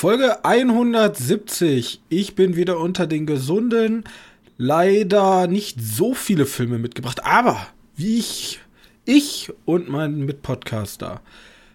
Folge 0.00 0.44
170. 0.44 2.00
Ich 2.08 2.36
bin 2.36 2.54
wieder 2.54 2.78
unter 2.78 3.08
den 3.08 3.26
Gesunden. 3.26 4.04
Leider 4.56 5.48
nicht 5.48 5.80
so 5.80 6.14
viele 6.14 6.46
Filme 6.46 6.78
mitgebracht, 6.78 7.24
aber 7.24 7.66
wie 7.96 8.20
ich, 8.20 8.60
ich 9.04 9.52
und 9.64 9.88
mein 9.88 10.20
Mitpodcaster, 10.20 11.20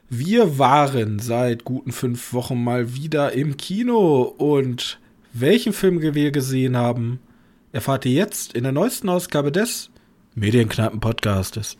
wir 0.09 0.57
waren 0.57 1.19
seit 1.19 1.65
guten 1.65 1.91
fünf 1.91 2.31
Wochen 2.31 2.63
mal 2.63 2.95
wieder 2.95 3.33
im 3.33 3.57
Kino 3.57 4.21
und 4.21 5.01
welchen 5.33 5.73
Film 5.73 5.99
wir 5.99 6.31
gesehen 6.31 6.77
haben, 6.77 7.19
erfahrt 7.73 8.05
ihr 8.05 8.13
jetzt 8.13 8.53
in 8.53 8.63
der 8.63 8.71
neuesten 8.71 9.09
Ausgabe 9.09 9.51
des 9.51 9.89
Medienknappen 10.33 11.01
Podcastes. 11.01 11.75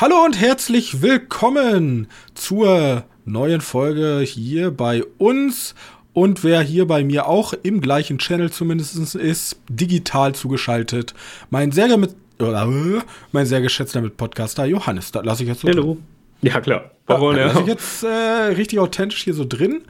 Hallo 0.00 0.24
und 0.24 0.40
herzlich 0.40 1.02
willkommen 1.02 2.08
zur 2.32 3.04
neuen 3.26 3.60
Folge 3.60 4.20
hier 4.20 4.70
bei 4.70 5.04
uns. 5.18 5.74
Und 6.14 6.42
wer 6.42 6.62
hier 6.62 6.86
bei 6.86 7.04
mir 7.04 7.26
auch 7.26 7.52
im 7.62 7.82
gleichen 7.82 8.16
Channel 8.16 8.50
zumindest 8.50 9.14
ist, 9.14 9.60
digital 9.68 10.34
zugeschaltet, 10.34 11.12
mein 11.50 11.70
sehr, 11.70 11.94
mit, 11.98 12.14
äh, 12.38 13.02
mein 13.32 13.44
sehr 13.44 13.60
geschätzter 13.60 14.00
Mitpodcaster 14.00 14.64
Johannes. 14.64 15.12
Da 15.12 15.20
lasse 15.20 15.42
ich 15.42 15.50
jetzt 15.50 15.60
so. 15.60 15.68
Hallo. 15.68 15.82
Drin. 15.82 16.50
Ja, 16.50 16.62
klar. 16.62 16.92
Warum, 17.04 17.36
ja, 17.36 17.48
lasse 17.48 17.60
ich 17.60 17.66
jetzt 17.66 18.02
äh, 18.02 18.08
richtig 18.08 18.78
authentisch 18.78 19.22
hier 19.22 19.34
so 19.34 19.44
drin. 19.46 19.82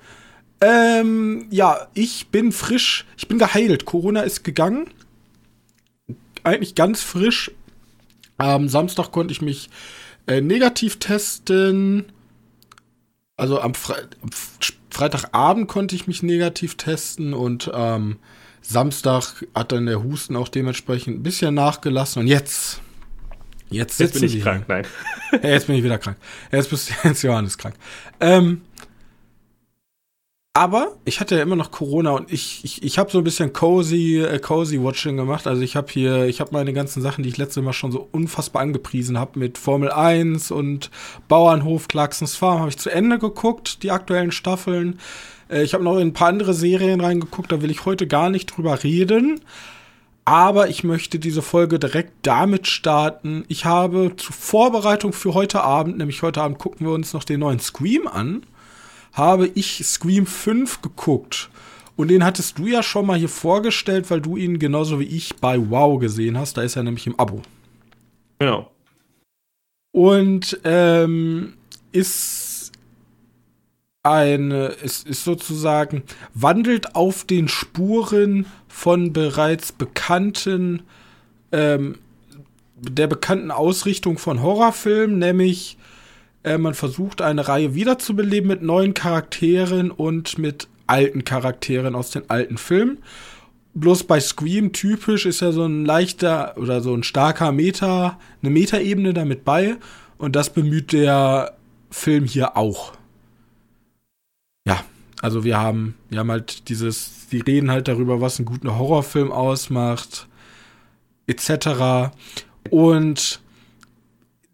Ähm, 0.60 1.46
ja, 1.50 1.86
ich 1.94 2.26
bin 2.32 2.50
frisch, 2.50 3.06
ich 3.16 3.28
bin 3.28 3.38
geheilt. 3.38 3.84
Corona 3.84 4.22
ist 4.22 4.42
gegangen. 4.42 4.88
Eigentlich 6.42 6.74
ganz 6.74 7.00
frisch. 7.00 7.52
Am 8.38 8.68
Samstag 8.68 9.12
konnte 9.12 9.32
ich 9.32 9.42
mich 9.42 9.68
äh, 10.30 10.40
negativ 10.40 10.98
testen. 11.00 12.04
Also 13.36 13.60
am, 13.60 13.74
Fre 13.74 14.08
am, 14.22 14.30
Freitagabend 14.90 15.66
konnte 15.66 15.96
ich 15.96 16.06
mich 16.06 16.22
negativ 16.22 16.76
testen 16.76 17.34
und 17.34 17.70
ähm, 17.74 18.18
Samstag 18.62 19.44
hat 19.54 19.72
dann 19.72 19.86
der 19.86 20.04
Husten 20.04 20.36
auch 20.36 20.48
dementsprechend 20.48 21.18
ein 21.18 21.22
bisschen 21.24 21.54
nachgelassen. 21.54 22.22
Und 22.22 22.28
jetzt, 22.28 22.80
jetzt, 23.70 23.98
jetzt 23.98 24.14
bin 24.14 24.24
ich 24.24 24.40
krank, 24.40 24.66
nein. 24.68 24.86
Ja, 25.32 25.38
jetzt 25.50 25.66
bin 25.66 25.76
ich 25.76 25.82
wieder 25.82 25.98
krank. 25.98 26.16
Jetzt 26.52 26.70
bist 26.70 26.92
jetzt 27.02 27.22
Johannes 27.22 27.58
krank. 27.58 27.74
Ähm, 28.20 28.62
aber 30.52 30.96
ich 31.04 31.20
hatte 31.20 31.36
ja 31.36 31.42
immer 31.42 31.54
noch 31.54 31.70
Corona 31.70 32.10
und 32.10 32.32
ich, 32.32 32.64
ich, 32.64 32.82
ich 32.82 32.98
habe 32.98 33.10
so 33.10 33.18
ein 33.18 33.24
bisschen 33.24 33.52
cozy, 33.52 34.18
äh, 34.18 34.40
cozy 34.40 34.82
Watching 34.82 35.16
gemacht. 35.16 35.46
Also 35.46 35.62
ich 35.62 35.76
habe 35.76 35.86
hier, 35.92 36.24
ich 36.26 36.40
habe 36.40 36.50
meine 36.52 36.72
ganzen 36.72 37.02
Sachen, 37.02 37.22
die 37.22 37.28
ich 37.28 37.36
letztes 37.36 37.62
Mal 37.62 37.72
schon 37.72 37.92
so 37.92 38.08
unfassbar 38.10 38.62
angepriesen 38.62 39.16
habe 39.16 39.38
mit 39.38 39.58
Formel 39.58 39.92
1 39.92 40.50
und 40.50 40.90
Bauernhof, 41.28 41.86
Clarksons 41.86 42.34
Farm, 42.34 42.58
habe 42.58 42.68
ich 42.68 42.78
zu 42.78 42.90
Ende 42.90 43.20
geguckt, 43.20 43.84
die 43.84 43.92
aktuellen 43.92 44.32
Staffeln. 44.32 44.98
Äh, 45.48 45.62
ich 45.62 45.72
habe 45.72 45.84
noch 45.84 45.98
in 45.98 46.08
ein 46.08 46.12
paar 46.14 46.28
andere 46.28 46.52
Serien 46.52 47.00
reingeguckt, 47.00 47.52
da 47.52 47.62
will 47.62 47.70
ich 47.70 47.84
heute 47.84 48.08
gar 48.08 48.28
nicht 48.28 48.46
drüber 48.46 48.82
reden. 48.82 49.40
Aber 50.24 50.68
ich 50.68 50.82
möchte 50.82 51.20
diese 51.20 51.42
Folge 51.42 51.78
direkt 51.78 52.12
damit 52.22 52.66
starten. 52.66 53.44
Ich 53.48 53.64
habe 53.66 54.14
zur 54.16 54.34
Vorbereitung 54.34 55.12
für 55.12 55.32
heute 55.34 55.62
Abend, 55.62 55.98
nämlich 55.98 56.22
heute 56.22 56.42
Abend 56.42 56.58
gucken 56.58 56.86
wir 56.86 56.92
uns 56.92 57.12
noch 57.12 57.24
den 57.24 57.40
neuen 57.40 57.60
Scream 57.60 58.08
an 58.08 58.42
habe 59.12 59.50
ich 59.54 59.84
Scream 59.84 60.26
5 60.26 60.82
geguckt. 60.82 61.50
Und 61.96 62.08
den 62.08 62.24
hattest 62.24 62.58
du 62.58 62.66
ja 62.66 62.82
schon 62.82 63.06
mal 63.06 63.18
hier 63.18 63.28
vorgestellt, 63.28 64.10
weil 64.10 64.20
du 64.20 64.36
ihn 64.36 64.58
genauso 64.58 65.00
wie 65.00 65.04
ich 65.04 65.36
bei 65.36 65.58
Wow 65.70 66.00
gesehen 66.00 66.38
hast. 66.38 66.56
Da 66.56 66.62
ist 66.62 66.76
er 66.76 66.82
nämlich 66.82 67.06
im 67.06 67.18
Abo. 67.18 67.42
Genau. 68.38 68.70
Und 69.92 70.58
ähm, 70.64 71.54
ist 71.92 72.72
ein, 74.02 74.50
ist, 74.50 75.06
ist 75.06 75.24
sozusagen, 75.24 76.02
wandelt 76.32 76.94
auf 76.94 77.24
den 77.24 77.48
Spuren 77.48 78.46
von 78.66 79.12
bereits 79.12 79.72
bekannten, 79.72 80.82
ähm, 81.52 81.98
der 82.76 83.08
bekannten 83.08 83.50
Ausrichtung 83.50 84.16
von 84.16 84.40
Horrorfilmen, 84.40 85.18
nämlich 85.18 85.76
äh, 86.42 86.58
man 86.58 86.74
versucht 86.74 87.22
eine 87.22 87.48
Reihe 87.48 87.74
wiederzubeleben 87.74 88.48
mit 88.48 88.62
neuen 88.62 88.94
Charakteren 88.94 89.90
und 89.90 90.38
mit 90.38 90.68
alten 90.86 91.24
Charakteren 91.24 91.94
aus 91.94 92.10
den 92.10 92.28
alten 92.28 92.58
Filmen. 92.58 92.98
Bloß 93.74 94.04
bei 94.04 94.18
Scream 94.18 94.72
typisch 94.72 95.26
ist 95.26 95.40
ja 95.40 95.52
so 95.52 95.64
ein 95.64 95.84
leichter 95.84 96.56
oder 96.56 96.80
so 96.80 96.92
ein 96.92 97.04
starker 97.04 97.52
Meta, 97.52 98.18
eine 98.42 98.50
Metaebene 98.50 99.14
damit 99.14 99.44
bei. 99.44 99.76
Und 100.18 100.34
das 100.34 100.50
bemüht 100.52 100.92
der 100.92 101.56
Film 101.90 102.24
hier 102.24 102.56
auch. 102.56 102.92
Ja, 104.66 104.84
also 105.22 105.44
wir 105.44 105.58
haben, 105.58 105.94
wir 106.08 106.18
haben 106.18 106.30
halt 106.30 106.68
dieses, 106.68 107.28
die 107.30 107.40
reden 107.40 107.70
halt 107.70 107.86
darüber, 107.86 108.20
was 108.20 108.38
einen 108.38 108.46
guten 108.46 108.76
Horrorfilm 108.76 109.30
ausmacht, 109.30 110.28
etc. 111.26 112.12
Und 112.70 113.40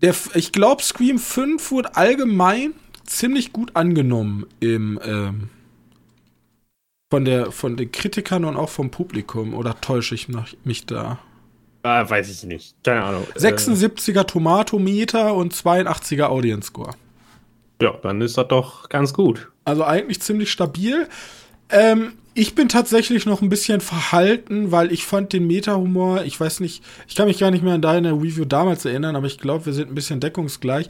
der, 0.03 0.15
ich 0.35 0.53
glaube, 0.53 0.83
Scream 0.83 1.19
5 1.19 1.71
wurde 1.71 1.97
allgemein 1.97 2.75
ziemlich 3.05 3.53
gut 3.53 3.75
angenommen 3.75 4.47
im, 4.61 5.01
ähm, 5.03 5.49
von, 7.11 7.25
der, 7.25 7.53
von 7.53 7.77
den 7.77 7.91
Kritikern 7.93 8.45
und 8.45 8.57
auch 8.57 8.69
vom 8.69 8.91
Publikum. 8.91 9.55
Oder 9.55 9.81
täusche 9.81 10.15
ich 10.15 10.29
mich 10.65 10.87
da? 10.87 11.19
Ah, 11.83 12.09
weiß 12.09 12.31
ich 12.31 12.43
nicht. 12.45 12.75
Keine 12.83 13.05
Ahnung. 13.05 13.27
76er 13.37 14.27
Tomatometer 14.27 15.35
und 15.35 15.55
82er 15.55 16.25
Audience 16.25 16.69
Score. 16.69 16.95
Ja, 17.81 17.93
dann 18.03 18.21
ist 18.21 18.37
das 18.37 18.49
doch 18.49 18.89
ganz 18.89 19.15
gut. 19.15 19.51
Also 19.65 19.85
eigentlich 19.85 20.21
ziemlich 20.21 20.51
stabil. 20.51 21.09
Ähm, 21.69 22.15
ich 22.37 22.55
bin 22.55 22.69
tatsächlich 22.69 23.25
noch 23.25 23.41
ein 23.41 23.49
bisschen 23.49 23.81
verhalten, 23.81 24.71
weil 24.71 24.93
ich 24.93 25.07
fand 25.07 25.33
den 25.33 25.47
Meta-Humor, 25.47 26.25
ich 26.25 26.39
weiß 26.39 26.61
nicht, 26.61 26.85
ich 27.09 27.15
kann 27.15 27.29
mich 27.29 27.39
gar 27.39 27.51
nicht 27.51 27.65
mehr 27.65 27.73
an 27.73 27.81
deine 27.81 28.13
Review 28.13 28.45
damals 28.45 28.85
erinnern, 28.85 29.17
aber 29.17 29.27
ich 29.27 29.39
glaube, 29.39 29.65
wir 29.65 29.73
sind 29.73 29.91
ein 29.91 29.95
bisschen 29.95 30.21
deckungsgleich. 30.21 30.89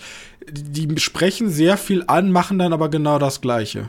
Die 0.50 0.88
sprechen 0.98 1.48
sehr 1.48 1.76
viel 1.76 2.02
an, 2.08 2.32
machen 2.32 2.58
dann 2.58 2.72
aber 2.72 2.88
genau 2.88 3.20
das 3.20 3.40
Gleiche. 3.40 3.88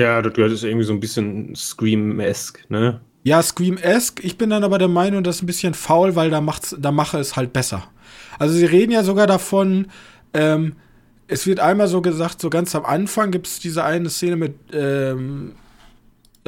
Ja, 0.00 0.20
das 0.22 0.34
gehört 0.34 0.60
irgendwie 0.60 0.84
so 0.84 0.92
ein 0.92 0.98
bisschen 0.98 1.54
Scream-esque, 1.54 2.68
ne? 2.68 3.00
Ja, 3.22 3.42
Scream-esque. 3.42 4.24
Ich 4.24 4.36
bin 4.36 4.50
dann 4.50 4.64
aber 4.64 4.78
der 4.78 4.88
Meinung, 4.88 5.22
das 5.22 5.36
ist 5.36 5.42
ein 5.42 5.46
bisschen 5.46 5.74
faul, 5.74 6.16
weil 6.16 6.30
da 6.30 6.40
macht's, 6.40 6.74
da 6.80 6.90
mache 6.90 7.18
es 7.18 7.36
halt 7.36 7.52
besser. 7.52 7.84
Also 8.40 8.54
sie 8.54 8.64
reden 8.64 8.90
ja 8.90 9.04
sogar 9.04 9.28
davon, 9.28 9.86
ähm, 10.34 10.74
es 11.28 11.46
wird 11.46 11.60
einmal 11.60 11.86
so 11.86 12.02
gesagt, 12.02 12.40
so 12.40 12.50
ganz 12.50 12.74
am 12.74 12.84
Anfang 12.84 13.30
gibt 13.30 13.46
es 13.46 13.60
diese 13.60 13.84
eine 13.84 14.10
Szene 14.10 14.34
mit, 14.34 14.54
ähm, 14.72 15.52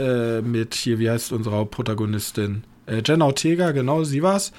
äh, 0.00 0.42
mit 0.42 0.74
hier, 0.74 0.98
wie 0.98 1.10
heißt 1.10 1.32
unsere 1.32 1.66
Protagonistin? 1.66 2.64
Äh, 2.86 3.02
Jenna 3.06 3.26
Ortega, 3.26 3.72
genau, 3.72 4.04
sie 4.04 4.22
war's. 4.22 4.52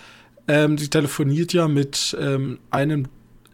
Ähm, 0.48 0.78
sie 0.78 0.90
telefoniert 0.90 1.54
ja 1.54 1.68
mit 1.68 2.16
ähm, 2.20 2.60
einem, 2.70 3.08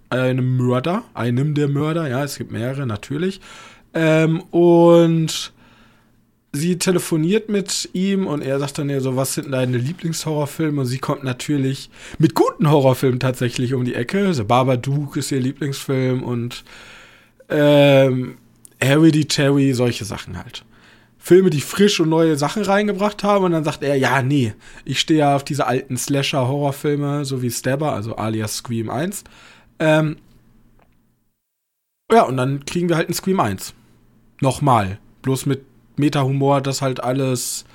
einem 0.10 0.58
Mörder, 0.58 1.04
einem 1.14 1.54
der 1.54 1.68
Mörder, 1.68 2.08
ja, 2.08 2.24
es 2.24 2.38
gibt 2.38 2.52
mehrere, 2.52 2.86
natürlich. 2.86 3.42
Ähm, 3.94 4.42
und 4.52 5.54
sie 6.54 6.78
telefoniert 6.78 7.50
mit 7.50 7.90
ihm 7.94 8.28
und 8.28 8.42
er 8.42 8.60
sagt 8.60 8.78
dann 8.78 8.90
ja 8.90 9.00
so, 9.00 9.16
was 9.16 9.34
sind 9.34 9.52
deine 9.52 9.78
Lieblingshorrorfilme? 9.78 10.82
Und 10.82 10.88
sie 10.88 11.00
kommt 11.00 11.24
natürlich 11.24 11.90
mit 12.18 12.34
guten 12.34 12.70
Horrorfilmen 12.70 13.20
tatsächlich 13.20 13.74
um 13.74 13.86
die 13.86 13.96
Ecke. 13.96 14.34
The 14.34 14.44
Babadook 14.44 15.18
ist 15.18 15.32
ihr 15.32 15.40
Lieblingsfilm 15.40 16.24
und 16.24 16.64
ähm, 17.50 18.38
Hereditary, 18.80 19.74
solche 19.74 20.06
Sachen 20.06 20.38
halt. 20.38 20.64
Filme, 21.28 21.50
die 21.50 21.60
frisch 21.60 22.00
und 22.00 22.08
neue 22.08 22.38
Sachen 22.38 22.64
reingebracht 22.64 23.22
haben. 23.22 23.44
Und 23.44 23.52
dann 23.52 23.66
sagt 23.66 23.84
er, 23.84 23.96
ja, 23.96 24.22
nee, 24.22 24.54
ich 24.86 25.02
stehe 25.02 25.20
ja 25.20 25.36
auf 25.36 25.44
diese 25.44 25.68
alten 25.68 25.98
Slasher-Horrorfilme, 25.98 27.26
so 27.26 27.42
wie 27.42 27.52
Stabber, 27.52 27.92
also 27.92 28.16
alias 28.16 28.56
Scream 28.56 28.90
1. 28.90 29.26
Ähm, 29.80 30.16
ja, 32.10 32.24
und 32.24 32.38
dann 32.38 32.64
kriegen 32.64 32.88
wir 32.88 32.96
halt 32.96 33.10
einen 33.10 33.14
Scream 33.14 33.42
1. 33.42 33.74
Nochmal. 34.40 35.00
Bloß 35.22 35.48
mit 35.48 35.66
Meta-Humor, 35.98 36.62
dass 36.62 36.82
halt 36.82 37.04
alles, 37.04 37.66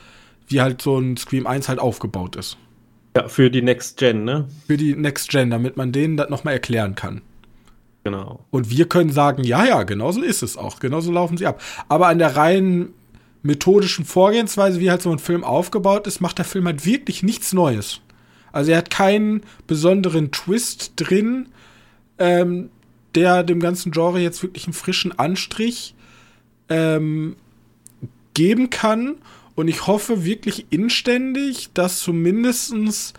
wie 0.47 0.63
halt 0.63 0.81
so 0.81 0.99
ein 0.99 1.19
Scream 1.19 1.47
1 1.47 1.69
halt 1.69 1.79
aufgebaut 1.79 2.37
ist. 2.37 2.57
Ja, 3.15 3.29
für 3.29 3.51
die 3.51 3.61
Next 3.61 3.99
Gen, 3.99 4.25
ne? 4.25 4.49
Für 4.67 4.79
die 4.79 4.97
Next 4.97 5.29
Gen, 5.29 5.51
damit 5.51 5.77
man 5.77 5.93
denen 5.93 6.17
das 6.17 6.31
nochmal 6.31 6.55
erklären 6.55 6.95
kann. 6.95 7.21
Genau. 8.03 8.47
Und 8.51 8.71
wir 8.71 8.89
können 8.89 9.11
sagen, 9.11 9.45
ja, 9.45 9.67
ja, 9.67 9.83
genauso 9.83 10.23
ist 10.23 10.43
es 10.43 10.57
auch. 10.57 10.81
Genauso 10.81 11.13
laufen 11.13 11.37
sie 11.37 11.47
ab. 11.47 11.61
Aber 11.91 12.07
an 12.07 12.19
der 12.19 12.35
reinen 12.35 12.95
methodischen 13.43 14.05
Vorgehensweise, 14.05 14.81
wie 14.81 14.91
halt 14.91 15.03
so 15.03 15.11
ein 15.11 15.19
Film 15.19 15.45
aufgebaut 15.45 16.07
ist, 16.07 16.21
macht 16.21 16.39
der 16.39 16.45
Film 16.45 16.67
halt 16.67 16.87
wirklich 16.87 17.23
nichts 17.23 17.53
Neues. 17.53 18.01
Also 18.53 18.71
er 18.73 18.79
hat 18.79 18.91
keinen 18.91 19.43
besonderen 19.67 20.31
Twist 20.31 20.93
drin, 20.97 21.49
ähm, 22.19 22.71
der 23.15 23.43
dem 23.43 23.61
ganzen 23.61 23.93
Genre 23.93 24.21
jetzt 24.21 24.43
wirklich 24.43 24.65
einen 24.65 24.75
frischen 24.75 25.19
Anstrich 25.19 25.95
ähm, 26.69 27.37
geben 28.35 28.71
kann. 28.71 29.17
Und 29.55 29.69
ich 29.69 29.87
hoffe 29.87 30.25
wirklich 30.25 30.67
inständig, 30.71 31.71
dass 31.75 32.01
zumindestens 32.01 33.13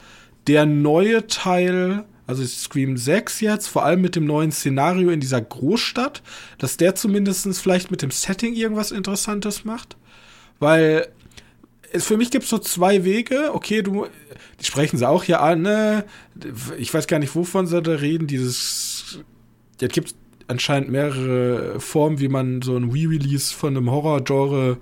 der 0.48 0.66
neue 0.66 1.28
Teil, 1.28 2.06
also 2.26 2.44
Scream 2.46 2.98
6 2.98 3.42
jetzt, 3.42 3.68
vor 3.68 3.86
allem 3.86 4.02
mit 4.02 4.16
dem 4.16 4.26
neuen 4.26 4.52
Szenario 4.52 5.10
in 5.10 5.20
dieser 5.20 5.42
Großstadt, 5.42 6.24
dass 6.58 6.78
der 6.78 6.96
zumindestens 6.96 7.60
vielleicht 7.60 7.92
mit 7.92 8.02
dem 8.02 8.12
Setting 8.12 8.56
irgendwas 8.56 8.92
Interessantes 8.92 9.64
macht. 9.64 9.96
Weil 10.64 11.08
es, 11.92 12.06
für 12.08 12.18
mich 12.18 12.32
gibt 12.32 12.46
es 12.46 12.50
so 12.50 12.58
zwei 12.58 13.04
Wege. 13.04 13.52
Okay, 13.54 13.82
du, 13.82 14.08
die 14.60 14.66
sprechen 14.66 14.98
sie 14.98 15.08
auch 15.08 15.24
hier 15.24 15.42
an, 15.42 15.62
ne? 15.62 16.06
Ich 16.78 16.94
weiß 16.94 17.06
gar 17.08 17.20
nicht, 17.20 17.36
wovon 17.36 17.68
sie 17.68 17.82
da 17.82 17.92
reden. 17.92 18.28
Dieses, 18.28 19.20
jetzt 19.82 19.94
gibt 19.94 20.08
es 20.10 20.16
anscheinend 20.48 20.90
mehrere 20.90 21.80
Formen, 21.80 22.20
wie 22.20 22.30
man 22.30 22.62
so 22.62 22.76
ein 22.78 22.86
Re-Release 22.92 23.54
von 23.54 23.76
einem 23.78 23.92
Horror-Genre 23.92 24.78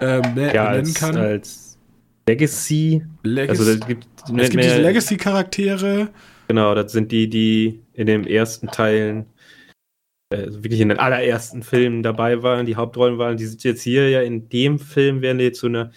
ähm, 0.00 0.22
ne, 0.34 0.54
Ja, 0.54 0.70
nennen 0.72 0.86
als, 0.86 0.94
kann. 0.94 1.16
als 1.16 1.78
Legacy. 2.26 3.02
Legacy- 3.22 3.48
Also 3.50 3.64
das 3.76 3.86
gibt, 3.86 4.06
es 4.38 4.50
gibt 4.50 4.64
diese 4.64 4.80
Legacy-Charaktere. 4.82 6.08
Genau, 6.48 6.74
das 6.74 6.92
sind 6.92 7.12
die, 7.12 7.28
die 7.28 7.80
in 7.94 8.06
den 8.06 8.26
ersten 8.26 8.68
Teilen, 8.68 9.26
äh, 10.30 10.46
wirklich 10.62 10.80
in 10.80 10.88
den 10.88 10.98
allerersten 10.98 11.62
Filmen 11.62 12.02
dabei 12.02 12.42
waren, 12.42 12.64
die 12.66 12.76
Hauptrollen 12.76 13.18
waren. 13.18 13.36
Die 13.36 13.46
sind 13.46 13.64
jetzt 13.64 13.82
hier 13.82 14.08
ja 14.10 14.22
in 14.22 14.48
dem 14.48 14.78
Film, 14.78 15.22
werden 15.22 15.38
die 15.38 15.44
jetzt 15.44 15.60
so 15.60 15.66
eine, 15.66 15.90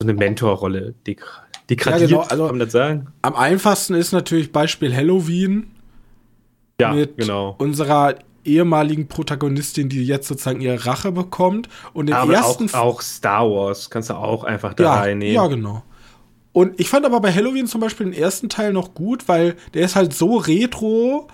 so 0.00 0.08
eine 0.08 0.14
Mentorrolle 0.14 0.94
deg 1.06 1.24
degradiert, 1.70 2.10
Ja, 2.10 2.16
genau, 2.18 2.20
also- 2.28 2.46
kann 2.46 2.56
man 2.58 2.66
das 2.66 2.72
sagen? 2.72 3.06
Am 3.22 3.34
einfachsten 3.34 3.94
ist 3.94 4.12
natürlich 4.12 4.52
Beispiel 4.52 4.94
Halloween 4.94 5.70
Ja, 6.80 6.92
mit 6.92 7.16
genau. 7.16 7.54
unserer 7.58 8.16
ehemaligen 8.44 9.06
Protagonistin, 9.06 9.88
die 9.88 10.04
jetzt 10.04 10.26
sozusagen 10.26 10.60
ihre 10.60 10.84
Rache 10.84 11.12
bekommt. 11.12 11.68
Und 11.94 12.10
im 12.10 12.16
Aber 12.16 12.34
ersten 12.34 12.68
auch, 12.74 12.96
auch 12.96 13.00
Star 13.00 13.48
Wars 13.48 13.88
kannst 13.88 14.10
du 14.10 14.14
auch 14.14 14.42
einfach 14.44 14.74
da 14.74 14.82
ja, 14.82 14.94
reinnehmen. 14.96 15.34
ja, 15.34 15.46
genau. 15.46 15.84
Und 16.52 16.78
ich 16.80 16.88
fand 16.88 17.06
aber 17.06 17.20
bei 17.20 17.32
Halloween 17.32 17.66
zum 17.68 17.80
Beispiel 17.80 18.06
den 18.06 18.14
ersten 18.20 18.48
Teil 18.48 18.72
noch 18.72 18.92
gut, 18.94 19.28
weil 19.28 19.54
der 19.72 19.84
ist 19.84 19.94
halt 19.96 20.12
so 20.12 20.36
retro, 20.36 21.28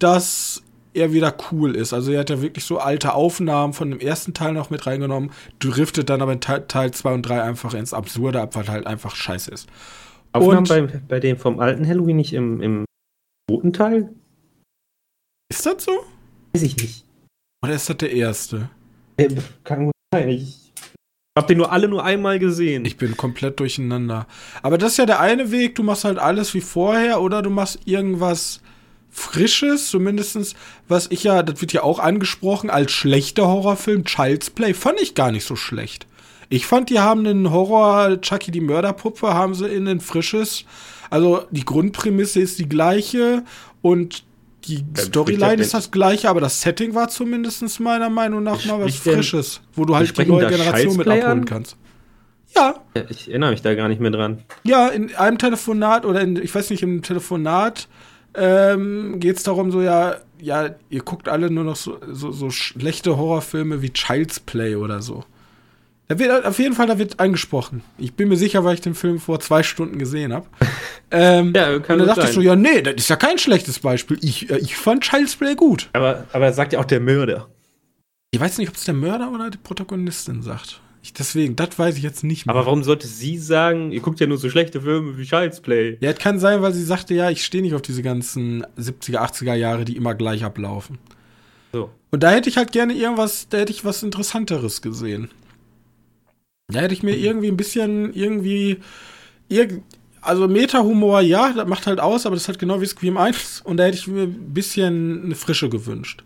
dass 0.00 0.62
er 0.94 1.12
wieder 1.12 1.34
cool 1.52 1.76
ist. 1.76 1.92
Also 1.92 2.12
er 2.12 2.20
hat 2.20 2.30
ja 2.30 2.42
wirklich 2.42 2.64
so 2.64 2.78
alte 2.78 3.14
Aufnahmen 3.14 3.72
von 3.72 3.90
dem 3.90 4.00
ersten 4.00 4.34
Teil 4.34 4.52
noch 4.52 4.70
mit 4.70 4.86
reingenommen, 4.86 5.30
driftet 5.58 6.10
dann 6.10 6.22
aber 6.22 6.32
in 6.32 6.40
Teil- 6.40 6.66
Teil 6.66 6.90
2 6.92 7.12
und 7.14 7.22
3 7.22 7.42
einfach 7.42 7.74
ins 7.74 7.92
Absurde 7.94 8.40
ab, 8.40 8.54
weil 8.56 8.68
halt 8.68 8.86
einfach 8.86 9.14
scheiße 9.14 9.50
ist. 9.50 9.68
Aufnahmen 10.32 10.58
Und- 10.58 10.68
bei, 10.68 11.00
bei 11.08 11.20
dem 11.20 11.36
vom 11.36 11.60
alten 11.60 11.86
Halloween 11.86 12.16
nicht 12.16 12.32
im, 12.32 12.60
im 12.60 12.84
roten 13.50 13.72
Teil? 13.72 14.10
Ist 15.50 15.66
das 15.66 15.84
so? 15.84 15.92
Weiß 16.52 16.62
ich 16.62 16.76
nicht. 16.76 17.04
Oder 17.64 17.74
ist 17.74 17.88
das 17.88 17.96
der 17.98 18.12
erste? 18.12 18.70
Äh, 19.16 19.28
Kann 19.64 19.86
gut 19.86 19.94
sein. 20.14 20.28
Ich 20.28 20.72
hab 21.38 21.46
den 21.46 21.58
nur 21.58 21.72
alle 21.72 21.88
nur 21.88 22.04
einmal 22.04 22.38
gesehen. 22.38 22.84
Ich 22.84 22.96
bin 22.96 23.16
komplett 23.16 23.60
durcheinander. 23.60 24.26
Aber 24.62 24.78
das 24.78 24.92
ist 24.92 24.98
ja 24.98 25.06
der 25.06 25.20
eine 25.20 25.50
Weg, 25.50 25.74
du 25.76 25.82
machst 25.82 26.04
halt 26.04 26.18
alles 26.18 26.54
wie 26.54 26.60
vorher 26.60 27.20
oder 27.20 27.42
du 27.42 27.50
machst 27.50 27.80
irgendwas 27.86 28.60
Frisches, 29.10 29.90
zumindestens, 29.90 30.54
was 30.88 31.08
ich 31.10 31.24
ja, 31.24 31.42
das 31.42 31.60
wird 31.60 31.72
ja 31.72 31.82
auch 31.82 31.98
angesprochen, 31.98 32.70
als 32.70 32.92
schlechter 32.92 33.46
Horrorfilm, 33.48 34.04
Child's 34.04 34.50
Play, 34.50 34.72
fand 34.74 35.00
ich 35.00 35.14
gar 35.14 35.32
nicht 35.32 35.44
so 35.44 35.56
schlecht. 35.56 36.06
Ich 36.48 36.66
fand, 36.66 36.90
die 36.90 37.00
haben 37.00 37.26
einen 37.26 37.50
Horror, 37.50 38.20
Chucky 38.20 38.50
die 38.50 38.60
Mörderpuppe, 38.60 39.34
haben 39.34 39.54
sie 39.54 39.68
in 39.68 39.86
ein 39.86 40.00
frisches, 40.00 40.64
also 41.08 41.44
die 41.50 41.64
Grundprämisse 41.64 42.40
ist 42.40 42.58
die 42.58 42.68
gleiche 42.68 43.44
und 43.82 44.24
die 44.64 44.84
Storyline 44.96 45.62
ist 45.62 45.74
das 45.74 45.90
gleiche, 45.90 46.28
aber 46.28 46.40
das 46.40 46.60
Setting 46.60 46.94
war 46.94 47.08
zumindest 47.08 47.80
meiner 47.80 48.10
Meinung 48.10 48.42
nach 48.42 48.64
mal 48.66 48.80
was 48.80 48.96
Frisches, 48.96 49.60
wo 49.74 49.84
du 49.84 49.94
halt 49.94 50.16
die 50.16 50.24
neue 50.26 50.48
Generation 50.48 50.96
mit 50.96 51.08
abholen 51.08 51.24
an? 51.24 51.44
kannst. 51.44 51.76
Ja, 52.54 52.74
Ja, 52.96 53.02
ich 53.08 53.28
erinnere 53.28 53.52
mich 53.52 53.62
da 53.62 53.74
gar 53.74 53.88
nicht 53.88 54.00
mehr 54.00 54.10
dran. 54.10 54.42
ja, 54.64 54.88
in 54.88 55.14
einem 55.14 55.38
Telefonat 55.38 56.04
oder 56.04 56.20
in, 56.20 56.36
ich 56.36 56.54
weiß 56.54 56.70
nicht, 56.70 56.82
im 56.82 57.02
Telefonat 57.02 57.88
ähm, 58.34 59.20
geht 59.20 59.36
es 59.36 59.42
darum, 59.42 59.70
so 59.70 59.82
ja, 59.82 60.16
ja, 60.40 60.70
ihr 60.88 61.02
guckt 61.02 61.28
alle 61.28 61.50
nur 61.50 61.64
noch 61.64 61.76
so, 61.76 61.98
so, 62.10 62.32
so 62.32 62.50
schlechte 62.50 63.16
Horrorfilme 63.16 63.82
wie 63.82 63.90
Child's 63.90 64.40
Play 64.40 64.76
oder 64.76 65.02
so. 65.02 65.24
Da 66.08 66.18
wird 66.18 66.44
auf 66.44 66.58
jeden 66.58 66.74
Fall, 66.74 66.88
da 66.88 66.98
wird 66.98 67.20
angesprochen. 67.20 67.82
Ich 67.96 68.14
bin 68.14 68.28
mir 68.28 68.36
sicher, 68.36 68.64
weil 68.64 68.74
ich 68.74 68.80
den 68.80 68.96
Film 68.96 69.20
vor 69.20 69.38
zwei 69.38 69.62
Stunden 69.62 69.96
gesehen 69.96 70.32
habe. 70.32 70.46
ähm, 71.12 71.52
Ja, 71.54 71.78
kann 71.78 72.00
und 72.00 72.06
dann 72.06 72.08
dachte 72.08 72.22
ich 72.22 72.26
sein. 72.26 72.34
so, 72.34 72.40
ja, 72.40 72.56
nee, 72.56 72.82
das 72.82 72.94
ist 72.96 73.10
ja 73.10 73.16
kein 73.16 73.38
schlechtes 73.38 73.78
Beispiel. 73.78 74.18
Ich, 74.20 74.50
äh, 74.50 74.58
ich 74.58 74.74
fand 74.74 75.04
Child's 75.04 75.36
Play 75.36 75.54
gut. 75.54 75.88
Aber, 75.92 76.26
aber 76.32 76.46
er 76.46 76.52
sagt 76.52 76.72
ja 76.72 76.80
auch 76.80 76.84
der 76.84 76.98
Mörder. 76.98 77.48
Ich 78.32 78.40
weiß 78.40 78.58
nicht, 78.58 78.68
ob 78.68 78.74
es 78.74 78.84
der 78.84 78.94
Mörder 78.94 79.30
oder 79.30 79.50
die 79.50 79.58
Protagonistin 79.58 80.42
sagt. 80.42 80.80
Ich, 81.02 81.14
deswegen, 81.14 81.56
das 81.56 81.78
weiß 81.78 81.96
ich 81.96 82.02
jetzt 82.02 82.24
nicht 82.24 82.46
mehr. 82.46 82.54
Aber 82.54 82.66
warum 82.66 82.82
sollte 82.82 83.06
sie 83.06 83.38
sagen, 83.38 83.90
ihr 83.90 84.00
guckt 84.00 84.20
ja 84.20 84.26
nur 84.26 84.36
so 84.36 84.50
schlechte 84.50 84.82
Filme 84.82 85.16
wie 85.16 85.24
Child's 85.24 85.60
Play? 85.60 85.96
Ja, 86.00 86.10
es 86.10 86.18
kann 86.18 86.38
sein, 86.38 86.60
weil 86.60 86.72
sie 86.72 86.84
sagte, 86.84 87.14
ja, 87.14 87.30
ich 87.30 87.44
stehe 87.44 87.62
nicht 87.62 87.74
auf 87.74 87.82
diese 87.82 88.02
ganzen 88.02 88.64
70er, 88.78 89.18
80er 89.18 89.54
Jahre, 89.54 89.84
die 89.84 89.96
immer 89.96 90.14
gleich 90.14 90.44
ablaufen. 90.44 90.98
So. 91.72 91.90
Und 92.10 92.22
da 92.22 92.30
hätte 92.30 92.50
ich 92.50 92.58
halt 92.58 92.72
gerne 92.72 92.92
irgendwas, 92.92 93.48
da 93.48 93.58
hätte 93.58 93.72
ich 93.72 93.84
was 93.84 94.02
Interessanteres 94.02 94.82
gesehen. 94.82 95.30
Da 96.68 96.80
hätte 96.80 96.94
ich 96.94 97.02
mir 97.02 97.16
irgendwie 97.16 97.48
ein 97.48 97.56
bisschen, 97.56 98.12
irgendwie, 98.12 98.78
irg 99.48 99.82
also 100.22 100.48
Meta-Humor, 100.48 101.22
ja, 101.22 101.52
das 101.52 101.66
macht 101.66 101.86
halt 101.86 101.98
aus, 101.98 102.26
aber 102.26 102.36
das 102.36 102.42
ist 102.42 102.48
halt 102.48 102.58
genau 102.58 102.80
wie 102.82 102.86
Scream 102.86 103.16
1. 103.16 103.62
Und 103.64 103.78
da 103.78 103.84
hätte 103.84 103.96
ich 103.96 104.06
mir 104.06 104.24
ein 104.24 104.52
bisschen 104.52 105.24
eine 105.24 105.34
Frische 105.34 105.70
gewünscht. 105.70 106.24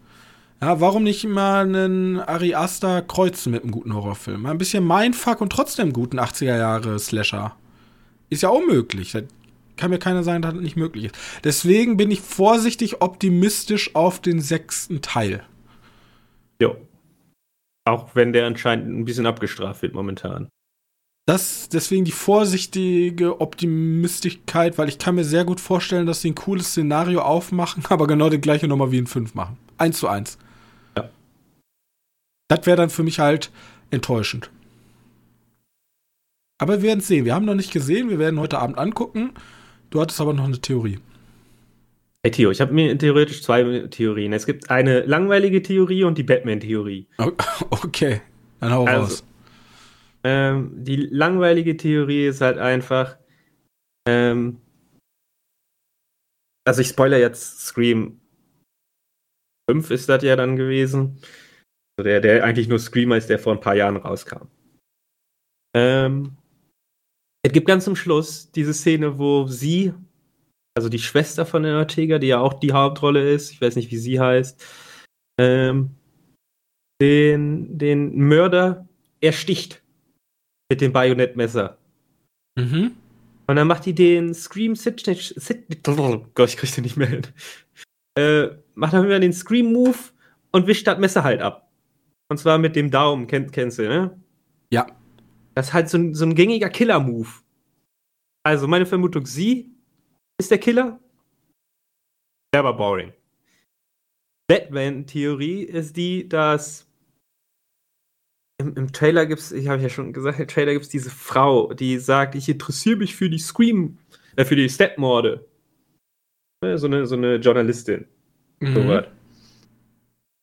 Ja, 0.60 0.80
warum 0.80 1.02
nicht 1.02 1.24
mal 1.24 1.66
einen 1.66 2.20
Ari 2.20 2.54
Aster 2.54 3.02
kreuzen 3.02 3.52
mit 3.52 3.62
einem 3.62 3.72
guten 3.72 3.94
Horrorfilm? 3.94 4.46
Ein 4.46 4.58
bisschen 4.58 4.86
Mindfuck 4.86 5.40
und 5.40 5.50
trotzdem 5.50 5.92
guten 5.92 6.18
80er-Jahre-Slasher. 6.18 7.54
Ist 8.30 8.42
ja 8.42 8.48
unmöglich. 8.48 9.12
Das 9.12 9.24
kann 9.76 9.90
mir 9.90 9.98
keiner 9.98 10.22
sagen, 10.22 10.42
dass 10.42 10.54
das 10.54 10.62
nicht 10.62 10.76
möglich 10.76 11.06
ist. 11.06 11.16
Deswegen 11.42 11.96
bin 11.96 12.10
ich 12.10 12.20
vorsichtig 12.20 13.02
optimistisch 13.02 13.94
auf 13.94 14.20
den 14.20 14.40
sechsten 14.40 15.02
Teil. 15.02 15.44
Jo. 16.60 16.76
Auch 17.86 18.14
wenn 18.14 18.32
der 18.32 18.46
anscheinend 18.46 18.88
ein 18.88 19.04
bisschen 19.04 19.26
abgestraft 19.26 19.82
wird 19.82 19.94
momentan. 19.94 20.48
Das, 21.26 21.70
deswegen 21.70 22.04
die 22.04 22.12
vorsichtige 22.12 23.40
Optimistigkeit, 23.40 24.76
weil 24.76 24.88
ich 24.88 24.98
kann 24.98 25.14
mir 25.14 25.24
sehr 25.24 25.44
gut 25.44 25.58
vorstellen, 25.58 26.06
dass 26.06 26.20
sie 26.20 26.30
ein 26.30 26.34
cooles 26.34 26.68
Szenario 26.68 27.22
aufmachen, 27.22 27.84
aber 27.88 28.06
genau 28.06 28.28
das 28.28 28.40
gleiche 28.40 28.68
nochmal 28.68 28.92
wie 28.92 28.98
in 28.98 29.06
5 29.06 29.34
machen. 29.34 29.56
1 29.78 29.98
zu 29.98 30.08
1. 30.08 30.38
Das 32.48 32.66
wäre 32.66 32.76
dann 32.76 32.90
für 32.90 33.02
mich 33.02 33.18
halt 33.20 33.50
enttäuschend. 33.90 34.50
Aber 36.58 36.82
wir 36.82 36.88
werden 36.88 37.00
es 37.00 37.08
sehen. 37.08 37.24
Wir 37.24 37.34
haben 37.34 37.44
noch 37.46 37.54
nicht 37.54 37.72
gesehen. 37.72 38.10
Wir 38.10 38.18
werden 38.18 38.38
heute 38.38 38.58
Abend 38.58 38.78
angucken. 38.78 39.32
Du 39.90 40.00
hattest 40.00 40.20
aber 40.20 40.32
noch 40.32 40.44
eine 40.44 40.60
Theorie. 40.60 40.98
Hey 42.22 42.30
Theo, 42.30 42.50
ich 42.50 42.60
habe 42.60 42.72
mir 42.72 42.96
theoretisch 42.96 43.42
zwei 43.42 43.86
Theorien. 43.88 44.32
Es 44.32 44.46
gibt 44.46 44.70
eine 44.70 45.00
langweilige 45.00 45.62
Theorie 45.62 46.04
und 46.04 46.16
die 46.16 46.22
Batman-Theorie. 46.22 47.06
Okay, 47.70 48.22
dann 48.60 48.72
hau 48.72 48.84
Also, 48.86 49.00
raus. 49.02 49.24
Ähm, 50.22 50.72
die 50.84 50.96
langweilige 50.96 51.76
Theorie 51.76 52.26
ist 52.26 52.40
halt 52.40 52.56
einfach, 52.56 53.18
ähm, 54.08 54.58
also 56.66 56.80
ich 56.80 56.88
spoiler 56.88 57.18
jetzt 57.18 57.60
Scream 57.60 58.20
5 59.70 59.90
ist 59.90 60.08
das 60.08 60.22
ja 60.22 60.34
dann 60.36 60.56
gewesen. 60.56 61.18
Also 61.96 62.08
der, 62.08 62.20
der 62.20 62.44
eigentlich 62.44 62.68
nur 62.68 62.78
Screamer 62.78 63.16
ist, 63.16 63.30
der 63.30 63.38
vor 63.38 63.52
ein 63.52 63.60
paar 63.60 63.76
Jahren 63.76 63.96
rauskam. 63.96 64.48
Ähm, 65.76 66.36
es 67.44 67.52
gibt 67.52 67.66
ganz 67.66 67.84
zum 67.84 67.96
Schluss 67.96 68.50
diese 68.50 68.74
Szene, 68.74 69.18
wo 69.18 69.46
sie, 69.46 69.92
also 70.76 70.88
die 70.88 70.98
Schwester 70.98 71.44
von 71.46 71.62
der 71.62 71.76
Ortega, 71.76 72.18
die 72.18 72.28
ja 72.28 72.40
auch 72.40 72.54
die 72.54 72.72
Hauptrolle 72.72 73.32
ist, 73.32 73.52
ich 73.52 73.60
weiß 73.60 73.76
nicht, 73.76 73.90
wie 73.90 73.98
sie 73.98 74.18
heißt, 74.18 74.64
ähm, 75.38 75.90
den, 77.00 77.76
den 77.76 78.16
Mörder 78.16 78.88
ersticht 79.20 79.82
mit 80.70 80.80
dem 80.80 80.92
Bajonettmesser. 80.92 81.76
Mhm. 82.56 82.92
Und 83.46 83.56
dann 83.56 83.66
macht 83.66 83.84
die 83.84 83.94
den 83.94 84.32
Scream 84.32 84.74
Signature. 84.74 85.38
Sig 85.38 85.66
oh 85.86 86.26
Gott, 86.34 86.48
ich 86.48 86.56
krieg 86.56 86.74
den 86.74 86.84
nicht 86.84 86.96
mehr 86.96 87.08
hin. 87.08 87.26
Äh, 88.16 88.56
macht 88.74 88.94
dann 88.94 89.04
wieder 89.04 89.20
den 89.20 89.32
Scream 89.32 89.72
Move 89.72 89.98
und 90.52 90.66
wischt 90.66 90.86
das 90.86 90.98
Messer 90.98 91.24
halt 91.24 91.42
ab. 91.42 91.63
Und 92.34 92.38
zwar 92.38 92.58
mit 92.58 92.74
dem 92.74 92.90
Daumen, 92.90 93.28
kennt, 93.28 93.52
kennst 93.52 93.78
du, 93.78 93.84
ne? 93.84 94.20
Ja. 94.72 94.88
Das 95.54 95.68
ist 95.68 95.72
halt 95.72 95.88
so 95.88 95.98
ein, 95.98 96.14
so 96.14 96.24
ein 96.24 96.34
gängiger 96.34 96.68
Killer-Move. 96.68 97.28
Also, 98.42 98.66
meine 98.66 98.86
Vermutung, 98.86 99.24
sie 99.24 99.72
ist 100.36 100.50
der 100.50 100.58
Killer. 100.58 100.98
Der 102.52 102.64
war 102.64 102.76
boring. 102.76 103.12
Batman-Theorie 104.48 105.62
ist 105.62 105.96
die, 105.96 106.28
dass 106.28 106.88
im, 108.60 108.74
im 108.74 108.90
Trailer 108.90 109.26
gibt's, 109.26 109.52
ich 109.52 109.68
habe 109.68 109.80
ja 109.80 109.88
schon 109.88 110.12
gesagt, 110.12 110.40
im 110.40 110.48
Trailer 110.48 110.72
gibt's 110.72 110.88
diese 110.88 111.10
Frau, 111.10 111.72
die 111.72 111.98
sagt, 111.98 112.34
ich 112.34 112.48
interessiere 112.48 112.96
mich 112.96 113.14
für 113.14 113.30
die 113.30 113.38
Scream, 113.38 113.98
äh, 114.34 114.44
für 114.44 114.56
die 114.56 114.68
Stepmorde. 114.68 115.46
Ne, 116.64 116.78
So 116.78 116.88
eine, 116.88 117.06
so 117.06 117.14
eine 117.14 117.36
Journalistin. 117.36 118.08
Mhm. 118.58 118.74
So 118.74 118.88
was. 118.88 119.04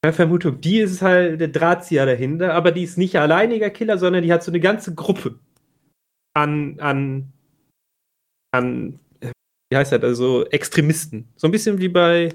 Meine 0.03 0.13
Vermutung, 0.13 0.60
die 0.62 0.79
ist 0.79 1.01
halt 1.03 1.39
der 1.39 1.50
Drahtzieher 1.50 2.08
dahinter, 2.08 2.53
aber 2.55 2.72
die 2.72 2.84
ist 2.84 2.98
nicht 2.98 3.17
alleiniger 3.17 3.70
Killer, 3.70 4.00
sondern 4.00 4.24
die 4.24 4.34
hat 4.34 4.43
so 4.43 4.51
eine 4.51 4.60
ganze 4.60 4.96
Gruppe 4.96 5.36
an, 6.34 6.79
an, 6.79 7.31
an, 8.51 9.00
wie 9.70 9.77
heißt 9.77 9.91
das, 9.91 10.03
also 10.03 10.46
Extremisten. 10.48 11.27
So 11.36 11.48
ein 11.48 11.51
bisschen 11.51 11.79
wie 11.79 11.89
bei 11.89 12.29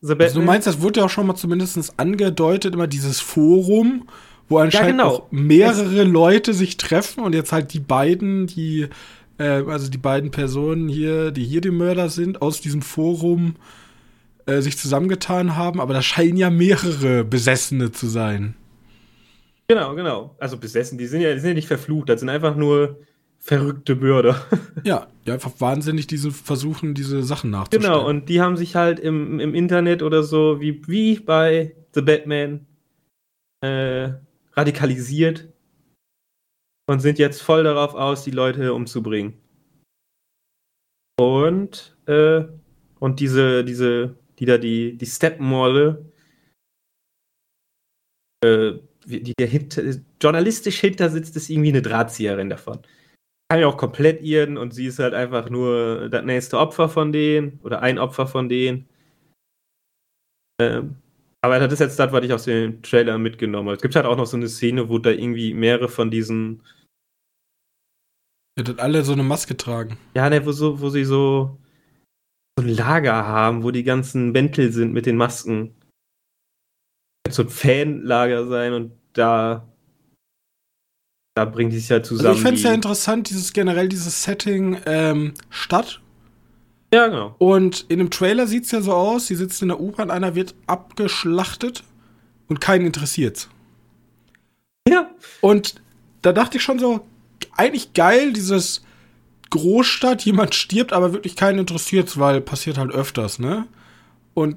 The 0.00 0.14
Batman. 0.14 0.26
Also 0.26 0.40
du 0.40 0.46
meinst, 0.46 0.66
das 0.66 0.80
wurde 0.80 1.00
ja 1.00 1.06
auch 1.06 1.10
schon 1.10 1.26
mal 1.26 1.34
zumindest 1.34 1.98
angedeutet, 1.98 2.74
immer 2.74 2.86
dieses 2.86 3.20
Forum, 3.20 4.08
wo 4.48 4.58
anscheinend 4.58 4.98
ja, 4.98 5.04
genau. 5.04 5.16
auch 5.16 5.30
mehrere 5.30 6.02
es 6.02 6.08
Leute 6.08 6.54
sich 6.54 6.78
treffen 6.78 7.22
und 7.22 7.34
jetzt 7.34 7.52
halt 7.52 7.74
die 7.74 7.80
beiden, 7.80 8.46
die, 8.46 8.88
äh, 9.38 9.62
also 9.66 9.90
die 9.90 9.98
beiden 9.98 10.30
Personen 10.30 10.88
hier, 10.88 11.32
die 11.32 11.44
hier 11.44 11.60
die 11.60 11.70
Mörder 11.70 12.08
sind, 12.08 12.40
aus 12.40 12.62
diesem 12.62 12.80
Forum 12.80 13.56
äh, 14.46 14.60
sich 14.60 14.78
zusammengetan 14.78 15.56
haben, 15.56 15.80
aber 15.80 15.94
da 15.94 16.02
scheinen 16.02 16.36
ja 16.36 16.50
mehrere 16.50 17.24
Besessene 17.24 17.92
zu 17.92 18.06
sein. 18.06 18.54
Genau, 19.68 19.94
genau. 19.94 20.34
Also 20.40 20.56
besessen, 20.56 20.98
die 20.98 21.06
sind 21.06 21.20
ja, 21.20 21.32
die 21.32 21.40
sind 21.40 21.50
ja 21.50 21.54
nicht 21.54 21.68
verflucht, 21.68 22.08
das 22.08 22.20
sind 22.20 22.28
einfach 22.28 22.56
nur 22.56 22.98
verrückte 23.38 23.94
Mörder. 23.94 24.44
ja, 24.84 25.06
die 25.24 25.30
einfach 25.30 25.52
wahnsinnig 25.58 26.06
diese 26.06 26.30
versuchen, 26.30 26.94
diese 26.94 27.22
Sachen 27.22 27.50
nachzustellen. 27.50 27.92
Genau, 27.92 28.08
und 28.08 28.28
die 28.28 28.40
haben 28.40 28.56
sich 28.56 28.76
halt 28.76 28.98
im, 28.98 29.40
im 29.40 29.54
Internet 29.54 30.02
oder 30.02 30.22
so, 30.22 30.60
wie, 30.60 30.86
wie 30.88 31.20
bei 31.20 31.74
The 31.94 32.02
Batman, 32.02 32.66
äh, 33.60 34.10
radikalisiert 34.54 35.48
und 36.86 37.00
sind 37.00 37.18
jetzt 37.18 37.40
voll 37.40 37.64
darauf 37.64 37.94
aus, 37.94 38.24
die 38.24 38.30
Leute 38.30 38.74
umzubringen. 38.74 39.34
Und, 41.18 41.96
äh, 42.06 42.44
und 42.98 43.20
diese, 43.20 43.64
diese 43.64 44.16
die 44.40 44.46
da 44.46 44.58
die, 44.58 44.96
die 44.96 45.06
Steppenmorde, 45.06 46.10
äh, 48.44 48.72
die 49.04 49.34
dahinter, 49.38 49.82
journalistisch 50.20 50.80
hinter 50.80 51.10
sitzt, 51.10 51.36
ist 51.36 51.50
irgendwie 51.50 51.70
eine 51.70 51.82
Drahtzieherin 51.82 52.50
davon. 52.50 52.80
Kann 53.50 53.60
ja 53.60 53.66
auch 53.66 53.76
komplett 53.76 54.22
irren 54.22 54.56
und 54.56 54.72
sie 54.72 54.86
ist 54.86 54.98
halt 54.98 55.14
einfach 55.14 55.50
nur 55.50 56.08
das 56.08 56.24
nächste 56.24 56.58
Opfer 56.58 56.88
von 56.88 57.12
denen 57.12 57.58
oder 57.62 57.82
ein 57.82 57.98
Opfer 57.98 58.26
von 58.26 58.48
denen. 58.48 58.88
Ähm, 60.60 60.96
aber 61.42 61.58
das 61.58 61.72
ist 61.72 61.78
jetzt 61.80 61.98
das, 61.98 62.12
was 62.12 62.24
ich 62.24 62.32
aus 62.32 62.44
dem 62.44 62.82
Trailer 62.82 63.18
mitgenommen 63.18 63.68
habe. 63.68 63.76
Es 63.76 63.82
gibt 63.82 63.96
halt 63.96 64.06
auch 64.06 64.16
noch 64.16 64.26
so 64.26 64.36
eine 64.36 64.48
Szene, 64.48 64.88
wo 64.88 64.98
da 64.98 65.10
irgendwie 65.10 65.54
mehrere 65.54 65.88
von 65.88 66.10
diesen. 66.10 66.62
Ja, 68.58 68.64
dann 68.64 68.78
alle 68.78 69.02
so 69.02 69.12
eine 69.12 69.22
Maske 69.22 69.56
tragen. 69.56 69.98
Ja, 70.14 70.28
ne, 70.28 70.44
wo, 70.44 70.52
so, 70.52 70.80
wo 70.80 70.90
sie 70.90 71.04
so 71.04 71.58
so 72.60 72.66
ein 72.66 72.74
Lager 72.74 73.26
haben, 73.26 73.62
wo 73.62 73.70
die 73.70 73.84
ganzen 73.84 74.32
Mäntel 74.32 74.72
sind 74.72 74.92
mit 74.92 75.06
den 75.06 75.16
Masken. 75.16 75.74
So 77.28 77.42
ein 77.42 77.48
Fanlager 77.48 78.46
sein 78.46 78.72
und 78.72 78.92
da 79.12 79.66
da 81.34 81.44
bringen 81.44 81.70
die 81.70 81.78
sich 81.78 81.88
ja 81.88 82.02
zusammen. 82.02 82.28
Also 82.28 82.38
ich 82.38 82.42
fände 82.42 82.58
es 82.58 82.64
ja 82.64 82.72
interessant, 82.72 83.30
dieses 83.30 83.52
generell 83.52 83.88
dieses 83.88 84.24
Setting 84.24 84.78
ähm, 84.84 85.34
Stadt. 85.48 86.00
Ja, 86.92 87.06
genau. 87.06 87.36
Und 87.38 87.86
in 87.88 87.98
dem 87.98 88.10
Trailer 88.10 88.46
sieht 88.48 88.64
es 88.64 88.72
ja 88.72 88.80
so 88.80 88.92
aus, 88.92 89.28
sie 89.28 89.36
sitzt 89.36 89.62
in 89.62 89.68
der 89.68 89.80
U-Bahn, 89.80 90.10
einer 90.10 90.34
wird 90.34 90.54
abgeschlachtet 90.66 91.84
und 92.48 92.60
keinen 92.60 92.84
interessiert. 92.84 93.48
Ja. 94.88 95.08
Und 95.40 95.76
da 96.22 96.32
dachte 96.32 96.56
ich 96.56 96.64
schon 96.64 96.80
so, 96.80 97.06
eigentlich 97.56 97.92
geil, 97.92 98.32
dieses 98.32 98.82
Großstadt, 99.50 100.22
jemand 100.24 100.54
stirbt, 100.54 100.92
aber 100.92 101.12
wirklich 101.12 101.36
keinen 101.36 101.60
interessiert, 101.60 102.18
weil 102.18 102.40
passiert 102.40 102.78
halt 102.78 102.92
öfters, 102.92 103.38
ne? 103.38 103.66
Und 104.34 104.56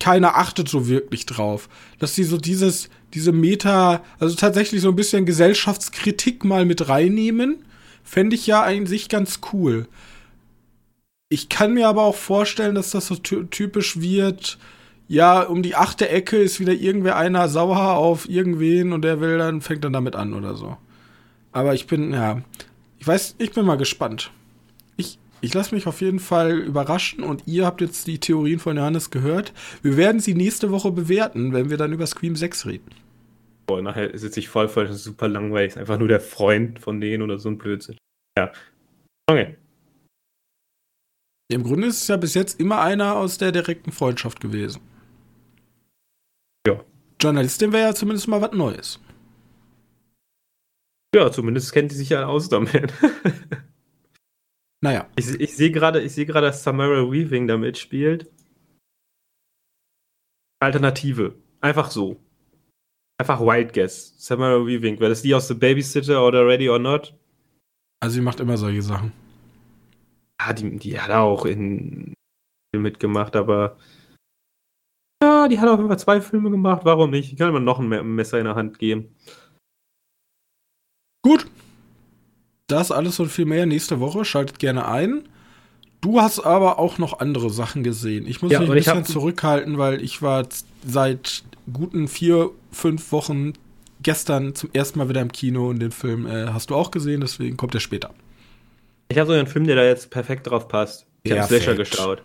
keiner 0.00 0.36
achtet 0.36 0.68
so 0.68 0.88
wirklich 0.88 1.26
drauf. 1.26 1.68
Dass 1.98 2.14
sie 2.14 2.24
so 2.24 2.38
dieses, 2.38 2.88
diese 3.14 3.32
Meta, 3.32 4.02
also 4.18 4.36
tatsächlich 4.36 4.80
so 4.80 4.88
ein 4.90 4.96
bisschen 4.96 5.26
Gesellschaftskritik 5.26 6.44
mal 6.44 6.64
mit 6.64 6.88
reinnehmen, 6.88 7.64
fände 8.04 8.36
ich 8.36 8.46
ja 8.46 8.62
eigentlich 8.62 9.08
ganz 9.08 9.40
cool. 9.52 9.88
Ich 11.28 11.48
kann 11.48 11.74
mir 11.74 11.88
aber 11.88 12.04
auch 12.04 12.14
vorstellen, 12.14 12.74
dass 12.74 12.90
das 12.90 13.08
so 13.08 13.16
typisch 13.16 14.00
wird, 14.00 14.58
ja, 15.08 15.42
um 15.42 15.62
die 15.62 15.74
achte 15.74 16.08
Ecke 16.08 16.36
ist 16.36 16.60
wieder 16.60 16.74
irgendwer 16.74 17.16
einer 17.16 17.48
sauer 17.48 17.96
auf 17.96 18.28
irgendwen 18.28 18.92
und 18.92 19.02
der 19.02 19.20
will 19.20 19.38
dann, 19.38 19.62
fängt 19.62 19.84
dann 19.84 19.92
damit 19.94 20.14
an 20.14 20.34
oder 20.34 20.54
so. 20.54 20.76
Aber 21.50 21.74
ich 21.74 21.86
bin, 21.86 22.12
ja, 22.12 22.42
ich 22.98 23.06
weiß, 23.06 23.36
ich 23.38 23.52
bin 23.52 23.64
mal 23.64 23.76
gespannt. 23.76 24.30
Ich, 24.96 25.18
ich 25.40 25.54
lasse 25.54 25.74
mich 25.74 25.86
auf 25.86 26.00
jeden 26.00 26.18
Fall 26.18 26.58
überraschen 26.58 27.22
und 27.22 27.42
ihr 27.46 27.64
habt 27.64 27.80
jetzt 27.80 28.06
die 28.06 28.18
Theorien 28.18 28.58
von 28.58 28.76
Johannes 28.76 29.10
gehört. 29.10 29.52
Wir 29.82 29.96
werden 29.96 30.20
sie 30.20 30.34
nächste 30.34 30.70
Woche 30.70 30.90
bewerten, 30.90 31.52
wenn 31.52 31.70
wir 31.70 31.76
dann 31.76 31.92
über 31.92 32.06
Scream 32.06 32.36
6 32.36 32.66
reden. 32.66 32.90
Boah, 33.66 33.82
nachher 33.82 34.16
sitze 34.18 34.40
ich 34.40 34.48
voll 34.48 34.68
voll, 34.68 34.90
super 34.92 35.28
langweilig. 35.28 35.72
Ist 35.72 35.78
einfach 35.78 35.98
nur 35.98 36.08
der 36.08 36.20
Freund 36.20 36.78
von 36.78 37.00
denen 37.00 37.22
oder 37.22 37.38
so 37.38 37.50
ein 37.50 37.58
Blödsinn. 37.58 37.98
Ja. 38.36 38.50
Okay. 39.26 39.56
Im 41.50 41.62
Grunde 41.62 41.88
ist 41.88 42.02
es 42.02 42.08
ja 42.08 42.16
bis 42.16 42.34
jetzt 42.34 42.60
immer 42.60 42.80
einer 42.80 43.16
aus 43.16 43.38
der 43.38 43.52
direkten 43.52 43.92
Freundschaft 43.92 44.40
gewesen. 44.40 44.80
Ja. 46.66 46.82
Journalistin 47.20 47.72
wäre 47.72 47.88
ja 47.88 47.94
zumindest 47.94 48.28
mal 48.28 48.40
was 48.40 48.52
Neues. 48.52 49.00
Ja, 51.14 51.30
zumindest 51.30 51.72
kennt 51.72 51.90
die 51.90 51.96
sich 51.96 52.10
ja 52.10 52.26
aus 52.26 52.48
damit. 52.48 52.92
naja. 54.82 55.08
Ich, 55.16 55.28
ich 55.28 55.56
sehe 55.56 55.70
gerade, 55.70 56.02
ich 56.02 56.14
dass 56.14 56.62
Samara 56.62 57.10
Weaving 57.10 57.46
da 57.46 57.56
mitspielt. 57.56 58.30
Alternative. 60.60 61.34
Einfach 61.60 61.90
so. 61.90 62.20
Einfach 63.18 63.40
Wild 63.40 63.72
Guess. 63.72 64.14
Samara 64.18 64.64
Weaving. 64.66 65.00
Wäre 65.00 65.10
das 65.10 65.22
die 65.22 65.34
aus 65.34 65.48
The 65.48 65.54
Babysitter 65.54 66.24
oder 66.24 66.46
Ready 66.46 66.68
or 66.68 66.78
Not? 66.78 67.14
Also 68.00 68.14
sie 68.14 68.20
macht 68.20 68.40
immer 68.40 68.56
solche 68.56 68.82
Sachen. 68.82 69.12
Ja, 70.40 70.52
die, 70.52 70.76
die 70.78 71.00
hat 71.00 71.10
auch 71.10 71.46
in 71.46 72.14
mitgemacht, 72.76 73.34
aber 73.34 73.76
ja, 75.22 75.48
die 75.48 75.58
hat 75.58 75.68
auf 75.68 75.78
jeden 75.78 75.88
Fall 75.88 75.98
zwei 75.98 76.20
Filme 76.20 76.50
gemacht. 76.50 76.82
Warum 76.84 77.10
nicht? 77.10 77.32
Ich 77.32 77.38
kann 77.38 77.48
immer 77.48 77.60
noch 77.60 77.80
ein 77.80 78.14
Messer 78.14 78.38
in 78.38 78.44
der 78.44 78.54
Hand 78.54 78.78
geben. 78.78 79.16
Gut. 81.28 81.46
Das 82.68 82.90
alles 82.90 83.20
und 83.20 83.28
viel 83.30 83.44
mehr 83.44 83.66
nächste 83.66 84.00
Woche. 84.00 84.24
Schaltet 84.24 84.58
gerne 84.58 84.88
ein. 84.88 85.28
Du 86.00 86.22
hast 86.22 86.40
aber 86.40 86.78
auch 86.78 86.96
noch 86.96 87.20
andere 87.20 87.50
Sachen 87.50 87.82
gesehen. 87.82 88.26
Ich 88.26 88.40
muss 88.40 88.50
ja, 88.50 88.60
mich 88.60 88.70
ein 88.70 88.74
bisschen 88.74 89.04
zurückhalten, 89.04 89.76
weil 89.76 90.02
ich 90.02 90.22
war 90.22 90.46
seit 90.86 91.42
guten 91.70 92.08
vier, 92.08 92.50
fünf 92.72 93.12
Wochen 93.12 93.52
gestern 94.02 94.54
zum 94.54 94.70
ersten 94.72 94.98
Mal 95.00 95.10
wieder 95.10 95.20
im 95.20 95.30
Kino 95.30 95.68
und 95.68 95.80
den 95.80 95.90
Film 95.90 96.26
äh, 96.26 96.46
hast 96.46 96.70
du 96.70 96.74
auch 96.74 96.90
gesehen, 96.90 97.20
deswegen 97.20 97.58
kommt 97.58 97.74
er 97.74 97.80
später. 97.80 98.14
Ich 99.08 99.18
habe 99.18 99.26
so 99.26 99.34
einen 99.34 99.48
Film, 99.48 99.66
der 99.66 99.76
da 99.76 99.84
jetzt 99.84 100.10
perfekt 100.10 100.46
drauf 100.46 100.66
passt. 100.68 101.06
Ich 101.24 101.32
habe 101.32 101.40
einen 101.42 101.48
Slasher 101.48 101.74
geschaut. 101.74 102.22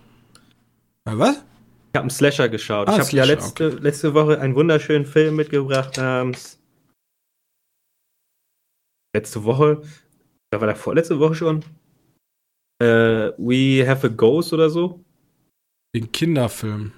Ja, 1.06 1.20
was? 1.20 1.36
Ich 1.36 1.96
habe 1.96 2.00
einen 2.00 2.10
Slasher 2.10 2.48
geschaut. 2.48 2.88
Ah, 2.88 2.94
ich 2.94 3.00
habe 3.00 3.18
ja 3.18 3.26
letzte, 3.26 3.68
okay. 3.68 3.78
letzte 3.82 4.14
Woche 4.14 4.40
einen 4.40 4.56
wunderschönen 4.56 5.06
Film 5.06 5.36
mitgebracht 5.36 5.98
namens 5.98 6.60
letzte 9.16 9.44
Woche, 9.44 9.82
da 10.52 10.60
war 10.60 10.68
der 10.68 10.76
vorletzte 10.76 11.20
Woche 11.20 11.36
schon, 11.36 11.64
äh, 12.82 13.32
We 13.38 13.88
Have 13.88 14.08
a 14.08 14.10
Ghost 14.10 14.54
oder 14.54 14.70
so. 14.70 15.04
Den 15.96 16.12
Kinderfilm. 16.12 16.92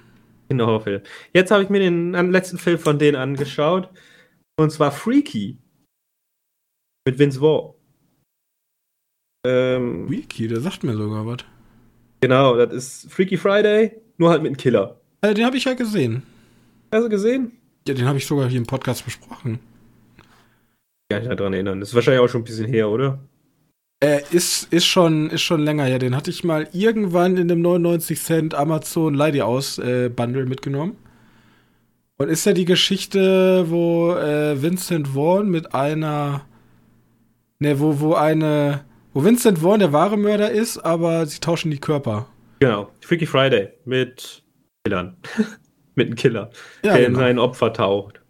Kinderhorrorfilm. 0.50 1.02
Jetzt 1.34 1.52
habe 1.52 1.64
ich 1.64 1.70
mir 1.70 1.80
den 1.80 2.14
letzten 2.32 2.58
Film 2.58 2.80
von 2.80 2.98
denen 2.98 3.18
angeschaut. 3.18 3.90
Und 4.58 4.72
zwar 4.72 4.92
Freaky. 4.92 5.58
Mit 7.06 7.20
Vince 7.20 7.40
Vaughn. 7.40 7.74
Ähm, 9.46 10.08
Freaky, 10.08 10.48
der 10.48 10.62
sagt 10.62 10.84
mir 10.84 10.96
sogar 10.96 11.26
was. 11.26 11.46
Genau, 12.22 12.56
das 12.56 12.74
ist 12.74 13.12
Freaky 13.12 13.38
Friday, 13.38 14.02
nur 14.18 14.30
halt 14.30 14.42
mit 14.42 14.50
einem 14.50 14.58
Killer. 14.58 15.00
Also 15.22 15.36
den 15.36 15.46
habe 15.46 15.58
ich 15.58 15.66
ja 15.66 15.74
gesehen. 15.74 16.24
Hast 16.92 17.04
du 17.04 17.10
gesehen? 17.10 17.52
Ja, 17.88 17.94
den 17.94 18.06
habe 18.06 18.18
ich 18.18 18.26
sogar 18.26 18.50
hier 18.50 18.58
im 18.58 18.66
Podcast 18.66 19.06
besprochen 19.06 19.60
gar 21.10 21.20
nicht 21.20 21.40
daran 21.40 21.54
erinnern. 21.54 21.80
Das 21.80 21.90
ist 21.90 21.96
wahrscheinlich 21.96 22.22
auch 22.22 22.30
schon 22.30 22.42
ein 22.42 22.46
bisschen 22.46 22.68
her, 22.68 22.90
oder? 22.90 23.20
Äh, 24.04 24.22
ist, 24.32 24.72
ist, 24.74 24.86
schon, 24.86 25.30
ist 25.30 25.42
schon 25.42 25.62
länger 25.62 25.86
her. 25.86 26.00
Den 26.00 26.16
hatte 26.16 26.30
ich 26.30 26.44
mal 26.44 26.68
irgendwann 26.74 27.38
in 27.38 27.48
dem 27.48 27.62
99 27.62 28.20
Cent 28.20 28.54
Amazon 28.54 29.14
Leidy 29.14 29.42
aus 29.42 29.78
äh, 29.78 30.10
Bundle 30.10 30.46
mitgenommen. 30.46 30.98
Und 32.18 32.30
ist 32.30 32.46
ja 32.46 32.54
die 32.54 32.66
Geschichte, 32.66 33.66
wo 33.70 34.14
äh, 34.14 34.62
Vincent 34.62 35.10
Vaughn 35.10 35.50
mit 35.50 35.74
einer. 35.74 36.46
Ne, 37.60 37.80
wo, 37.80 38.00
wo 38.00 38.14
eine. 38.14 38.86
Wo 39.14 39.24
Vincent 39.24 39.60
Vaughn 39.60 39.80
der 39.80 39.94
wahre 39.94 40.18
Mörder 40.18 40.52
ist, 40.52 40.78
aber 40.78 41.26
sie 41.26 41.40
tauschen 41.40 41.72
die 41.72 41.80
Körper. 41.80 42.28
Genau. 42.60 42.92
Freaky 43.02 43.26
Friday 43.26 43.70
mit 43.86 44.44
Killern. 44.84 45.18
mit 45.96 46.08
einem 46.08 46.16
Killer, 46.16 46.52
ja, 46.84 46.94
der 46.94 47.06
genau. 47.06 47.08
in 47.08 47.16
sein 47.16 47.40
Opfer 47.40 47.74
taucht. 47.74 48.22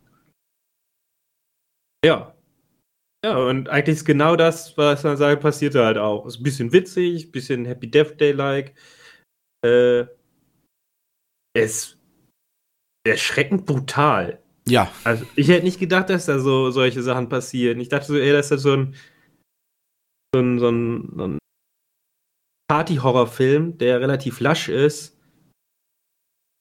Ja, 2.04 2.35
ja, 3.26 3.38
und 3.38 3.70
eigentlich 3.70 3.96
ist 3.96 4.06
genau 4.06 4.36
das, 4.36 4.78
was 4.78 5.04
man 5.04 5.18
sagt, 5.18 5.42
passierte 5.42 5.84
halt 5.84 5.98
auch. 5.98 6.28
Ist 6.28 6.40
ein 6.40 6.44
bisschen 6.44 6.72
witzig, 6.72 7.26
ein 7.26 7.32
bisschen 7.32 7.66
Happy 7.66 7.90
Death 7.90 8.22
Day-like. 8.22 8.76
Äh, 9.66 10.06
es 11.56 11.66
ist 11.66 11.98
erschreckend 13.04 13.66
brutal. 13.66 14.44
Ja. 14.68 14.92
Also 15.04 15.26
ich 15.36 15.48
hätte 15.48 15.66
nicht 15.66 15.80
gedacht, 15.80 16.12
dass 16.12 16.28
da 16.28 16.38
so 16.38 16.70
solche 16.70 17.02
Sachen 17.02 17.28
passieren. 17.28 17.80
Ich 17.80 17.90
dachte 17.90 18.06
so 18.06 18.16
eher, 18.16 18.34
dass 18.34 18.50
das 18.50 18.62
so 18.62 18.74
ein 18.74 18.96
so 20.36 20.42
ein, 20.42 20.60
so 20.60 20.70
ein, 20.70 21.14
so 21.18 21.28
ein 21.30 21.38
Party-Horror-Film, 22.70 23.80
der 23.80 24.02
relativ 24.02 24.40
lasch 24.40 24.70
ist. 24.70 25.20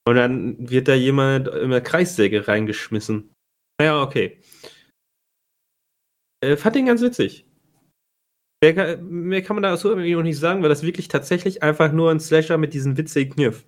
Und 0.07 0.15
dann 0.15 0.69
wird 0.69 0.87
da 0.87 0.95
jemand 0.95 1.47
in 1.47 1.69
der 1.69 1.81
Kreissäge 1.81 2.47
reingeschmissen. 2.47 3.33
Naja, 3.79 4.01
okay. 4.01 4.39
Äh, 6.41 6.57
fand 6.57 6.75
den 6.75 6.85
ganz 6.85 7.01
witzig. 7.01 7.45
Mehr, 8.61 8.97
mehr 8.97 9.41
kann 9.41 9.55
man 9.55 9.63
da 9.63 9.75
so 9.77 9.89
irgendwie 9.89 10.13
noch 10.15 10.23
nicht 10.23 10.39
sagen, 10.39 10.61
weil 10.61 10.69
das 10.69 10.83
wirklich 10.83 11.07
tatsächlich 11.07 11.61
einfach 11.61 11.91
nur 11.91 12.11
ein 12.11 12.19
Slasher 12.19 12.57
mit 12.57 12.73
diesem 12.73 12.97
witzigen 12.97 13.33
Kniff. 13.35 13.65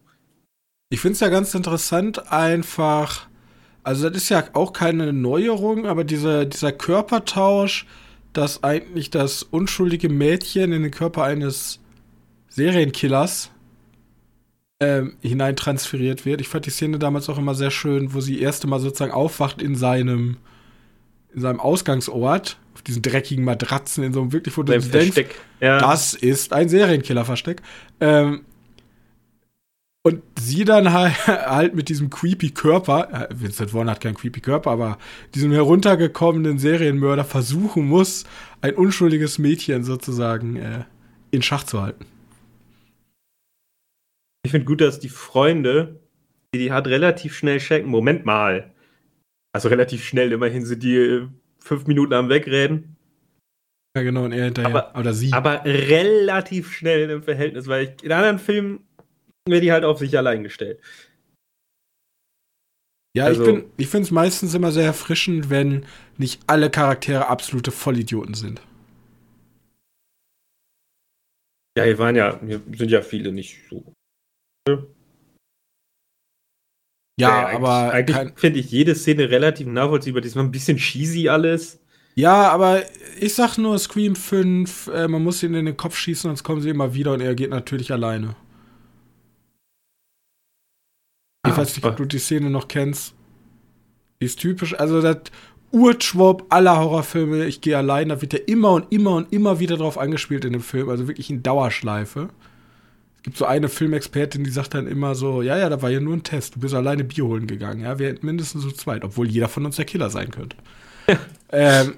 Ich 0.89 1.01
finde 1.01 1.13
es 1.13 1.19
ja 1.19 1.29
ganz 1.29 1.53
interessant, 1.53 2.31
einfach. 2.31 3.27
Also, 3.83 4.09
das 4.09 4.23
ist 4.23 4.29
ja 4.29 4.43
auch 4.53 4.73
keine 4.73 5.13
Neuerung, 5.13 5.85
aber 5.85 6.03
dieser, 6.03 6.45
dieser 6.45 6.71
Körpertausch, 6.71 7.85
dass 8.33 8.63
eigentlich 8.63 9.09
das 9.09 9.43
unschuldige 9.43 10.09
Mädchen 10.09 10.71
in 10.71 10.83
den 10.83 10.91
Körper 10.91 11.23
eines 11.23 11.79
Serienkillers 12.49 13.51
ähm, 14.79 15.17
hineintransferiert 15.21 16.25
wird. 16.25 16.41
Ich 16.41 16.47
fand 16.47 16.65
die 16.65 16.71
Szene 16.71 16.99
damals 16.99 17.29
auch 17.29 17.37
immer 17.37 17.55
sehr 17.55 17.71
schön, 17.71 18.13
wo 18.13 18.21
sie 18.21 18.41
erste 18.41 18.67
Mal 18.67 18.79
sozusagen 18.79 19.11
aufwacht 19.11 19.61
in 19.61 19.75
seinem, 19.75 20.37
in 21.37 21.41
seinem 21.41 21.59
Ausgangsort, 21.59 22.57
auf 22.73 22.81
diesen 22.81 23.03
dreckigen 23.03 23.45
Matratzen, 23.45 24.03
in 24.03 24.11
so 24.11 24.21
einem 24.21 24.33
wirklich, 24.33 24.57
wo 24.57 24.63
du 24.63 24.75
denkst. 24.79 25.35
Ja. 25.61 25.77
das 25.77 26.15
ist 26.15 26.51
ein 26.51 26.67
Serienkiller-Versteck. 26.67 27.61
Ähm, 27.99 28.41
und 30.01 30.23
sie 30.39 30.65
dann 30.65 30.93
halt, 30.93 31.27
halt 31.27 31.75
mit 31.75 31.89
diesem 31.89 32.09
creepy 32.09 32.49
Körper, 32.49 33.29
äh, 33.29 33.39
Vincent 33.39 33.69
Vaughn 33.69 33.87
hat 33.87 34.01
keinen 34.01 34.15
creepy 34.15 34.41
Körper, 34.41 34.71
aber 34.71 34.97
diesem 35.35 35.51
heruntergekommenen 35.51 36.57
Serienmörder 36.57 37.23
versuchen 37.23 37.85
muss, 37.85 38.23
ein 38.61 38.73
unschuldiges 38.73 39.37
Mädchen 39.37 39.83
sozusagen 39.83 40.55
äh, 40.55 40.85
in 41.29 41.43
Schach 41.43 41.65
zu 41.65 41.83
halten. 41.83 42.07
Ich 44.41 44.49
finde 44.49 44.65
gut, 44.65 44.81
dass 44.81 44.99
die 44.99 45.09
Freunde, 45.09 45.99
die 46.51 46.57
die 46.57 46.71
hat, 46.71 46.87
relativ 46.87 47.35
schnell 47.35 47.59
checken. 47.59 47.91
Moment 47.91 48.25
mal. 48.25 48.73
Also 49.53 49.69
relativ 49.69 50.03
schnell, 50.03 50.31
immerhin 50.31 50.65
sind 50.65 50.83
die 50.83 50.95
äh, 50.97 51.27
fünf 51.59 51.87
Minuten 51.87 52.13
am 52.13 52.29
Wegreden. 52.29 52.95
Ja, 53.95 54.03
genau, 54.03 54.25
und 54.25 54.31
er 54.31 54.45
hinterher. 54.45 54.69
Aber- 54.75 54.99
Oder 54.99 55.13
sie. 55.13 55.33
Aber 55.33 55.63
relativ 55.65 56.71
schnell 56.73 57.09
im 57.09 57.23
Verhältnis, 57.23 57.67
weil 57.67 57.95
ich, 57.97 58.03
in 58.03 58.11
anderen 58.11 58.37
Filmen 58.39 58.85
wird 59.47 59.63
die 59.63 59.71
halt 59.71 59.83
auf 59.83 59.99
sich 59.99 60.15
allein 60.17 60.43
gestellt. 60.43 60.79
ja, 63.15 63.25
also- 63.25 63.41
ich, 63.43 63.47
bin, 63.63 63.71
ich 63.77 63.87
finde 63.87 64.03
es 64.05 64.11
meistens 64.11 64.53
immer 64.53 64.71
sehr 64.71 64.85
erfrischend, 64.85 65.49
wenn 65.49 65.85
nicht 66.17 66.41
alle 66.45 66.69
Charaktere 66.69 67.27
absolute 67.27 67.71
Vollidioten 67.71 68.35
sind. 68.35 68.61
Ja, 71.77 71.83
hier 71.85 71.97
waren 71.97 72.15
ja, 72.15 72.39
hier 72.41 72.61
sind 72.75 72.89
ja 72.91 73.01
viele 73.01 73.31
nicht 73.31 73.59
so. 73.69 73.93
Ja, 77.19 77.45
eigentlich- 77.47 77.55
aber 77.55 77.91
eigentlich 77.93 78.15
kein, 78.17 78.33
finde 78.35 78.59
ich 78.59 78.69
jede 78.71 78.93
Szene 78.95 79.29
relativ 79.29 79.67
nachvollziehbar. 79.67 80.21
Diesmal 80.21 80.45
ein 80.45 80.51
bisschen 80.51 80.77
cheesy 80.77 81.29
alles. 81.29 81.79
Ja, 82.15 82.49
aber 82.49 82.83
ich 83.19 83.33
sag 83.35 83.57
nur 83.57 83.77
Scream 83.77 84.15
5, 84.15 84.87
äh, 84.87 85.07
man 85.07 85.23
muss 85.23 85.41
ihn 85.43 85.53
in 85.53 85.65
den 85.65 85.77
Kopf 85.77 85.95
schießen, 85.97 86.29
sonst 86.29 86.43
kommen 86.43 86.61
sie 86.61 86.69
immer 86.69 86.93
wieder 86.93 87.13
und 87.13 87.21
er 87.21 87.35
geht 87.35 87.49
natürlich 87.51 87.91
alleine. 87.91 88.35
Ich 91.45 91.53
Ah, 91.53 91.57
weiß 91.57 91.75
nicht, 91.75 91.85
ob 91.85 91.95
du 91.95 92.05
die 92.05 92.19
Szene 92.19 92.49
noch 92.49 92.67
kennst. 92.67 93.13
Die 94.21 94.25
ist 94.25 94.39
typisch, 94.39 94.73
also 94.79 95.01
das 95.01 95.17
Urschwab 95.71 96.45
aller 96.49 96.77
Horrorfilme, 96.79 97.45
ich 97.45 97.61
gehe 97.61 97.77
allein, 97.77 98.09
da 98.09 98.21
wird 98.21 98.33
ja 98.33 98.39
immer 98.47 98.71
und 98.71 98.91
immer 98.91 99.11
und 99.15 99.31
immer 99.31 99.59
wieder 99.59 99.77
drauf 99.77 99.97
angespielt 99.97 100.43
in 100.45 100.53
dem 100.53 100.61
Film, 100.61 100.89
also 100.89 101.07
wirklich 101.07 101.29
in 101.29 101.43
Dauerschleife. 101.43 102.29
Es 103.27 103.31
gibt 103.31 103.37
so 103.39 103.45
eine 103.45 103.67
Filmexpertin, 103.67 104.45
die 104.45 104.49
sagt 104.49 104.73
dann 104.73 104.87
immer 104.87 105.13
so, 105.13 105.41
ja, 105.41 105.57
ja, 105.57 105.67
da 105.67 105.81
war 105.81 105.89
ja 105.89 105.99
nur 105.99 106.13
ein 106.13 106.23
Test, 106.23 106.55
du 106.55 106.61
bist 106.61 106.73
alleine 106.73 107.03
Bier 107.03 107.25
holen 107.25 107.45
gegangen, 107.45 107.81
ja, 107.81 107.99
wir 107.99 108.07
hätten 108.07 108.25
mindestens 108.25 108.63
so 108.63 108.71
zweit, 108.71 109.03
obwohl 109.03 109.27
jeder 109.27 109.49
von 109.49 109.65
uns 109.65 109.75
der 109.75 109.83
Killer 109.83 110.09
sein 110.09 110.31
könnte. 110.31 110.55
ähm, 111.51 111.95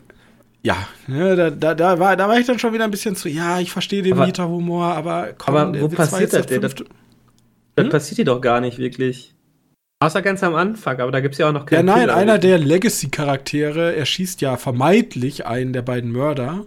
ja, 0.64 0.76
ne, 1.06 1.36
da, 1.36 1.52
da, 1.52 1.76
da, 1.76 2.00
war, 2.00 2.18
da 2.18 2.28
war 2.28 2.40
ich 2.40 2.48
dann 2.48 2.58
schon 2.58 2.74
wieder 2.74 2.84
ein 2.84 2.90
bisschen 2.90 3.16
zu, 3.16 3.30
ja, 3.30 3.60
ich 3.60 3.72
verstehe 3.72 4.02
den 4.02 4.14
Aber- 4.14 4.26
Mieterhumor, 4.26 4.86
aber 4.96 5.34
komm, 5.38 5.56
aber 5.56 5.80
wo 5.82 5.88
passiert 5.88 6.34
das 6.34 6.48
denn? 6.48 6.62
fünfte- 6.62 6.86
Das 7.76 7.84
Hm? 7.86 7.92
passiert 7.92 8.18
dir 8.18 8.26
doch 8.26 8.42
gar 8.42 8.60
nicht 8.60 8.80
wirklich. 8.80 9.36
Außer 10.02 10.24
ganz 10.24 10.42
am 10.42 10.56
Anfang, 10.56 11.00
aber 11.00 11.12
da 11.12 11.20
gibt 11.20 11.36
es 11.36 11.38
ja 11.40 11.50
auch 11.50 11.54
noch 11.54 11.70
Ja, 11.70 11.78
keinen 11.78 11.86
nein, 11.86 12.00
Killer. 12.08 12.16
einer 12.16 12.40
der 12.40 12.58
Legacy-Charaktere 12.58 13.96
erschießt 13.96 14.42
ja 14.42 14.58
vermeintlich 14.58 15.46
einen 15.46 15.74
der 15.74 15.84
beiden 15.84 16.12
Mörder 16.12 16.66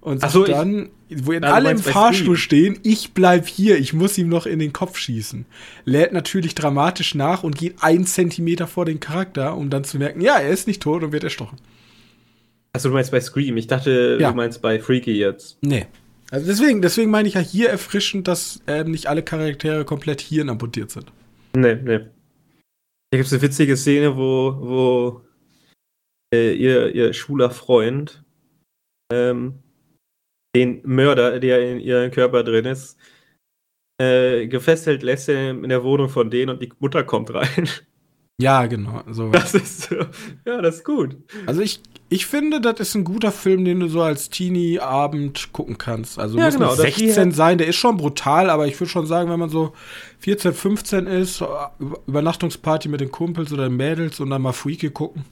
und 0.00 0.22
sagt 0.22 0.32
so, 0.32 0.44
dann, 0.44 0.88
wo 1.22 1.32
du 1.32 1.42
alle 1.52 1.70
im 1.70 1.78
Fahrstuhl 1.78 2.36
stehen, 2.36 2.78
ich 2.82 3.12
bleib 3.14 3.46
hier, 3.46 3.78
ich 3.78 3.92
muss 3.92 4.18
ihm 4.18 4.28
noch 4.28 4.46
in 4.46 4.58
den 4.58 4.72
Kopf 4.72 4.98
schießen. 4.98 5.46
Lädt 5.84 6.12
natürlich 6.12 6.54
dramatisch 6.54 7.14
nach 7.14 7.42
und 7.42 7.56
geht 7.56 7.82
einen 7.82 8.06
Zentimeter 8.06 8.66
vor 8.66 8.84
den 8.84 9.00
Charakter, 9.00 9.56
um 9.56 9.70
dann 9.70 9.84
zu 9.84 9.98
merken, 9.98 10.20
ja, 10.20 10.38
er 10.38 10.50
ist 10.50 10.66
nicht 10.66 10.82
tot 10.82 11.02
und 11.02 11.12
wird 11.12 11.24
erstochen. 11.24 11.58
Achso, 12.72 12.88
du 12.88 12.94
meinst 12.94 13.10
bei 13.10 13.20
Scream. 13.20 13.56
Ich 13.56 13.66
dachte, 13.66 14.16
Ja. 14.20 14.30
du 14.30 14.36
meinst 14.36 14.62
bei 14.62 14.78
Freaky 14.80 15.12
jetzt. 15.12 15.58
Nee. 15.60 15.86
Also 16.30 16.46
deswegen, 16.46 16.80
deswegen 16.80 17.10
meine 17.10 17.28
ich 17.28 17.34
ja 17.34 17.40
hier 17.40 17.68
erfrischend, 17.68 18.26
dass 18.26 18.62
ähm, 18.66 18.90
nicht 18.92 19.06
alle 19.08 19.22
Charaktere 19.22 19.84
komplett 19.84 20.22
Hirn 20.22 20.48
amputiert 20.48 20.90
sind. 20.90 21.12
Nee, 21.54 21.74
nee. 21.74 21.98
Hier 23.10 23.18
gibt 23.18 23.26
es 23.26 23.32
eine 23.34 23.42
witzige 23.42 23.76
Szene, 23.76 24.16
wo, 24.16 24.56
wo 24.58 25.20
äh, 26.34 26.54
ihr, 26.54 26.94
ihr 26.94 27.12
schwuler 27.12 27.50
Freund 27.50 28.24
ähm, 29.12 29.58
den 30.54 30.80
Mörder, 30.84 31.40
der 31.40 31.70
in 31.72 31.80
ihrem 31.80 32.10
Körper 32.10 32.42
drin 32.44 32.64
ist, 32.66 32.96
äh, 34.00 34.46
gefesselt 34.48 35.02
lässt 35.02 35.28
in 35.28 35.68
der 35.68 35.82
Wohnung 35.84 36.08
von 36.08 36.30
denen 36.30 36.50
und 36.50 36.62
die 36.62 36.70
Mutter 36.78 37.04
kommt 37.04 37.32
rein. 37.32 37.68
Ja, 38.40 38.66
genau. 38.66 39.02
So. 39.10 39.28
Das 39.32 39.54
ist 39.54 39.90
ja, 40.46 40.60
das 40.60 40.76
ist 40.76 40.84
gut. 40.84 41.16
Also 41.46 41.60
ich, 41.60 41.80
ich 42.08 42.26
finde, 42.26 42.60
das 42.60 42.80
ist 42.80 42.94
ein 42.94 43.04
guter 43.04 43.30
Film, 43.30 43.64
den 43.64 43.80
du 43.80 43.88
so 43.88 44.02
als 44.02 44.30
Teenie-Abend 44.30 45.52
gucken 45.52 45.78
kannst. 45.78 46.18
Also 46.18 46.38
Ja, 46.38 46.46
muss 46.46 46.54
genau, 46.54 46.66
nicht 46.70 46.78
das 46.78 46.96
16 46.96 47.06
hier- 47.24 47.32
sein, 47.32 47.58
der 47.58 47.68
ist 47.68 47.76
schon 47.76 47.96
brutal, 47.96 48.50
aber 48.50 48.66
ich 48.66 48.78
würde 48.80 48.90
schon 48.90 49.06
sagen, 49.06 49.30
wenn 49.30 49.38
man 49.38 49.50
so 49.50 49.72
14, 50.20 50.52
15 50.54 51.06
ist, 51.06 51.40
Über- 51.40 52.00
Übernachtungsparty 52.06 52.88
mit 52.88 53.00
den 53.00 53.10
Kumpels 53.10 53.52
oder 53.52 53.68
den 53.68 53.76
Mädels 53.76 54.18
und 54.20 54.30
dann 54.30 54.42
mal 54.42 54.52
Freaky 54.52 54.90
gucken. 54.90 55.24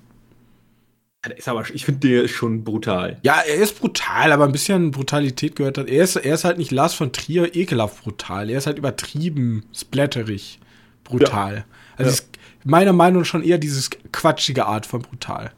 Ja, 1.22 1.28
der 1.28 1.38
ist 1.38 1.48
aber, 1.48 1.64
ich 1.74 1.85
finde, 1.85 2.09
der 2.09 2.22
ist 2.22 2.30
schon 2.30 2.64
brutal. 2.64 3.18
Ja, 3.22 3.40
er 3.46 3.56
ist 3.56 3.78
brutal, 3.78 4.33
aber 4.33 4.44
ein 4.44 4.52
bisschen 4.52 4.90
Brutalität 4.90 5.54
gehört 5.54 5.76
hat. 5.76 5.88
Er 5.88 6.02
ist, 6.02 6.16
er 6.16 6.35
ist 6.35 6.44
halt 6.44 6.56
nicht 6.56 6.70
Lars 6.70 6.94
von 6.94 7.12
Trier 7.12 7.54
ekelhaft 7.54 8.02
brutal. 8.02 8.48
Er 8.48 8.56
ist 8.56 8.66
halt 8.66 8.78
übertrieben, 8.78 9.64
splatterig 9.74 10.61
brutal. 11.04 11.64
Also 11.98 12.09
Ja. 12.09 12.14
ist 12.14 12.28
meiner 12.64 12.94
Meinung 12.94 13.22
nach 13.22 13.26
schon 13.26 13.42
eher 13.42 13.59
dieses 13.59 13.90
quatschige 14.12 14.64
Art 14.64 14.87
von 14.87 15.02
brutal. 15.02 15.52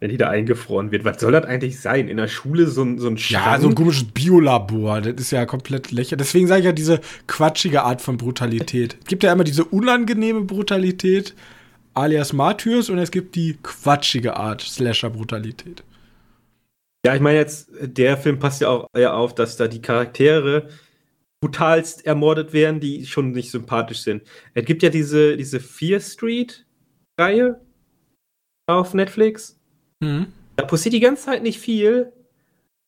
Wenn 0.00 0.10
die 0.10 0.16
da 0.18 0.28
eingefroren 0.28 0.90
wird, 0.90 1.04
was 1.04 1.20
soll 1.20 1.32
das 1.32 1.44
eigentlich 1.44 1.80
sein? 1.80 2.08
In 2.08 2.16
der 2.18 2.28
Schule 2.28 2.66
so 2.66 2.82
ein, 2.82 2.98
so 2.98 3.08
ein 3.08 3.16
Ja, 3.16 3.58
so 3.58 3.68
ein 3.68 3.74
komisches 3.74 4.04
Biolabor, 4.04 5.00
das 5.00 5.14
ist 5.16 5.30
ja 5.30 5.46
komplett 5.46 5.92
lächerlich. 5.92 6.18
Deswegen 6.18 6.46
sage 6.46 6.60
ich 6.60 6.66
ja 6.66 6.72
diese 6.72 7.00
quatschige 7.26 7.84
Art 7.84 8.02
von 8.02 8.16
Brutalität. 8.18 8.96
Es 9.00 9.06
gibt 9.06 9.22
ja 9.22 9.32
immer 9.32 9.44
diese 9.44 9.64
unangenehme 9.64 10.42
Brutalität, 10.42 11.34
alias 11.96 12.32
Martyrs, 12.32 12.90
und 12.90 12.98
es 12.98 13.10
gibt 13.10 13.34
die 13.34 13.58
quatschige 13.62 14.36
Art, 14.36 14.60
Slasher-Brutalität. 14.60 15.82
Ja, 17.04 17.14
ich 17.14 17.20
meine 17.20 17.38
jetzt, 17.38 17.70
der 17.80 18.16
Film 18.16 18.38
passt 18.38 18.60
ja 18.60 18.68
auch 18.68 18.88
eher 18.92 19.14
auf, 19.14 19.34
dass 19.34 19.56
da 19.56 19.68
die 19.68 19.80
Charaktere 19.80 20.68
brutalst 21.40 22.04
ermordet 22.04 22.52
werden, 22.52 22.80
die 22.80 23.06
schon 23.06 23.30
nicht 23.30 23.50
sympathisch 23.50 24.00
sind. 24.00 24.22
Es 24.54 24.64
gibt 24.64 24.82
ja 24.82 24.88
diese, 24.88 25.36
diese 25.36 25.60
Fear 25.60 26.00
Street-Reihe 26.00 27.60
auf 28.66 28.94
Netflix. 28.94 29.58
Mhm. 30.00 30.32
Da 30.56 30.64
passiert 30.64 30.94
die 30.94 31.00
ganze 31.00 31.26
Zeit 31.26 31.42
nicht 31.42 31.60
viel. 31.60 32.12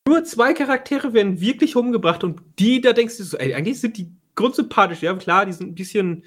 Nur 0.09 0.25
zwei 0.25 0.55
Charaktere 0.55 1.13
werden 1.13 1.41
wirklich 1.41 1.77
umgebracht 1.77 2.25
und 2.25 2.41
die, 2.59 2.81
da 2.81 2.93
denkst 2.93 3.19
du 3.19 3.25
so, 3.25 3.37
ey, 3.37 3.55
eigentlich 3.55 3.81
sind 3.81 3.99
die 3.99 4.11
grundsympathisch. 4.35 5.03
Ja, 5.03 5.15
klar, 5.15 5.47
die 5.47 5.53
sind 5.53 5.69
ein 5.69 5.75
bisschen, 5.75 6.25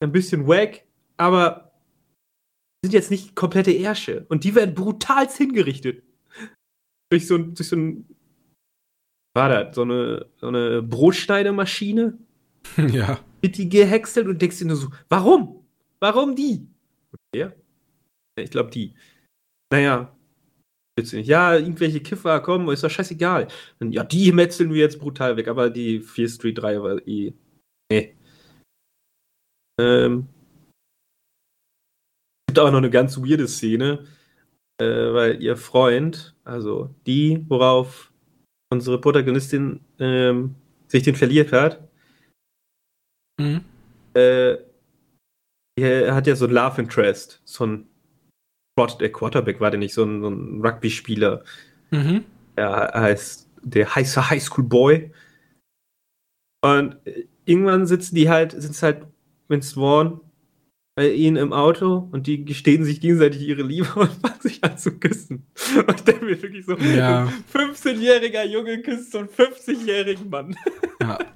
ein 0.00 0.12
bisschen 0.12 0.46
wack, 0.46 0.84
aber 1.18 1.68
sind 2.84 2.94
jetzt 2.94 3.10
nicht 3.10 3.34
komplette 3.34 3.72
Ärsche. 3.72 4.24
Und 4.28 4.44
die 4.44 4.54
werden 4.54 4.74
brutalst 4.74 5.36
hingerichtet. 5.36 6.02
Durch 7.10 7.26
so 7.26 7.36
ein, 7.36 7.54
durch 7.54 7.68
so 7.68 7.76
ein, 7.76 8.06
war 9.34 9.48
das, 9.48 9.74
so 9.74 9.82
eine, 9.82 10.26
so 10.36 10.48
eine 10.48 10.82
Brotschneidemaschine? 10.82 12.18
ja. 12.92 13.20
wird 13.40 13.56
die 13.56 13.68
gehäckselt 13.68 14.26
und 14.26 14.40
denkst 14.40 14.58
dir 14.58 14.66
nur 14.66 14.76
so, 14.76 14.88
warum? 15.08 15.64
Warum 16.00 16.36
die? 16.36 16.66
Ja, 17.34 17.52
ich 18.38 18.50
glaube 18.50 18.70
die. 18.70 18.94
Naja. 19.72 20.14
Ja, 21.00 21.54
irgendwelche 21.54 22.00
Kiffer 22.00 22.40
kommen, 22.40 22.68
ist 22.70 22.82
doch 22.82 22.90
scheißegal. 22.90 23.46
Und 23.78 23.92
ja, 23.92 24.02
die 24.02 24.32
metzeln 24.32 24.72
wir 24.72 24.80
jetzt 24.80 24.98
brutal 24.98 25.36
weg, 25.36 25.46
aber 25.46 25.70
die 25.70 26.00
4 26.00 26.28
Street 26.28 26.58
3 26.58 26.82
war 26.82 27.06
eh. 27.06 27.32
Nee. 27.90 28.16
Ähm. 29.80 30.28
Gibt 32.48 32.58
auch 32.58 32.70
noch 32.70 32.78
eine 32.78 32.90
ganz 32.90 33.18
weirde 33.18 33.46
Szene, 33.46 34.06
äh, 34.80 34.84
weil 34.84 35.42
ihr 35.42 35.56
Freund, 35.56 36.34
also 36.44 36.94
die, 37.06 37.44
worauf 37.48 38.10
unsere 38.72 39.00
Protagonistin 39.00 39.80
ähm, 39.98 40.54
sich 40.88 41.02
den 41.02 41.14
verliert 41.14 41.52
hat, 41.52 41.86
Mhm. 43.40 43.60
äh, 44.14 44.56
er 45.78 46.12
hat 46.12 46.26
ja 46.26 46.34
so 46.34 46.46
ein 46.46 46.50
Love 46.50 46.80
Interest, 46.80 47.40
so 47.44 47.64
ein 47.64 47.88
der 49.00 49.12
Quarterback 49.12 49.60
war 49.60 49.70
der 49.70 49.78
nicht, 49.78 49.94
so 49.94 50.04
ein, 50.04 50.22
so 50.22 50.28
ein 50.28 50.60
Rugby-Spieler. 50.64 51.44
Mhm. 51.90 52.24
Er 52.56 52.92
heißt 52.94 53.48
der 53.62 53.94
heiße 53.94 54.30
Highschool 54.30 54.64
Boy. 54.64 55.12
Und 56.64 56.96
äh, 57.04 57.26
irgendwann 57.44 57.86
sitzen 57.86 58.14
die 58.14 58.28
halt, 58.28 58.52
sitzt 58.52 58.82
halt 58.82 59.06
Vince 59.48 59.74
Vaughn 59.74 60.20
bei 60.98 61.12
ihnen 61.12 61.36
im 61.36 61.52
Auto 61.52 62.08
und 62.10 62.26
die 62.26 62.44
gestehen 62.44 62.82
sich 62.82 63.00
gegenseitig 63.00 63.42
ihre 63.42 63.62
Liebe 63.62 63.86
und 63.94 64.10
fangen 64.20 64.40
sich 64.40 64.64
an 64.64 64.76
zu 64.76 64.98
küssen. 64.98 65.46
Und 65.76 65.94
ich 65.94 66.02
denke 66.02 66.24
mir 66.24 66.42
wirklich 66.42 66.66
so, 66.66 66.76
Ja. 66.76 67.28
ein 67.28 67.44
15-jähriger 67.54 68.44
Junge 68.44 68.82
küsst 68.82 69.12
so 69.12 69.18
einen 69.18 69.28
50-jährigen 69.28 70.28
Mann. 70.28 70.56
Ja. 71.00 71.18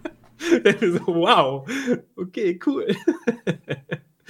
Ich 0.56 0.60
denke 0.64 0.86
mir 0.86 0.92
so, 0.94 1.06
wow, 1.06 1.70
okay, 2.16 2.58
cool. 2.66 2.88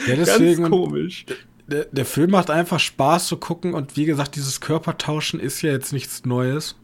Ja, 0.07 0.15
deswegen, 0.15 0.65
Ganz 0.65 0.71
komisch. 0.71 1.25
der, 1.67 1.87
der 1.87 2.05
Film 2.05 2.33
macht 2.33 2.51
einfach 2.51 2.79
Spaß 2.79 3.29
zu 3.29 3.39
gucken 3.39 3.73
und 3.73 3.97
wie 3.97 4.05
gesagt, 4.05 4.37
dieses 4.37 4.61
Körpertauschen 4.61 5.41
ist 5.41 5.63
ja 5.63 5.71
jetzt 5.73 5.91
nichts 5.95 6.27
Neues. 6.27 6.77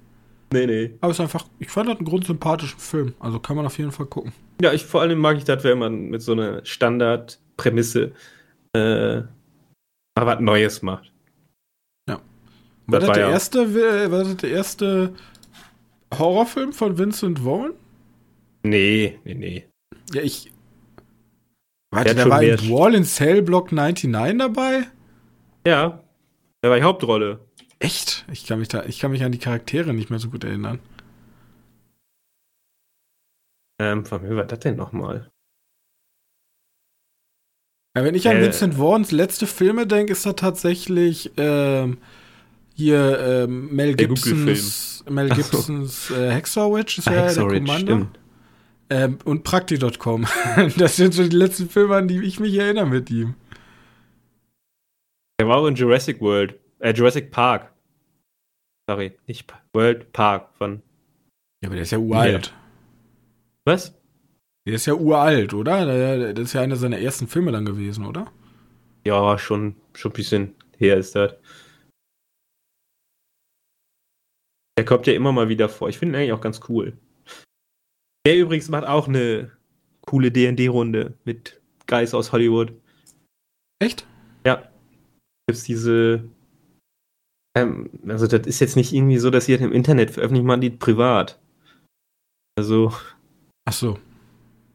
Nee, 0.51 0.65
nee. 0.67 0.95
Aber 1.03 1.11
es 1.11 1.19
ist 1.19 1.21
einfach, 1.21 1.45
ich 1.59 1.69
fand 1.69 1.91
das 1.91 1.99
einen 1.99 2.07
grundsympathischen 2.07 2.79
Film. 2.79 3.13
Also 3.21 3.39
kann 3.39 3.55
man 3.55 3.67
auf 3.67 3.77
jeden 3.77 3.93
Fall 3.93 4.07
gucken. 4.07 4.33
Ja, 4.63 4.73
ich 4.73 4.87
vor 4.87 5.03
allem 5.03 5.19
mag 5.19 5.37
ich 5.37 5.45
das, 5.45 5.63
wenn 5.63 5.79
man 5.79 6.07
mit 6.09 6.23
so 6.23 6.33
einer 6.33 6.65
Standardprämisse 6.65 8.13
äh, 8.75 9.21
mal 9.21 10.27
was 10.27 10.41
Neues 10.41 10.83
macht. 10.83 11.13
War 12.91 13.01
Das 13.01 13.01
das, 13.01 13.09
war 13.09 13.15
der 13.17 13.27
ja- 13.27 13.33
erste, 13.33 13.59
äh, 13.65 14.11
war 14.11 14.25
das 14.25 14.37
der 14.39 14.51
erste 14.51 15.15
Horrorfilm 16.17 16.73
von 16.73 16.97
Vincent 16.97 17.39
Vaughn? 17.41 17.75
Nee, 18.63 19.19
nee, 19.25 19.35
nee. 19.35 19.67
Ja, 20.15 20.23
ich. 20.23 20.45
Der 21.93 21.99
Warte, 21.99 22.15
der 22.15 22.23
schon 22.23 22.31
war 22.31 22.43
in 22.43 22.71
Wall 22.71 22.95
in 22.95 23.05
Cell 23.05 23.43
Block 23.43 23.73
99 23.73 24.39
dabei? 24.39 24.87
Ja, 25.67 26.03
der 26.63 26.71
war 26.71 26.79
die 26.79 26.83
Hauptrolle. 26.83 27.41
Echt? 27.79 28.25
Ich 28.33 28.47
kann 28.47 28.59
mich 28.59 28.69
da, 28.69 28.85
ich 28.85 28.99
kann 29.01 29.11
mich 29.11 29.23
an 29.23 29.33
die 29.33 29.39
Charaktere 29.39 29.93
nicht 29.93 30.09
mehr 30.09 30.19
so 30.19 30.31
gut 30.31 30.45
erinnern. 30.45 30.81
Ähm, 33.81 34.05
von 34.07 34.23
wem 34.23 34.37
war 34.37 34.45
das 34.45 34.61
denn 34.61 34.77
nochmal? 34.77 35.31
Ja, 37.99 38.05
wenn 38.05 38.15
ich 38.15 38.29
an 38.29 38.37
Äh. 38.37 38.43
Vincent 38.43 38.75
Vaughns 38.75 39.11
letzte 39.11 39.49
Filme 39.49 39.85
denke, 39.85 40.13
ist 40.13 40.25
da 40.25 40.33
tatsächlich 40.33 41.33
ähm, 41.37 41.99
hier 42.75 43.19
ähm, 43.19 43.75
Mel 43.75 43.97
Gibsons, 43.97 45.05
Mel. 45.11 45.29
Gibsons 45.31 46.13
äh, 46.13 46.33
Hacksaw 46.33 46.73
Ridge 46.73 46.95
ist 46.99 47.07
ja 47.07 47.25
Hacksaw 47.25 47.49
der 47.49 47.59
Kommando. 47.59 48.07
Ähm, 48.89 49.19
und 49.25 49.43
Prakti.com. 49.43 50.27
das 50.77 50.95
sind 50.95 51.13
so 51.13 51.27
die 51.27 51.35
letzten 51.35 51.69
Filme, 51.69 51.97
an 51.97 52.07
die 52.07 52.23
ich 52.23 52.39
mich 52.39 52.55
erinnere 52.55 52.87
mit 52.87 53.11
ihm. 53.11 53.35
Der 55.41 55.49
war 55.49 55.57
auch 55.57 55.67
in 55.67 55.75
Jurassic 55.75 56.21
World. 56.21 56.55
Äh, 56.79 56.93
Jurassic 56.93 57.33
Park. 57.33 57.73
Sorry, 58.89 59.19
nicht 59.27 59.53
World 59.73 60.13
Park 60.13 60.51
von. 60.57 60.83
Ja, 61.63 61.69
aber 61.69 61.75
der 61.75 61.83
ist 61.83 61.91
ja 61.91 61.99
uralt. 61.99 62.55
Was? 63.65 63.98
Der 64.69 64.75
ist 64.75 64.85
ja 64.85 64.93
uralt, 64.93 65.55
oder? 65.55 65.87
Der- 65.87 66.35
Das 66.35 66.45
ist 66.45 66.53
ja 66.53 66.61
einer 66.61 66.77
seiner 66.77 66.99
ersten 66.99 67.27
Filme 67.27 67.53
dann 67.53 67.65
gewesen, 67.65 68.05
oder? 68.05 68.31
Ja, 69.07 69.39
schon, 69.39 69.77
schon 69.95 70.11
ein 70.11 70.15
bisschen 70.15 70.55
her 70.77 70.99
ist 70.99 71.15
das. 71.15 71.33
Der 74.77 74.85
kommt 74.85 75.07
ja 75.07 75.15
immer 75.15 75.33
mal 75.33 75.49
wieder 75.49 75.71
vor. 75.71 75.89
Ich 75.89 75.97
finde 75.99 76.19
ihn 76.19 76.21
eigentlich 76.21 76.33
auch 76.35 76.43
ganz 76.43 76.61
cool. 76.69 76.99
Der 78.27 78.37
übrigens 78.37 78.69
macht 78.69 78.87
auch 78.87 79.09
eine 79.09 79.51
coole 80.03 80.31
D&D-Runde 80.31 81.15
mit 81.25 81.63
Guys 81.87 82.13
aus 82.13 82.31
Hollywood. 82.33 82.75
Echt? 83.83 84.07
Ja. 84.45 84.71
Gibt's 85.47 85.65
diese. 85.65 86.29
Ähm, 87.57 87.89
also, 88.07 88.27
das 88.27 88.47
ist 88.47 88.61
jetzt 88.61 88.77
nicht 88.77 88.93
irgendwie 88.93 89.17
so, 89.17 89.31
dass 89.31 89.47
sie 89.47 89.53
das 89.53 89.63
im 89.63 89.73
Internet 89.73 90.11
veröffentlichen, 90.11 90.47
man 90.47 90.61
die 90.61 90.69
privat. 90.69 91.41
Also, 92.59 92.93
Ach 93.65 93.73
so. 93.73 93.99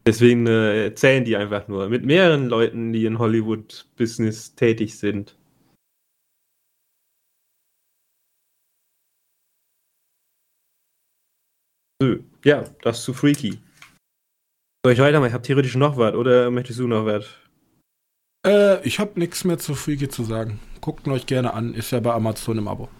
Deswegen 0.06 0.46
äh, 0.46 0.84
erzählen 0.84 1.24
die 1.24 1.36
einfach 1.36 1.68
nur 1.68 1.88
mit 1.88 2.04
mehreren 2.04 2.48
Leuten, 2.48 2.92
die 2.92 3.06
in 3.06 3.18
Hollywood-Business 3.18 4.54
tätig 4.54 4.98
sind. 4.98 5.36
So, 12.02 12.16
ja, 12.44 12.64
das 12.82 12.98
ist 12.98 13.04
zu 13.04 13.14
freaky. 13.14 13.58
Soll 14.84 14.92
ich 14.92 14.98
weitermachen? 14.98 15.28
Ich 15.28 15.34
habe 15.34 15.42
theoretisch 15.42 15.76
noch 15.76 15.96
was, 15.96 16.14
oder 16.14 16.50
möchtest 16.50 16.78
du 16.78 16.86
noch 16.86 17.06
was? 17.06 17.26
Äh, 18.46 18.86
ich 18.86 18.98
habe 18.98 19.18
nichts 19.18 19.44
mehr 19.44 19.58
zu 19.58 19.74
Freaky 19.74 20.08
zu 20.08 20.24
sagen. 20.24 20.60
Guckt 20.80 21.06
ihn 21.06 21.12
euch 21.12 21.24
gerne 21.24 21.54
an, 21.54 21.72
ist 21.72 21.90
ja 21.90 22.00
bei 22.00 22.12
Amazon 22.12 22.58
im 22.58 22.68
Abo. 22.68 22.90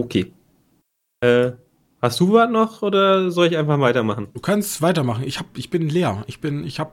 Okay. 0.00 0.32
Äh, 1.20 1.52
hast 2.06 2.20
du 2.20 2.32
was 2.32 2.50
noch 2.50 2.82
oder 2.82 3.30
soll 3.30 3.48
ich 3.48 3.56
einfach 3.56 3.80
weitermachen? 3.80 4.28
Du 4.32 4.40
kannst 4.40 4.80
weitermachen. 4.82 5.24
Ich 5.24 5.38
hab, 5.38 5.46
ich 5.58 5.70
bin 5.70 5.88
leer. 5.88 6.24
Ich 6.26 6.40
bin, 6.40 6.64
ich 6.64 6.80
habe, 6.80 6.92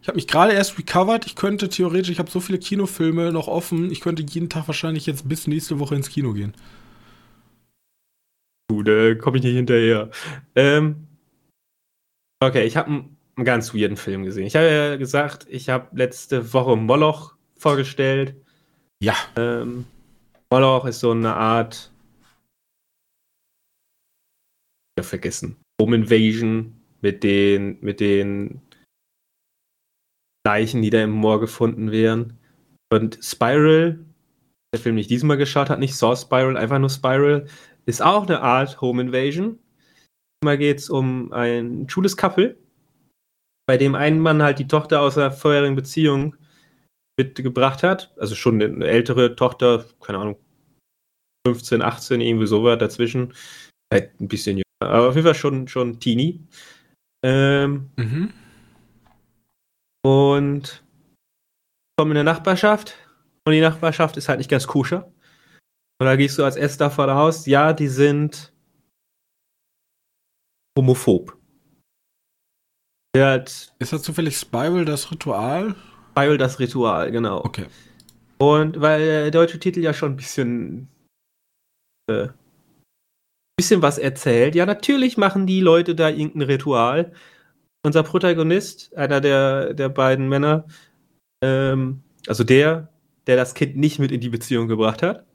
ich 0.00 0.08
habe 0.08 0.16
mich 0.16 0.26
gerade 0.26 0.52
erst 0.52 0.78
recovered. 0.78 1.26
Ich 1.26 1.36
könnte 1.36 1.68
theoretisch, 1.68 2.10
ich 2.10 2.18
habe 2.18 2.30
so 2.30 2.40
viele 2.40 2.58
Kinofilme 2.58 3.32
noch 3.32 3.48
offen. 3.48 3.90
Ich 3.90 4.00
könnte 4.00 4.22
jeden 4.22 4.48
Tag 4.48 4.68
wahrscheinlich 4.68 5.06
jetzt 5.06 5.28
bis 5.28 5.46
nächste 5.46 5.78
Woche 5.78 5.94
ins 5.94 6.08
Kino 6.08 6.32
gehen. 6.32 6.54
Gut, 8.70 8.88
äh, 8.88 9.16
komme 9.16 9.36
ich 9.36 9.42
nicht 9.42 9.54
hinterher. 9.54 10.10
Ähm, 10.54 11.06
okay, 12.40 12.64
ich 12.64 12.76
habe 12.76 12.88
einen, 12.88 13.16
einen 13.36 13.44
ganz 13.44 13.74
weirden 13.74 13.96
Film 13.96 14.24
gesehen. 14.24 14.46
Ich 14.46 14.56
habe 14.56 14.66
ja 14.66 14.96
gesagt, 14.96 15.46
ich 15.50 15.68
habe 15.68 15.88
letzte 15.92 16.52
Woche 16.54 16.76
Moloch 16.76 17.34
vorgestellt. 17.58 18.34
Ja. 19.02 19.14
Ähm, 19.36 19.84
Moloch 20.50 20.84
ist 20.86 21.00
so 21.00 21.10
eine 21.10 21.34
Art. 21.34 21.91
Ja, 25.02 25.08
vergessen. 25.08 25.56
Home 25.80 25.96
Invasion 25.96 26.80
mit 27.00 27.24
den, 27.24 27.78
mit 27.80 27.98
den 27.98 28.62
Leichen, 30.46 30.80
die 30.80 30.90
da 30.90 31.02
im 31.02 31.10
Moor 31.10 31.40
gefunden 31.40 31.90
werden. 31.90 32.38
Und 32.92 33.18
Spiral, 33.20 33.98
der 34.72 34.80
Film, 34.80 34.94
den 34.94 35.00
ich 35.00 35.08
diesmal 35.08 35.38
geschaut 35.38 35.70
habe, 35.70 35.80
nicht 35.80 35.96
Saw 35.96 36.14
Spiral, 36.14 36.56
einfach 36.56 36.78
nur 36.78 36.88
Spiral, 36.88 37.48
ist 37.84 38.00
auch 38.00 38.28
eine 38.28 38.42
Art 38.42 38.80
Home 38.80 39.02
Invasion. 39.02 39.58
Mal 40.44 40.56
geht 40.56 40.78
es 40.78 40.88
um 40.88 41.32
ein 41.32 41.88
schwules 41.88 42.16
Couple, 42.16 42.56
bei 43.66 43.76
dem 43.76 43.96
ein 43.96 44.20
Mann 44.20 44.40
halt 44.40 44.60
die 44.60 44.68
Tochter 44.68 45.00
aus 45.00 45.18
einer 45.18 45.32
vorherigen 45.32 45.74
Beziehung 45.74 46.36
mitgebracht 47.18 47.82
hat. 47.82 48.14
Also 48.18 48.36
schon 48.36 48.62
eine 48.62 48.86
ältere 48.86 49.34
Tochter, 49.34 49.84
keine 50.00 50.18
Ahnung, 50.18 50.36
15, 51.44 51.82
18, 51.82 52.20
irgendwie 52.20 52.46
sowas 52.46 52.78
dazwischen. 52.78 53.34
Halt 53.92 54.20
ein 54.20 54.28
bisschen 54.28 54.61
aber 54.86 55.08
auf 55.08 55.14
jeden 55.14 55.26
Fall 55.26 55.34
schon, 55.34 55.68
schon 55.68 55.98
Teenie. 56.00 56.40
Ähm, 57.24 57.90
Mhm. 57.96 58.32
und 60.04 60.82
kommen 61.96 62.10
in 62.12 62.16
der 62.16 62.24
Nachbarschaft. 62.24 62.96
Und 63.44 63.52
die 63.52 63.60
Nachbarschaft 63.60 64.16
ist 64.16 64.28
halt 64.28 64.38
nicht 64.38 64.50
ganz 64.50 64.66
koscher. 64.66 65.12
Und 66.00 66.06
da 66.06 66.16
gehst 66.16 66.38
du 66.38 66.44
als 66.44 66.56
erster 66.56 66.90
vor 66.90 67.06
der 67.06 67.14
Haus, 67.16 67.46
ja, 67.46 67.72
die 67.72 67.88
sind 67.88 68.52
homophob. 70.76 71.36
Hat 73.16 73.74
Ist 73.78 73.92
das 73.92 74.02
zufällig 74.02 74.36
Spiral, 74.36 74.84
das 74.84 75.10
Ritual? 75.10 75.74
Bible 76.14 76.38
das 76.38 76.58
Ritual, 76.58 77.10
genau. 77.12 77.44
Okay. 77.44 77.66
Und 78.38 78.80
weil 78.80 79.00
der 79.00 79.30
deutsche 79.30 79.58
Titel 79.60 79.80
ja 79.80 79.94
schon 79.94 80.12
ein 80.12 80.16
bisschen 80.16 80.88
äh, 82.10 82.28
bisschen 83.56 83.82
was 83.82 83.98
erzählt, 83.98 84.54
ja, 84.54 84.66
natürlich 84.66 85.16
machen 85.16 85.46
die 85.46 85.60
Leute 85.60 85.94
da 85.94 86.08
irgendein 86.08 86.42
Ritual. 86.42 87.12
Unser 87.84 88.02
Protagonist, 88.02 88.96
einer 88.96 89.20
der, 89.20 89.74
der 89.74 89.88
beiden 89.88 90.28
Männer, 90.28 90.66
ähm, 91.42 92.02
also 92.26 92.44
der, 92.44 92.88
der 93.26 93.36
das 93.36 93.54
Kind 93.54 93.76
nicht 93.76 93.98
mit 93.98 94.12
in 94.12 94.20
die 94.20 94.28
Beziehung 94.28 94.68
gebracht 94.68 95.02
hat, 95.02 95.26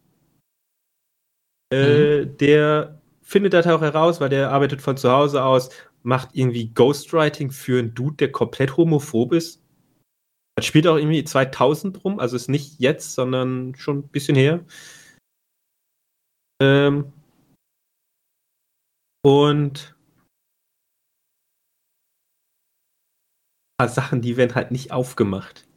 äh, 1.69 2.25
der 2.25 3.01
findet 3.21 3.53
das 3.53 3.67
auch 3.67 3.81
heraus, 3.81 4.21
weil 4.21 4.29
der 4.29 4.51
arbeitet 4.51 4.81
von 4.81 4.95
zu 4.95 5.11
Hause 5.11 5.43
aus, 5.43 5.69
macht 6.03 6.29
irgendwie 6.31 6.69
Ghostwriting 6.73 7.51
für 7.51 7.79
einen 7.79 7.93
Dude, 7.93 8.15
der 8.15 8.31
komplett 8.31 8.77
homophob 8.77 9.33
ist. 9.33 9.61
Das 10.55 10.65
spielt 10.65 10.87
auch 10.87 10.95
irgendwie 10.95 11.23
2000 11.23 12.03
rum, 12.05 12.19
also 12.19 12.35
ist 12.37 12.47
nicht 12.47 12.79
jetzt, 12.79 13.13
sondern 13.13 13.75
schon 13.75 13.99
ein 13.99 14.07
bisschen 14.07 14.35
her. 14.35 14.65
Ähm 16.61 17.11
und 19.27 19.93
ein 23.79 23.85
paar 23.85 23.89
Sachen, 23.89 24.21
die 24.21 24.37
werden 24.37 24.55
halt 24.55 24.71
nicht 24.71 24.91
aufgemacht. 24.91 25.67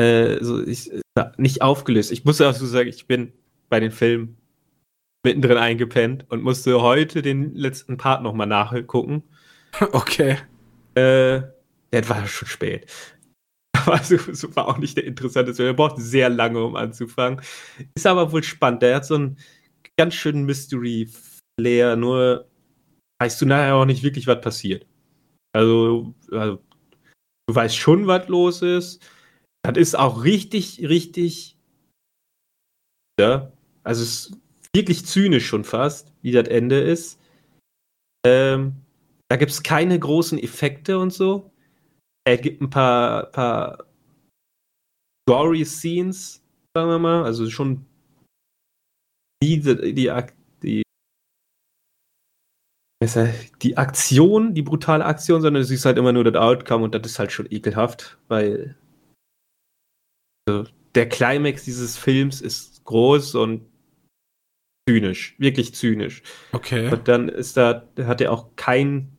äh, 0.00 0.42
so 0.42 0.64
ich, 0.66 0.90
nicht 1.36 1.62
aufgelöst. 1.62 2.12
Ich 2.12 2.24
muss 2.24 2.40
auch 2.40 2.52
so 2.54 2.66
sagen, 2.66 2.88
ich 2.88 3.06
bin 3.06 3.32
bei 3.68 3.80
den 3.80 3.92
Filmen 3.92 4.36
mittendrin 5.24 5.58
eingepennt 5.58 6.26
und 6.30 6.42
musste 6.42 6.80
heute 6.82 7.22
den 7.22 7.54
letzten 7.54 7.96
Part 7.96 8.22
nochmal 8.22 8.46
nachgucken. 8.48 9.22
Okay. 9.92 10.38
Äh, 10.94 11.42
der 11.92 12.08
war 12.08 12.26
schon 12.26 12.48
spät. 12.48 12.90
Aber 13.76 13.98
so, 14.02 14.16
so 14.32 14.56
war 14.56 14.66
auch 14.68 14.78
nicht 14.78 14.96
der 14.96 15.04
interessanteste. 15.04 15.64
Er 15.64 15.74
braucht 15.74 15.98
sehr 15.98 16.28
lange, 16.30 16.64
um 16.64 16.74
anzufangen. 16.74 17.42
Ist 17.94 18.06
aber 18.06 18.32
wohl 18.32 18.42
spannend. 18.42 18.82
Der 18.82 18.96
hat 18.96 19.06
so 19.06 19.14
einen 19.16 19.38
ganz 19.96 20.14
schönen 20.14 20.44
Mystery-Flair, 20.46 21.96
nur 21.96 22.47
weißt 23.20 23.40
du 23.40 23.46
nachher 23.46 23.74
auch 23.74 23.84
nicht 23.84 24.02
wirklich, 24.02 24.26
was 24.26 24.40
passiert. 24.40 24.86
Also, 25.52 26.14
also 26.30 26.62
du 27.48 27.54
weißt 27.54 27.76
schon, 27.76 28.06
was 28.06 28.28
los 28.28 28.62
ist. 28.62 29.02
Das 29.62 29.76
ist 29.76 29.98
auch 29.98 30.24
richtig, 30.24 30.88
richtig. 30.88 31.56
Ja, 33.20 33.52
also 33.82 34.02
es 34.02 34.26
ist 34.26 34.38
wirklich 34.74 35.04
zynisch 35.04 35.46
schon 35.46 35.64
fast, 35.64 36.12
wie 36.22 36.32
das 36.32 36.48
Ende 36.48 36.80
ist. 36.80 37.20
Ähm, 38.24 38.76
da 39.28 39.36
gibt 39.36 39.50
es 39.50 39.62
keine 39.62 39.98
großen 39.98 40.38
Effekte 40.38 40.98
und 40.98 41.12
so. 41.12 41.50
Er 42.24 42.38
gibt 42.38 42.60
ein 42.60 42.70
paar, 42.70 43.26
paar 43.32 43.86
gory 45.28 45.64
Scenes, 45.64 46.42
sagen 46.74 46.90
wir 46.90 46.98
mal. 46.98 47.24
Also 47.24 47.50
schon 47.50 47.84
die, 49.42 49.60
die, 49.60 49.94
die, 49.94 50.10
die 53.62 53.76
Aktion, 53.76 54.54
die 54.54 54.62
brutale 54.62 55.04
Aktion, 55.04 55.40
sondern 55.40 55.62
du 55.62 55.66
siehst 55.66 55.84
halt 55.84 55.98
immer 55.98 56.12
nur 56.12 56.24
das 56.24 56.34
Outcome 56.34 56.84
und 56.84 56.94
das 56.94 57.06
ist 57.06 57.18
halt 57.18 57.30
schon 57.30 57.46
ekelhaft, 57.50 58.18
weil 58.26 58.76
also 60.48 60.68
der 60.94 61.08
Climax 61.08 61.64
dieses 61.64 61.96
Films 61.96 62.40
ist 62.40 62.84
groß 62.84 63.34
und 63.36 63.66
zynisch, 64.88 65.36
wirklich 65.38 65.74
zynisch. 65.74 66.22
Okay. 66.52 66.90
Und 66.90 67.06
dann 67.06 67.28
ist 67.28 67.56
da, 67.56 67.86
hat 67.98 68.20
er 68.20 68.32
auch 68.32 68.56
kein, 68.56 69.16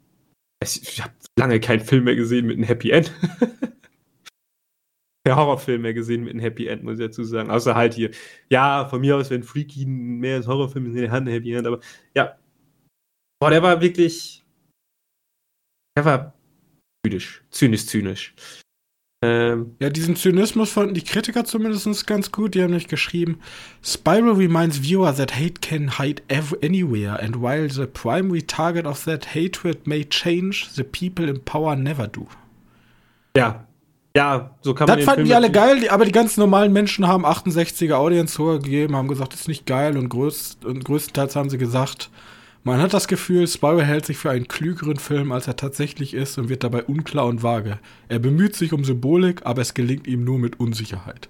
ich 0.64 1.02
habe 1.02 1.14
lange 1.38 1.60
keinen 1.60 1.82
Film 1.82 2.06
mehr 2.06 2.16
gesehen 2.16 2.48
mit 2.48 2.58
einem 2.58 2.66
Happy 2.66 2.90
End. 2.90 3.14
der 5.28 5.36
Horrorfilm 5.36 5.84
mehr 5.84 5.94
gesehen 5.94 6.24
mit 6.24 6.32
einem 6.32 6.40
Happy 6.40 6.68
End, 6.68 6.84
muss 6.84 7.00
ich 7.00 7.06
dazu 7.06 7.24
sagen. 7.24 7.52
Außer 7.52 7.76
halt 7.76 7.94
hier, 7.94 8.10
ja, 8.50 8.88
von 8.90 9.00
mir 9.00 9.16
aus, 9.16 9.30
wenn 9.30 9.44
Freaky 9.44 9.86
mehr 9.86 10.38
als 10.38 10.48
Horrorfilm 10.48 10.88
ist, 10.88 10.96
der 10.96 11.14
ein 11.14 11.28
Happy 11.28 11.54
End, 11.54 11.68
aber 11.68 11.80
ja. 12.16 12.39
Boah, 13.40 13.50
der 13.50 13.64
war 13.64 13.80
wirklich, 13.82 14.44
der 15.98 16.06
war 16.06 16.34
zynisch, 17.06 17.44
zynisch, 17.52 17.86
zynisch. 17.86 18.36
Ähm, 19.22 19.76
ja, 19.82 19.90
diesen 19.90 20.16
Zynismus 20.16 20.72
fanden 20.72 20.94
die 20.94 21.04
Kritiker 21.04 21.44
zumindest 21.44 22.08
ganz 22.08 22.32
gut. 22.32 22.56
Die 22.56 22.64
haben 22.64 22.74
nicht 22.74 22.88
geschrieben, 22.88 23.40
Spiral 23.84 24.32
reminds 24.32 24.82
viewer 24.82 25.14
that 25.14 25.36
hate 25.36 25.60
can 25.62 25.98
hide 25.98 26.22
anywhere 26.64 27.22
and 27.22 27.42
while 27.42 27.70
the 27.70 27.86
primary 27.86 28.42
target 28.42 28.86
of 28.86 29.04
that 29.04 29.36
hatred 29.36 29.86
may 29.86 30.06
change, 30.06 30.70
the 30.74 30.84
people 30.84 31.28
in 31.28 31.44
power 31.44 31.76
never 31.76 32.08
do. 32.08 32.28
Ja, 33.36 33.68
ja, 34.16 34.56
so 34.62 34.74
kann 34.74 34.88
man 34.88 34.98
Das 34.98 35.06
fanden 35.06 35.20
Film 35.20 35.28
die 35.28 35.36
alle 35.36 35.52
geil, 35.52 35.90
aber 35.90 36.06
die 36.06 36.12
ganz 36.12 36.38
normalen 36.38 36.72
Menschen 36.72 37.06
haben 37.08 37.26
68er 37.26 37.96
Audience 37.96 38.42
gegeben, 38.42 38.96
haben 38.96 39.08
gesagt, 39.08 39.34
das 39.34 39.42
ist 39.42 39.48
nicht 39.48 39.66
geil 39.66 39.98
und, 39.98 40.10
größt, 40.10 40.66
und 40.66 40.84
größtenteils 40.86 41.36
haben 41.36 41.50
sie 41.50 41.58
gesagt, 41.58 42.10
man 42.70 42.82
hat 42.82 42.94
das 42.94 43.08
Gefühl, 43.08 43.48
Spyro 43.48 43.82
hält 43.82 44.06
sich 44.06 44.18
für 44.18 44.30
einen 44.30 44.48
klügeren 44.48 44.98
Film, 44.98 45.32
als 45.32 45.48
er 45.48 45.56
tatsächlich 45.56 46.14
ist 46.14 46.38
und 46.38 46.50
wird 46.50 46.64
dabei 46.64 46.84
unklar 46.84 47.26
und 47.26 47.44
vage. 47.44 47.80
Er 48.08 48.20
bemüht 48.20 48.56
sich 48.56 48.74
um 48.74 48.84
Symbolik, 48.84 49.46
aber 49.46 49.62
es 49.62 49.74
gelingt 49.74 50.08
ihm 50.08 50.24
nur 50.24 50.40
mit 50.40 50.60
Unsicherheit. 50.60 51.30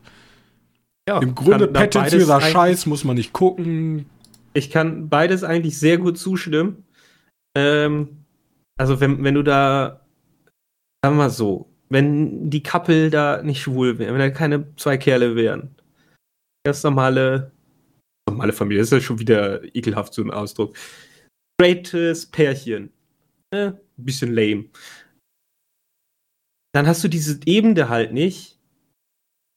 Ja, 1.08 1.20
Im 1.20 1.36
Grunde 1.36 1.68
prätentiöser 1.68 2.42
Scheiß 2.42 2.86
muss 2.86 3.04
man 3.04 3.16
nicht 3.16 3.34
gucken. 3.34 4.06
Ich 4.54 4.70
kann 4.70 5.10
beides 5.10 5.44
eigentlich 5.44 5.80
sehr 5.80 5.98
gut 5.98 6.18
zustimmen. 6.18 6.84
Ähm, 7.56 8.26
also 8.78 9.00
wenn, 9.00 9.24
wenn 9.24 9.36
du 9.36 9.44
da, 9.44 10.06
sagen 11.04 11.16
wir 11.16 11.24
mal 11.24 11.30
so, 11.30 11.70
wenn 11.90 12.50
die 12.50 12.64
Couple 12.64 13.10
da 13.10 13.42
nicht 13.42 13.62
schwul 13.62 13.98
wären, 13.98 14.14
wenn 14.14 14.20
da 14.20 14.30
keine 14.30 14.76
zwei 14.76 14.98
Kerle 14.98 15.36
wären, 15.36 15.76
ganz 16.64 16.84
normale, 16.84 17.52
normale 18.30 18.54
Familie, 18.54 18.82
das 18.82 18.90
ist 18.90 18.94
ja 18.94 19.02
schon 19.02 19.20
wieder 19.20 19.64
ekelhaft 19.76 20.14
so 20.14 20.22
ein 20.22 20.32
Ausdruck 20.32 20.76
straightes 21.60 22.26
Pärchen. 22.26 22.92
Äh, 23.52 23.74
bisschen 23.98 24.34
lame. 24.34 24.66
Dann 26.74 26.88
hast 26.88 27.04
du 27.04 27.08
diese 27.08 27.40
Ebene 27.46 27.90
halt 27.90 28.14
nicht. 28.14 28.58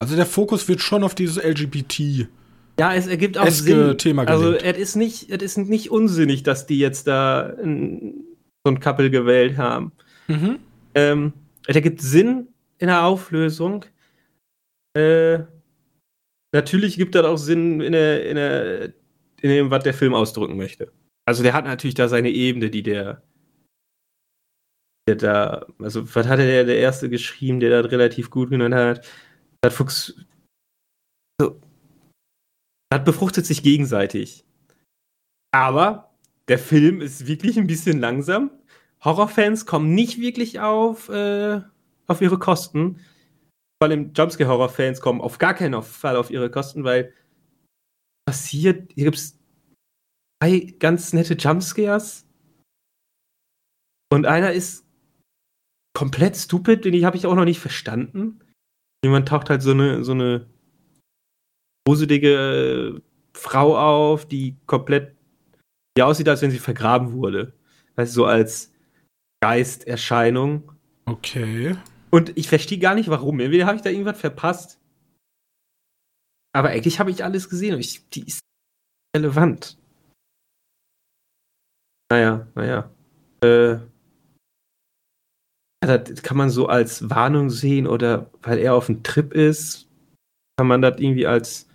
Also 0.01 0.15
der 0.15 0.25
Fokus 0.25 0.67
wird 0.67 0.81
schon 0.81 1.03
auf 1.03 1.15
dieses 1.15 1.41
LGBT. 1.41 2.27
Ja, 2.79 2.93
es 2.93 3.07
ergibt 3.07 3.37
auch 3.37 3.47
Sinn. 3.49 3.97
Thema 3.97 4.27
also 4.27 4.53
es 4.53 4.77
ist 4.77 4.95
nicht, 4.95 5.29
es 5.29 5.41
ist 5.41 5.57
nicht 5.57 5.91
unsinnig, 5.91 6.43
dass 6.43 6.65
die 6.65 6.79
jetzt 6.79 7.07
da 7.07 7.53
ein, 7.63 8.25
so 8.65 8.73
ein 8.73 8.79
Couple 8.79 9.09
gewählt 9.09 9.57
haben. 9.57 9.93
Mhm. 10.27 10.59
Ähm, 10.95 11.33
es 11.67 11.75
ergibt 11.75 12.01
Sinn 12.01 12.47
in 12.79 12.87
der 12.87 13.05
Auflösung. 13.05 13.85
Äh, 14.97 15.39
natürlich 16.51 16.97
gibt 16.97 17.15
das 17.15 17.25
auch 17.25 17.37
Sinn 17.37 17.79
in, 17.79 17.93
der, 17.93 18.27
in, 18.27 18.35
der, 18.35 18.85
in 19.41 19.49
dem, 19.49 19.71
was 19.71 19.83
der 19.83 19.93
Film 19.93 20.15
ausdrücken 20.15 20.57
möchte. 20.57 20.91
Also 21.25 21.43
der 21.43 21.53
hat 21.53 21.65
natürlich 21.65 21.95
da 21.95 22.07
seine 22.07 22.29
Ebene, 22.29 22.69
die 22.69 22.83
der, 22.83 23.23
der 25.07 25.15
da, 25.15 25.65
also 25.79 26.03
was 26.15 26.27
hatte 26.27 26.45
der, 26.45 26.65
der 26.65 26.77
erste 26.77 27.09
geschrieben, 27.09 27.59
der 27.59 27.81
da 27.81 27.87
relativ 27.87 28.29
gut 28.29 28.49
genommen 28.49 28.75
hat? 28.75 29.07
Das 29.61 29.73
Fuchs, 29.73 30.15
so, 31.39 31.61
das 32.89 33.03
befruchtet 33.03 33.45
sich 33.45 33.63
gegenseitig. 33.63 34.45
Aber 35.53 36.13
der 36.47 36.59
Film 36.59 36.99
ist 36.99 37.27
wirklich 37.27 37.57
ein 37.57 37.67
bisschen 37.67 37.99
langsam. 37.99 38.51
Horrorfans 39.03 39.65
kommen 39.65 39.93
nicht 39.93 40.19
wirklich 40.19 40.59
auf, 40.59 41.09
äh, 41.09 41.61
auf 42.07 42.21
ihre 42.21 42.39
Kosten. 42.39 42.99
Vor 43.81 43.89
allem 43.89 44.13
Jumpscare-Horrorfans 44.13 45.01
kommen 45.01 45.21
auf 45.21 45.37
gar 45.37 45.53
keinen 45.53 45.81
Fall 45.83 46.15
auf 46.15 46.31
ihre 46.31 46.49
Kosten, 46.49 46.83
weil 46.83 47.13
passiert, 48.25 48.91
hier 48.93 49.05
gibt 49.05 49.17
es 49.17 49.42
drei 50.43 50.73
ganz 50.79 51.13
nette 51.13 51.35
Jumpscares. 51.35 52.25
Und 54.11 54.25
einer 54.25 54.51
ist 54.51 54.85
komplett 55.97 56.35
stupid, 56.35 56.85
den 56.85 57.05
habe 57.05 57.17
ich 57.17 57.25
auch 57.25 57.35
noch 57.35 57.45
nicht 57.45 57.59
verstanden. 57.59 58.39
Jemand 59.03 59.27
taucht 59.27 59.49
halt 59.49 59.61
so 59.61 59.71
eine, 59.71 60.03
so 60.03 60.11
eine 60.11 60.47
gruselige 61.87 63.01
Frau 63.33 63.77
auf, 63.77 64.27
die 64.27 64.57
komplett 64.65 65.15
die 65.97 66.03
aussieht, 66.03 66.27
als 66.27 66.41
wenn 66.41 66.51
sie 66.51 66.59
vergraben 66.59 67.13
wurde. 67.13 67.53
Weißt 67.95 68.13
du, 68.13 68.21
so 68.21 68.25
als 68.25 68.71
Geisterscheinung. 69.41 70.71
Okay. 71.05 71.75
Und 72.09 72.35
ich 72.37 72.47
verstehe 72.47 72.79
gar 72.79 72.95
nicht, 72.95 73.09
warum. 73.09 73.39
Entweder 73.39 73.65
habe 73.65 73.75
ich 73.75 73.83
da 73.83 73.89
irgendwas 73.89 74.19
verpasst. 74.19 74.79
Aber 76.55 76.69
eigentlich 76.69 76.99
habe 76.99 77.11
ich 77.11 77.23
alles 77.23 77.49
gesehen 77.49 77.75
und 77.75 77.79
ich, 77.79 78.09
die 78.09 78.25
ist 78.25 78.41
relevant. 79.15 79.77
Naja, 82.11 82.47
naja. 82.55 82.89
Äh, 83.43 83.79
das 85.85 86.23
kann 86.23 86.37
man 86.37 86.49
so 86.49 86.67
als 86.67 87.09
Warnung 87.09 87.49
sehen 87.49 87.87
oder 87.87 88.31
weil 88.41 88.59
er 88.59 88.73
auf 88.75 88.89
einem 88.89 89.03
Trip 89.03 89.33
ist, 89.33 89.89
kann 90.57 90.67
man 90.67 90.81
das 90.81 90.99
irgendwie 90.99 91.27
als 91.27 91.67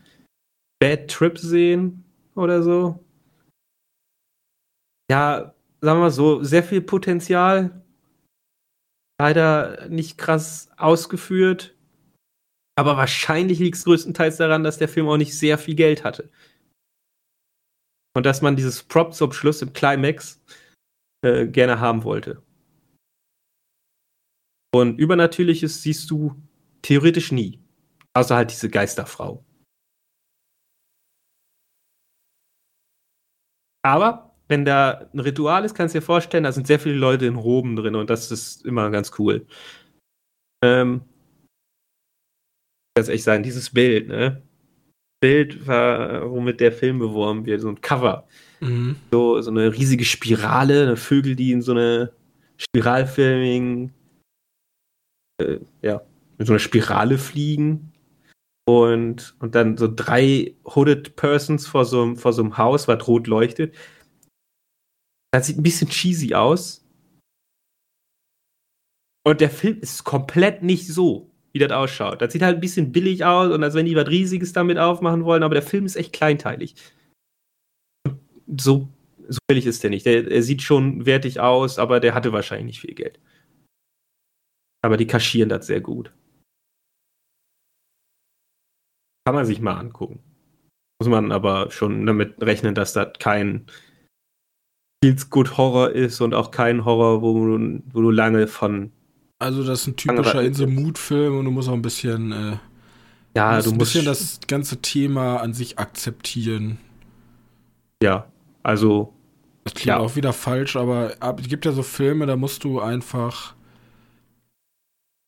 Bad 0.80 1.10
Trip 1.10 1.38
sehen 1.38 2.04
oder 2.34 2.62
so. 2.62 3.04
Ja, 5.10 5.54
sagen 5.80 5.98
wir 5.98 6.04
mal 6.04 6.10
so, 6.10 6.42
sehr 6.42 6.62
viel 6.62 6.80
Potenzial. 6.80 7.82
Leider 9.20 9.88
nicht 9.88 10.16
krass 10.16 10.70
ausgeführt. 10.76 11.74
Aber 12.78 12.96
wahrscheinlich 12.96 13.58
liegt 13.58 13.76
es 13.76 13.84
größtenteils 13.84 14.36
daran, 14.36 14.62
dass 14.62 14.78
der 14.78 14.88
Film 14.88 15.08
auch 15.08 15.16
nicht 15.16 15.36
sehr 15.36 15.58
viel 15.58 15.74
Geld 15.74 16.04
hatte 16.04 16.30
und 18.18 18.26
dass 18.26 18.42
man 18.42 18.56
dieses 18.56 18.82
Prop 18.82 19.14
zum 19.14 19.30
Schluss 19.30 19.62
im 19.62 19.72
Climax 19.72 20.42
äh, 21.24 21.46
gerne 21.46 21.78
haben 21.78 22.02
wollte. 22.02 22.42
Und 24.74 24.98
Übernatürliches 24.98 25.82
siehst 25.82 26.10
du 26.10 26.34
theoretisch 26.82 27.30
nie. 27.30 27.62
Außer 28.14 28.34
halt 28.34 28.50
diese 28.50 28.70
Geisterfrau. 28.70 29.44
Aber 33.84 34.34
wenn 34.48 34.64
da 34.64 35.08
ein 35.14 35.20
Ritual 35.20 35.64
ist, 35.64 35.76
kannst 35.76 35.94
du 35.94 36.00
dir 36.00 36.04
vorstellen, 36.04 36.42
da 36.42 36.50
sind 36.50 36.66
sehr 36.66 36.80
viele 36.80 36.96
Leute 36.96 37.26
in 37.26 37.36
Roben 37.36 37.76
drin 37.76 37.94
und 37.94 38.10
das 38.10 38.32
ist 38.32 38.66
immer 38.66 38.90
ganz 38.90 39.12
cool. 39.20 39.46
Ähm, 40.64 41.04
ganz 42.96 43.08
echt 43.08 43.22
sagen, 43.22 43.44
dieses 43.44 43.70
Bild, 43.70 44.08
ne? 44.08 44.42
Bild 45.20 45.66
war, 45.66 46.30
womit 46.30 46.60
der 46.60 46.72
Film 46.72 46.98
beworben 46.98 47.44
wird, 47.46 47.60
so 47.60 47.68
ein 47.68 47.80
Cover. 47.80 48.26
Mhm. 48.60 48.96
So, 49.10 49.40
so 49.40 49.50
eine 49.50 49.72
riesige 49.72 50.04
Spirale, 50.04 50.82
eine 50.82 50.96
Vögel, 50.96 51.36
die 51.36 51.52
in 51.52 51.62
so 51.62 51.72
eine 51.72 52.12
spiralförmigen, 52.56 53.92
äh, 55.40 55.58
ja, 55.82 56.02
in 56.38 56.46
so 56.46 56.52
einer 56.52 56.60
Spirale 56.60 57.18
fliegen. 57.18 57.92
Und, 58.68 59.34
und 59.40 59.54
dann 59.54 59.78
so 59.78 59.88
drei 59.90 60.54
Hooded 60.64 61.16
Persons 61.16 61.66
vor 61.66 61.86
so, 61.86 62.02
einem- 62.02 62.16
vor 62.16 62.34
so 62.34 62.42
einem 62.42 62.58
Haus, 62.58 62.86
was 62.86 63.08
rot 63.08 63.26
leuchtet. 63.26 63.74
Das 65.32 65.46
sieht 65.46 65.58
ein 65.58 65.62
bisschen 65.62 65.88
cheesy 65.88 66.34
aus. 66.34 66.84
Und 69.26 69.40
der 69.40 69.50
Film 69.50 69.80
ist 69.80 70.04
komplett 70.04 70.62
nicht 70.62 70.86
so, 70.86 71.30
wie 71.58 71.66
das 71.66 71.72
ausschaut. 71.72 72.22
Das 72.22 72.32
sieht 72.32 72.42
halt 72.42 72.56
ein 72.56 72.60
bisschen 72.60 72.92
billig 72.92 73.24
aus 73.24 73.52
und 73.52 73.62
als 73.62 73.74
wenn 73.74 73.86
die 73.86 73.96
was 73.96 74.08
Riesiges 74.08 74.52
damit 74.52 74.78
aufmachen 74.78 75.24
wollen, 75.24 75.42
aber 75.42 75.54
der 75.54 75.62
Film 75.62 75.84
ist 75.84 75.96
echt 75.96 76.12
kleinteilig. 76.12 76.74
So, 78.56 78.88
so 79.28 79.38
billig 79.46 79.66
ist 79.66 79.82
der 79.82 79.90
nicht. 79.90 80.06
Der, 80.06 80.30
er 80.30 80.42
sieht 80.42 80.62
schon 80.62 81.06
wertig 81.06 81.40
aus, 81.40 81.78
aber 81.78 82.00
der 82.00 82.14
hatte 82.14 82.32
wahrscheinlich 82.32 82.66
nicht 82.66 82.80
viel 82.80 82.94
Geld. 82.94 83.18
Aber 84.82 84.96
die 84.96 85.06
kaschieren 85.06 85.48
das 85.48 85.66
sehr 85.66 85.80
gut. 85.80 86.12
Kann 89.26 89.34
man 89.34 89.44
sich 89.44 89.60
mal 89.60 89.76
angucken. 89.76 90.20
Muss 91.00 91.08
man 91.08 91.32
aber 91.32 91.70
schon 91.70 92.06
damit 92.06 92.40
rechnen, 92.40 92.74
dass 92.74 92.92
das 92.92 93.12
kein 93.18 93.66
Feels 95.04 95.30
Good 95.30 95.56
Horror 95.56 95.90
ist 95.90 96.20
und 96.20 96.34
auch 96.34 96.50
kein 96.50 96.84
Horror, 96.84 97.22
wo 97.22 97.34
wo 97.34 98.00
du 98.00 98.10
lange 98.10 98.46
von. 98.46 98.92
Also 99.38 99.62
das 99.64 99.82
ist 99.82 99.86
ein 99.88 99.96
typischer 99.96 100.42
Insel-Mood-Film 100.42 101.38
und 101.38 101.44
du 101.44 101.50
musst 101.50 101.68
auch 101.68 101.72
ein 101.74 101.82
bisschen, 101.82 102.32
äh, 102.32 102.56
Ja, 103.36 103.54
musst 103.54 103.66
du 103.66 103.70
ein 103.70 103.76
musst. 103.76 103.92
bisschen 103.92 104.04
das 104.04 104.40
ganze 104.46 104.82
Thema 104.82 105.36
an 105.40 105.54
sich 105.54 105.78
akzeptieren. 105.78 106.78
ja, 108.02 108.26
also. 108.62 109.12
Das 109.64 109.74
klingt 109.74 109.86
Ja. 109.88 109.98
auch 109.98 110.16
wieder 110.16 110.32
falsch, 110.32 110.76
aber 110.76 111.12
ab- 111.20 111.40
es 111.40 111.48
gibt 111.48 111.64
ja 111.66 111.72
so 111.72 111.82
Filme, 111.82 112.24
da 112.26 112.36
musst 112.36 112.64
du 112.64 112.80
einfach 112.80 113.54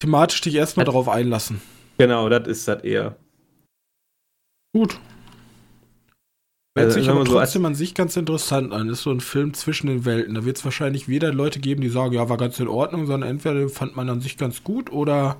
thematisch 0.01 0.40
dich 0.40 0.55
erstmal 0.55 0.83
Hat- 0.87 0.88
darauf 0.88 1.09
einlassen. 1.09 1.61
Genau, 1.99 2.29
das 2.31 2.49
ist 2.49 2.66
das 2.66 2.83
eher. 2.83 3.16
Gut. 4.73 4.99
Hört 6.80 6.86
Also, 6.88 7.00
sich 7.00 7.08
aber 7.10 7.26
so, 7.26 7.32
trotzdem 7.32 7.64
an 7.64 7.74
sich 7.74 7.94
ganz 7.94 8.16
interessant 8.16 8.72
an. 8.72 8.88
Ist 8.88 9.02
so 9.02 9.10
ein 9.10 9.20
Film 9.20 9.54
zwischen 9.54 9.86
den 9.86 10.04
Welten. 10.04 10.34
Da 10.34 10.44
wird 10.44 10.56
es 10.58 10.64
wahrscheinlich 10.64 11.08
weder 11.08 11.32
Leute 11.32 11.60
geben, 11.60 11.80
die 11.80 11.88
sagen, 11.88 12.12
ja, 12.14 12.28
war 12.28 12.36
ganz 12.36 12.58
in 12.60 12.68
Ordnung, 12.68 13.06
sondern 13.06 13.30
entweder 13.30 13.68
fand 13.68 13.96
man 13.96 14.08
an 14.08 14.20
sich 14.20 14.36
ganz 14.36 14.64
gut 14.64 14.90
oder 14.90 15.38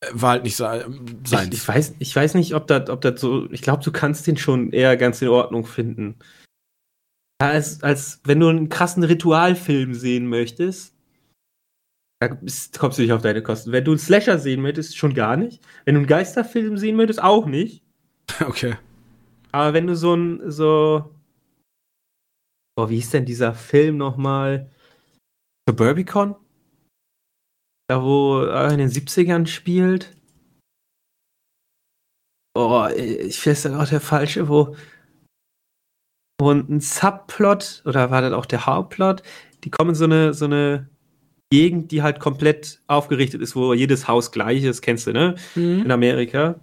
äh, 0.00 0.08
war 0.12 0.30
halt 0.32 0.44
nicht 0.44 0.56
se- 0.56 0.86
Ich, 1.30 1.52
ich, 1.52 1.68
weiß, 1.68 1.94
ich 1.98 2.14
weiß 2.16 2.34
nicht, 2.34 2.54
ob 2.54 2.66
das 2.66 2.88
ob 2.90 3.00
das 3.00 3.20
so. 3.20 3.50
Ich 3.50 3.62
glaube, 3.62 3.82
du 3.84 3.92
kannst 3.92 4.26
den 4.26 4.36
schon 4.36 4.70
eher 4.72 4.96
ganz 4.96 5.22
in 5.22 5.28
Ordnung 5.28 5.64
finden. 5.64 6.16
Als, 7.40 7.82
als 7.82 8.20
wenn 8.24 8.38
du 8.38 8.48
einen 8.48 8.68
krassen 8.68 9.02
Ritualfilm 9.02 9.94
sehen 9.94 10.28
möchtest, 10.28 10.94
da 12.20 12.28
kommst 12.78 12.98
du 12.98 13.02
nicht 13.02 13.12
auf 13.12 13.22
deine 13.22 13.42
Kosten. 13.42 13.72
Wenn 13.72 13.84
du 13.84 13.90
einen 13.90 13.98
Slasher 13.98 14.38
sehen 14.38 14.62
möchtest, 14.62 14.96
schon 14.96 15.12
gar 15.12 15.36
nicht. 15.36 15.60
Wenn 15.84 15.94
du 15.94 16.00
einen 16.00 16.06
Geisterfilm 16.06 16.76
sehen 16.78 16.94
möchtest, 16.96 17.22
auch 17.22 17.46
nicht. 17.46 17.82
Okay. 18.40 18.76
Aber 19.52 19.74
wenn 19.74 19.86
du 19.86 19.94
so 19.94 20.14
ein, 20.14 20.50
so. 20.50 21.14
Oh, 22.76 22.88
wie 22.88 22.96
hieß 22.96 23.10
denn 23.10 23.26
dieser 23.26 23.54
Film 23.54 23.98
nochmal? 23.98 24.70
Suburbicon? 25.68 26.34
Da, 27.88 28.02
wo 28.02 28.40
er 28.40 28.72
in 28.72 28.78
den 28.78 28.88
70ern 28.88 29.46
spielt. 29.46 30.16
Oh, 32.54 32.86
ich 32.96 33.46
weiß 33.46 33.62
dann 33.62 33.74
auch 33.74 33.88
der 33.88 34.00
falsche, 34.00 34.48
wo. 34.48 34.74
Und 36.40 36.70
ein 36.70 36.80
Subplot, 36.80 37.82
oder 37.84 38.10
war 38.10 38.22
das 38.22 38.32
auch 38.32 38.46
der 38.46 38.66
Hauptplot? 38.66 39.22
Die 39.64 39.70
kommen 39.70 39.90
in 39.90 39.94
so 39.94 40.04
eine, 40.04 40.34
so 40.34 40.46
eine 40.46 40.88
Gegend, 41.52 41.92
die 41.92 42.02
halt 42.02 42.18
komplett 42.18 42.80
aufgerichtet 42.86 43.42
ist, 43.42 43.54
wo 43.54 43.74
jedes 43.74 44.08
Haus 44.08 44.32
gleich 44.32 44.64
ist, 44.64 44.80
kennst 44.80 45.06
du, 45.06 45.12
ne? 45.12 45.36
Mhm. 45.54 45.82
in 45.84 45.90
Amerika. 45.90 46.58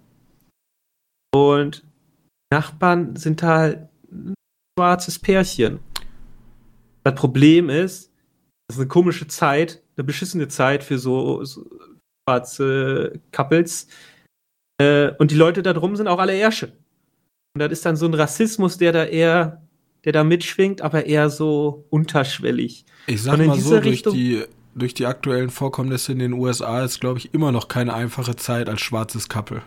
Und 1.32 1.84
Nachbarn 2.52 3.16
sind 3.16 3.42
halt 3.42 3.88
ein 4.10 4.34
schwarzes 4.78 5.18
Pärchen. 5.18 5.80
Das 7.04 7.14
Problem 7.14 7.70
ist, 7.70 8.12
das 8.68 8.76
ist 8.76 8.80
eine 8.80 8.88
komische 8.88 9.26
Zeit, 9.26 9.82
eine 9.96 10.04
beschissene 10.04 10.48
Zeit 10.48 10.84
für 10.84 10.98
so, 10.98 11.44
so 11.44 11.68
schwarze 12.28 13.20
Couples. 13.32 13.88
Äh, 14.80 15.12
und 15.18 15.30
die 15.30 15.36
Leute 15.36 15.62
da 15.62 15.72
drum 15.72 15.96
sind 15.96 16.08
auch 16.08 16.18
alle 16.18 16.36
Ärsche. 16.36 16.72
Und 17.54 17.60
das 17.60 17.72
ist 17.72 17.84
dann 17.86 17.96
so 17.96 18.06
ein 18.06 18.14
Rassismus, 18.14 18.78
der 18.78 18.92
da 18.92 19.04
eher, 19.04 19.62
der 20.04 20.12
da 20.12 20.24
mitschwingt, 20.24 20.82
aber 20.82 21.06
eher 21.06 21.30
so 21.30 21.86
unterschwellig. 21.90 22.84
Ich 23.06 23.22
sag 23.22 23.38
mal 23.38 23.58
so, 23.58 23.70
durch 23.70 23.86
Richtung- 23.86 24.14
die, 24.14 24.44
durch 24.74 24.94
die 24.94 25.06
aktuellen 25.06 25.50
Vorkommnisse 25.50 26.12
in 26.12 26.20
den 26.20 26.32
USA 26.32 26.84
ist, 26.84 27.00
glaube 27.00 27.18
ich, 27.18 27.34
immer 27.34 27.50
noch 27.52 27.68
keine 27.68 27.92
einfache 27.94 28.36
Zeit 28.36 28.68
als 28.68 28.80
schwarzes 28.80 29.28
Couple. 29.28 29.62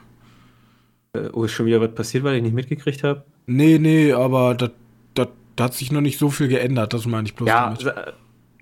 Äh, 1.16 1.30
oh, 1.34 1.44
ist 1.44 1.52
schon 1.52 1.66
wieder 1.68 1.80
was 1.80 1.94
passiert, 1.94 2.24
weil 2.24 2.36
ich 2.38 2.44
nicht 2.44 2.56
mitgekriegt 2.56 3.04
habe. 3.04 3.24
Nee, 3.46 3.78
nee, 3.78 4.12
aber 4.14 4.56
das 4.56 4.72
das- 5.14 5.28
da 5.56 5.66
hat 5.66 5.74
sich 5.76 5.92
noch 5.92 6.02
nicht 6.02 6.18
so 6.18 6.30
viel 6.32 6.48
geändert, 6.48 6.94
das 6.94 7.06
meine 7.06 7.28
ich 7.28 7.36
bloß 7.36 7.48
Ja, 7.48 7.76
damit. 7.76 7.86
äh, 7.86 8.14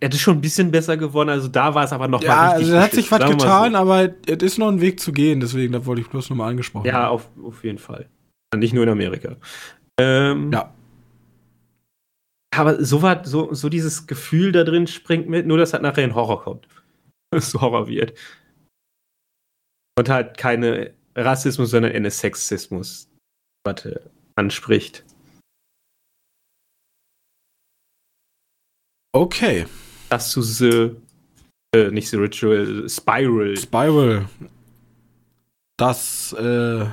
er 0.01 0.09
ist 0.11 0.19
schon 0.19 0.37
ein 0.37 0.41
bisschen 0.41 0.71
besser 0.71 0.97
geworden, 0.97 1.29
also 1.29 1.47
da 1.47 1.73
war 1.73 1.85
es 1.85 1.93
aber 1.93 2.07
noch 2.09 2.21
Ja, 2.21 2.35
mal 2.35 2.41
richtig 2.47 2.61
also 2.65 2.73
da 2.73 2.81
hat 2.81 2.91
sich 2.91 3.09
was 3.11 3.19
getan, 3.19 3.71
mal 3.73 3.79
aber 3.79 4.09
es 4.25 4.43
ist 4.43 4.57
noch 4.57 4.67
ein 4.67 4.81
Weg 4.81 4.99
zu 4.99 5.13
gehen, 5.13 5.39
deswegen, 5.39 5.71
da 5.71 5.85
wollte 5.85 6.01
ich 6.01 6.09
bloß 6.09 6.29
nochmal 6.29 6.49
angesprochen 6.49 6.83
So. 6.85 6.89
Ja, 6.89 7.07
auf, 7.07 7.29
auf 7.41 7.63
jeden 7.63 7.77
Fall. 7.77 8.09
Nicht 8.55 8.73
nur 8.73 8.83
in 8.83 8.89
Amerika. 8.89 9.37
Ähm, 9.99 10.51
Ja. 10.51 10.73
Aber 12.53 12.83
so, 12.83 13.01
war, 13.01 13.23
so, 13.23 13.53
so 13.53 13.69
dieses 13.69 14.07
Gefühl 14.07 14.51
da 14.51 14.65
drin 14.65 14.85
springt 14.87 15.29
mit, 15.29 15.47
nur 15.47 15.57
dass 15.57 15.71
halt 15.71 15.83
nachher 15.83 16.03
ein 16.03 16.15
Horror 16.15 16.41
kommt. 16.43 16.67
so 17.37 17.61
Horror 17.61 17.87
wird. 17.87 18.13
Und 19.97 20.09
halt 20.09 20.37
keine 20.37 20.93
Rassismus, 21.15 21.71
sondern 21.71 21.91
eher 21.91 22.11
Sexismus, 22.11 23.09
was 23.63 23.85
äh, 23.85 23.99
anspricht. 24.35 25.03
Okay, 29.13 29.65
Das 30.09 30.31
zu 30.31 30.41
The, 30.41 30.91
äh, 31.75 31.91
nicht 31.91 32.09
The 32.09 32.17
Ritual, 32.17 32.87
Spiral. 32.89 33.57
Spiral. 33.57 34.25
Das, 35.77 36.33
äh, 36.33 36.85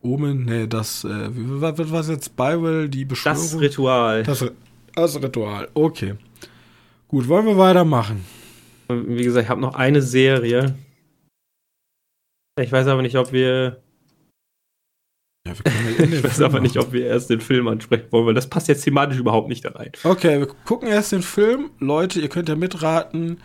Omen, 0.00 0.44
nee, 0.44 0.66
das, 0.66 1.04
äh, 1.04 1.28
was, 1.32 1.90
war's 1.90 2.08
jetzt? 2.08 2.26
Spiral, 2.26 2.88
die 2.88 3.04
Beschwörung? 3.04 3.38
Das 3.38 3.60
Ritual. 3.60 4.22
das, 4.22 4.44
das 4.94 5.22
Ritual, 5.22 5.68
okay. 5.74 6.14
Gut, 7.08 7.26
wollen 7.26 7.46
wir 7.46 7.56
weitermachen? 7.56 8.24
Wie 8.88 9.24
gesagt, 9.24 9.44
ich 9.44 9.50
habe 9.50 9.60
noch 9.60 9.74
eine 9.74 10.02
Serie. 10.02 10.76
Ich 12.58 12.72
weiß 12.72 12.86
aber 12.86 13.02
nicht, 13.02 13.16
ob 13.16 13.32
wir. 13.32 13.82
Ja, 15.46 15.54
wir 15.56 15.64
können 15.64 16.12
ja 16.12 16.18
Ich 16.18 16.24
weiß 16.24 16.40
aber 16.42 16.60
nicht, 16.60 16.76
ob 16.76 16.92
wir 16.92 17.06
erst 17.06 17.30
den 17.30 17.40
Film 17.40 17.68
ansprechen 17.68 18.06
wollen, 18.10 18.26
weil 18.26 18.34
das 18.34 18.48
passt 18.48 18.68
jetzt 18.68 18.82
thematisch 18.82 19.18
überhaupt 19.18 19.48
nicht 19.48 19.64
da 19.64 19.70
rein. 19.70 19.92
Okay, 20.04 20.38
wir 20.38 20.46
gucken 20.46 20.88
erst 20.88 21.12
den 21.12 21.22
Film. 21.22 21.70
Leute, 21.78 22.20
ihr 22.20 22.28
könnt 22.28 22.48
ja 22.48 22.56
mitraten. 22.56 23.40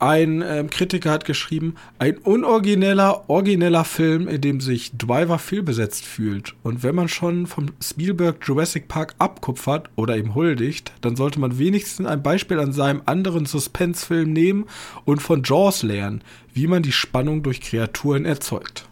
Ein 0.00 0.40
ähm, 0.40 0.70
Kritiker 0.70 1.10
hat 1.10 1.26
geschrieben, 1.26 1.74
ein 1.98 2.16
unorigineller, 2.16 3.28
origineller 3.28 3.84
Film, 3.84 4.28
in 4.28 4.40
dem 4.40 4.62
sich 4.62 4.92
Driver 4.96 5.38
fehlbesetzt 5.38 6.06
fühlt. 6.06 6.54
Und 6.62 6.82
wenn 6.82 6.94
man 6.94 7.08
schon 7.08 7.46
vom 7.46 7.66
Spielberg 7.82 8.38
Jurassic 8.42 8.88
Park 8.88 9.14
abkupfert 9.18 9.90
oder 9.96 10.16
ihm 10.16 10.34
huldigt, 10.34 10.92
dann 11.02 11.16
sollte 11.16 11.38
man 11.38 11.58
wenigstens 11.58 12.06
ein 12.06 12.22
Beispiel 12.22 12.58
an 12.60 12.72
seinem 12.72 13.02
anderen 13.04 13.44
Suspense-Film 13.44 14.32
nehmen 14.32 14.64
und 15.04 15.20
von 15.20 15.42
Jaws 15.42 15.82
lernen, 15.82 16.24
wie 16.54 16.66
man 16.66 16.82
die 16.82 16.92
Spannung 16.92 17.42
durch 17.42 17.60
Kreaturen 17.60 18.24
erzeugt. 18.24 18.88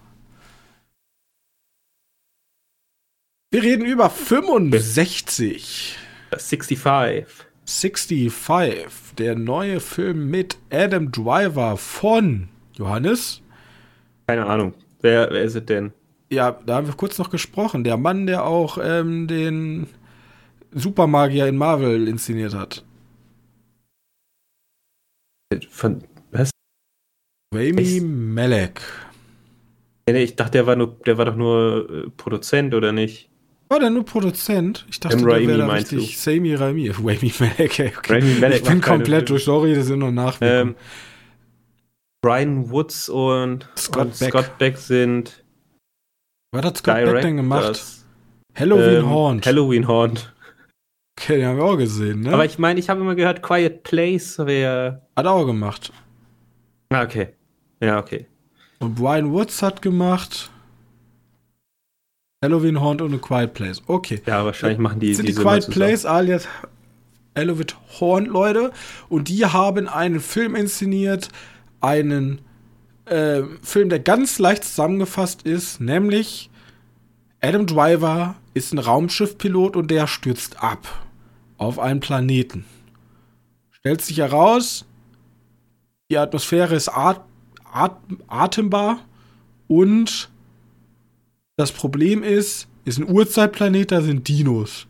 Wir 3.51 3.63
reden 3.63 3.87
über 3.87 4.11
65. 4.11 5.97
Das 6.31 6.51
65. 6.51 7.48
65, 7.69 9.15
der 9.19 9.37
neue 9.37 9.81
Film 9.81 10.31
mit 10.31 10.57
Adam 10.71 11.13
Driver 11.13 11.77
von 11.77 12.49
Johannes. 12.73 13.43
Keine 14.27 14.47
Ahnung. 14.47 14.73
Wer, 15.03 15.29
wer 15.31 15.43
ist 15.43 15.55
es 15.55 15.67
denn? 15.67 15.93
Ja, 16.31 16.53
da 16.53 16.77
haben 16.77 16.87
wir 16.87 16.95
kurz 16.95 17.19
noch 17.19 17.29
gesprochen. 17.29 17.85
Der 17.85 17.99
Mann, 17.99 18.27
der 18.27 18.45
auch 18.45 18.79
ähm, 18.83 19.29
den 19.29 19.87
Supermagier 20.73 21.47
in 21.47 21.57
Marvel 21.57 22.09
inszeniert 22.09 22.55
hat. 22.55 22.85
Von, 25.71 26.05
was? 26.31 26.51
Rami 27.55 28.01
Malek. 28.01 28.81
Nee, 30.09 30.23
ich 30.25 30.37
dachte, 30.37 30.53
der 30.53 30.67
war, 30.67 30.77
nur, 30.77 30.97
der 31.05 31.19
war 31.19 31.27
doch 31.27 31.37
nur 31.37 32.07
äh, 32.07 32.11
Produzent, 32.17 32.75
oder 32.75 32.93
nicht? 32.93 33.28
War 33.71 33.81
der 33.81 33.91
nur 33.91 34.05
Produzent? 34.05 34.87
Ich 34.91 34.99
dachte, 35.01 35.19
der 35.19 35.27
wäre 35.27 35.59
da 35.59 35.67
richtig. 35.67 36.19
Sami 36.19 36.55
Raimi. 36.55 36.89
Rami 36.97 37.33
Malek, 37.39 37.61
okay. 37.61 37.93
Rami 38.09 38.35
Malek 38.41 38.63
Ich 38.63 38.69
bin 38.69 38.81
komplett 38.81 39.29
durch. 39.29 39.45
Sorry, 39.45 39.75
das 39.75 39.87
sind 39.87 39.99
noch 39.99 40.11
Nachwirkungen. 40.11 40.75
Ähm, 40.75 40.77
Brian 42.23 42.71
Woods 42.71 43.09
und 43.09 43.69
Scott 43.77 44.07
und 44.07 44.19
Beck. 44.19 44.31
Scott 44.31 44.59
Beck 44.59 44.77
sind 44.79 45.45
Was 46.53 46.65
hat 46.65 46.79
Scott 46.79 46.95
Beck 47.05 47.21
denn 47.23 47.37
gemacht? 47.37 47.63
Directors. 47.63 48.07
Halloween 48.55 48.97
Ähm, 48.97 49.11
Haunt. 49.11 49.47
Halloween 49.47 49.87
Haunt. 49.87 50.35
okay, 51.19 51.37
den 51.37 51.47
haben 51.47 51.59
wir 51.59 51.65
auch 51.65 51.77
gesehen, 51.77 52.21
ne? 52.23 52.33
Aber 52.33 52.45
ich 52.45 52.59
meine, 52.59 52.81
ich 52.81 52.89
habe 52.89 53.01
immer 53.03 53.15
gehört, 53.15 53.43
Quiet 53.43 53.83
Place 53.85 54.39
wäre. 54.39 55.03
hat 55.17 55.27
auch 55.27 55.45
gemacht. 55.45 55.93
Ah, 56.89 57.03
okay. 57.03 57.29
Ja, 57.81 57.99
okay. 58.01 58.27
Und 58.81 58.95
Brian 58.97 59.31
Woods 59.31 59.63
hat 59.63 59.83
gemacht 59.83 60.51
Halloween 62.43 62.81
Haunt 62.81 63.03
und 63.03 63.15
A 63.15 63.19
Quiet 63.19 63.55
Place. 63.55 63.83
Okay. 63.87 64.23
Ja, 64.27 64.45
wahrscheinlich 64.45 64.79
machen 64.79 65.01
die 65.01 65.15
sind 65.15 65.29
die 65.29 65.33
mal 65.35 65.61
Quiet. 65.61 65.71
Place 65.71 66.05
alias 66.07 66.47
Halloween 67.37 67.67
Haunt 68.01 68.29
Leute 68.29 68.73
und 69.09 69.29
die 69.29 69.45
haben 69.45 69.89
einen 69.89 70.21
Film 70.21 70.55
inszeniert, 70.55 71.29
einen 71.81 72.41
äh, 73.07 73.43
Film, 73.63 73.89
der 73.89 74.01
ganz 74.01 74.39
leicht 74.39 74.65
zusammengefasst 74.65 75.43
ist, 75.43 75.81
nämlich 75.81 76.51
Adam 77.41 77.67
Driver 77.67 78.37
ist 78.55 78.73
ein 78.73 78.79
Raumschiffpilot 78.79 79.77
und 79.77 79.91
der 79.91 80.07
stürzt 80.07 80.63
ab 80.63 81.07
auf 81.57 81.79
einen 81.79 82.01
Planeten. 82.01 82.65
Stellt 83.71 84.01
sich 84.01 84.19
heraus, 84.19 84.85
die 86.11 86.19
Atmosphäre 86.19 86.75
ist 86.75 86.89
at 86.89 87.21
at 87.73 87.97
atembar 88.29 89.01
und 89.69 90.31
das 91.59 91.73
Problem 91.73 92.23
ist, 92.23 92.69
ist 92.85 92.99
ein 92.99 93.11
Urzeitplanet, 93.11 93.91
da 93.91 94.01
sind 94.01 94.29
Dinos. 94.29 94.87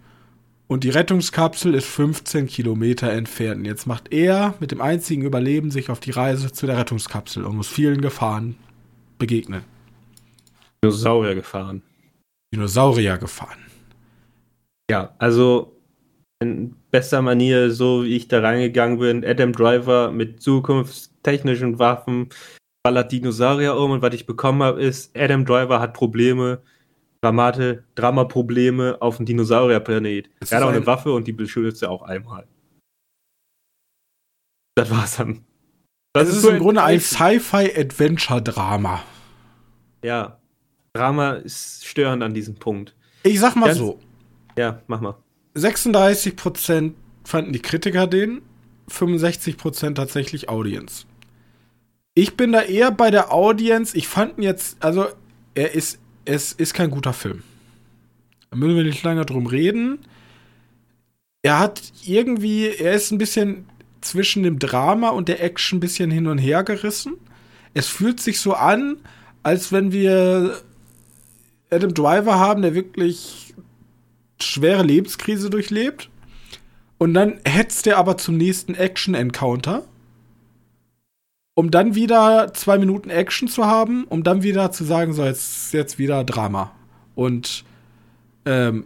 Und 0.66 0.84
die 0.84 0.90
Rettungskapsel 0.90 1.74
ist 1.74 1.86
15 1.86 2.46
Kilometer 2.46 3.10
entfernt. 3.10 3.60
Und 3.60 3.64
jetzt 3.64 3.86
macht 3.86 4.12
er 4.12 4.54
mit 4.60 4.70
dem 4.70 4.82
einzigen 4.82 5.22
Überleben 5.22 5.70
sich 5.70 5.88
auf 5.88 5.98
die 5.98 6.10
Reise 6.10 6.52
zu 6.52 6.66
der 6.66 6.76
Rettungskapsel 6.76 7.44
und 7.44 7.56
muss 7.56 7.68
vielen 7.68 8.02
Gefahren 8.02 8.56
begegnen. 9.18 9.62
Dinosaurier 10.84 11.34
gefahren. 11.34 11.82
Dinosaurier 12.52 13.16
gefahren. 13.16 13.58
Ja, 14.90 15.14
also 15.18 15.74
in 16.40 16.74
bester 16.90 17.22
Manier, 17.22 17.70
so 17.70 18.04
wie 18.04 18.14
ich 18.14 18.28
da 18.28 18.40
reingegangen 18.40 18.98
bin, 18.98 19.24
Adam 19.24 19.52
Driver 19.52 20.10
mit 20.10 20.42
zukunftstechnischen 20.42 21.78
Waffen 21.78 22.28
ballert 22.88 23.12
Dinosaurier 23.12 23.76
um 23.76 23.90
und 23.90 24.00
was 24.00 24.14
ich 24.14 24.24
bekommen 24.24 24.62
habe, 24.62 24.80
ist, 24.82 25.14
Adam 25.14 25.44
Driver 25.44 25.78
hat 25.78 25.92
Probleme, 25.92 26.62
Dramate, 27.20 27.84
Dramaprobleme 27.96 28.96
auf 29.02 29.18
dem 29.18 29.26
Dinosaurierplanet. 29.26 30.30
Es 30.40 30.50
Er 30.52 30.56
hat 30.56 30.62
ist 30.62 30.64
auch 30.64 30.70
ein- 30.70 30.76
eine 30.76 30.86
Waffe 30.86 31.12
und 31.12 31.26
die 31.26 31.34
beschützt 31.34 31.82
er 31.82 31.90
auch 31.90 32.00
einmal. 32.02 32.46
Das 34.74 34.90
war's 34.90 35.16
dann. 35.16 35.44
Das, 36.14 36.30
ist 36.30 36.40
so 36.40 36.48
im 36.48 36.60
Grunde 36.60 36.82
ein. 36.82 36.98
Sci-Fi-Adventure-Drama. 36.98 39.02
Ja. 40.02 40.40
Drama 40.94 41.32
ist 41.32 41.84
störend 41.84 42.22
an 42.22 42.32
diesem 42.32 42.54
Punkt. 42.54 42.96
Ich 43.22 43.38
sag 43.38 43.54
mal 43.54 43.66
Ganz- 43.66 43.78
so: 43.78 44.00
Ja, 44.56 44.80
mach 44.86 45.02
mal. 45.02 45.16
36% 45.54 46.94
fanden 47.24 47.52
die 47.52 47.60
Kritiker 47.60 48.06
den, 48.06 48.40
65% 48.88 49.96
tatsächlich 49.96 50.48
Audience. 50.48 51.04
Ich 52.18 52.36
bin 52.36 52.50
da 52.50 52.62
eher 52.62 52.90
bei 52.90 53.12
der 53.12 53.32
Audience. 53.32 53.96
Ich 53.96 54.08
fand 54.08 54.38
ihn 54.38 54.42
jetzt, 54.42 54.82
also 54.82 55.06
er 55.54 55.72
ist, 55.76 56.00
es 56.24 56.52
ist 56.52 56.74
kein 56.74 56.90
guter 56.90 57.12
Film. 57.12 57.44
Da 58.50 58.56
müssen 58.56 58.74
wir 58.74 58.82
nicht 58.82 59.04
lange 59.04 59.24
drum 59.24 59.46
reden. 59.46 60.00
Er 61.42 61.60
hat 61.60 61.80
irgendwie, 62.04 62.70
er 62.70 62.94
ist 62.94 63.12
ein 63.12 63.18
bisschen 63.18 63.66
zwischen 64.00 64.42
dem 64.42 64.58
Drama 64.58 65.10
und 65.10 65.28
der 65.28 65.44
Action 65.44 65.76
ein 65.76 65.80
bisschen 65.80 66.10
hin 66.10 66.26
und 66.26 66.38
her 66.38 66.64
gerissen. 66.64 67.12
Es 67.72 67.86
fühlt 67.86 68.18
sich 68.18 68.40
so 68.40 68.52
an, 68.52 68.96
als 69.44 69.70
wenn 69.70 69.92
wir 69.92 70.60
Adam 71.70 71.94
Driver 71.94 72.36
haben, 72.36 72.62
der 72.62 72.74
wirklich 72.74 73.54
schwere 74.42 74.82
Lebenskrise 74.82 75.50
durchlebt. 75.50 76.10
Und 76.98 77.14
dann 77.14 77.38
hetzt 77.44 77.86
er 77.86 77.96
aber 77.96 78.18
zum 78.18 78.36
nächsten 78.38 78.74
Action-Encounter. 78.74 79.84
Um 81.58 81.72
dann 81.72 81.96
wieder 81.96 82.54
zwei 82.54 82.78
Minuten 82.78 83.10
Action 83.10 83.48
zu 83.48 83.66
haben, 83.66 84.04
um 84.04 84.22
dann 84.22 84.44
wieder 84.44 84.70
zu 84.70 84.84
sagen, 84.84 85.12
so, 85.12 85.24
jetzt, 85.24 85.74
jetzt 85.74 85.98
wieder 85.98 86.22
Drama. 86.22 86.70
Und 87.16 87.64
ähm, 88.44 88.84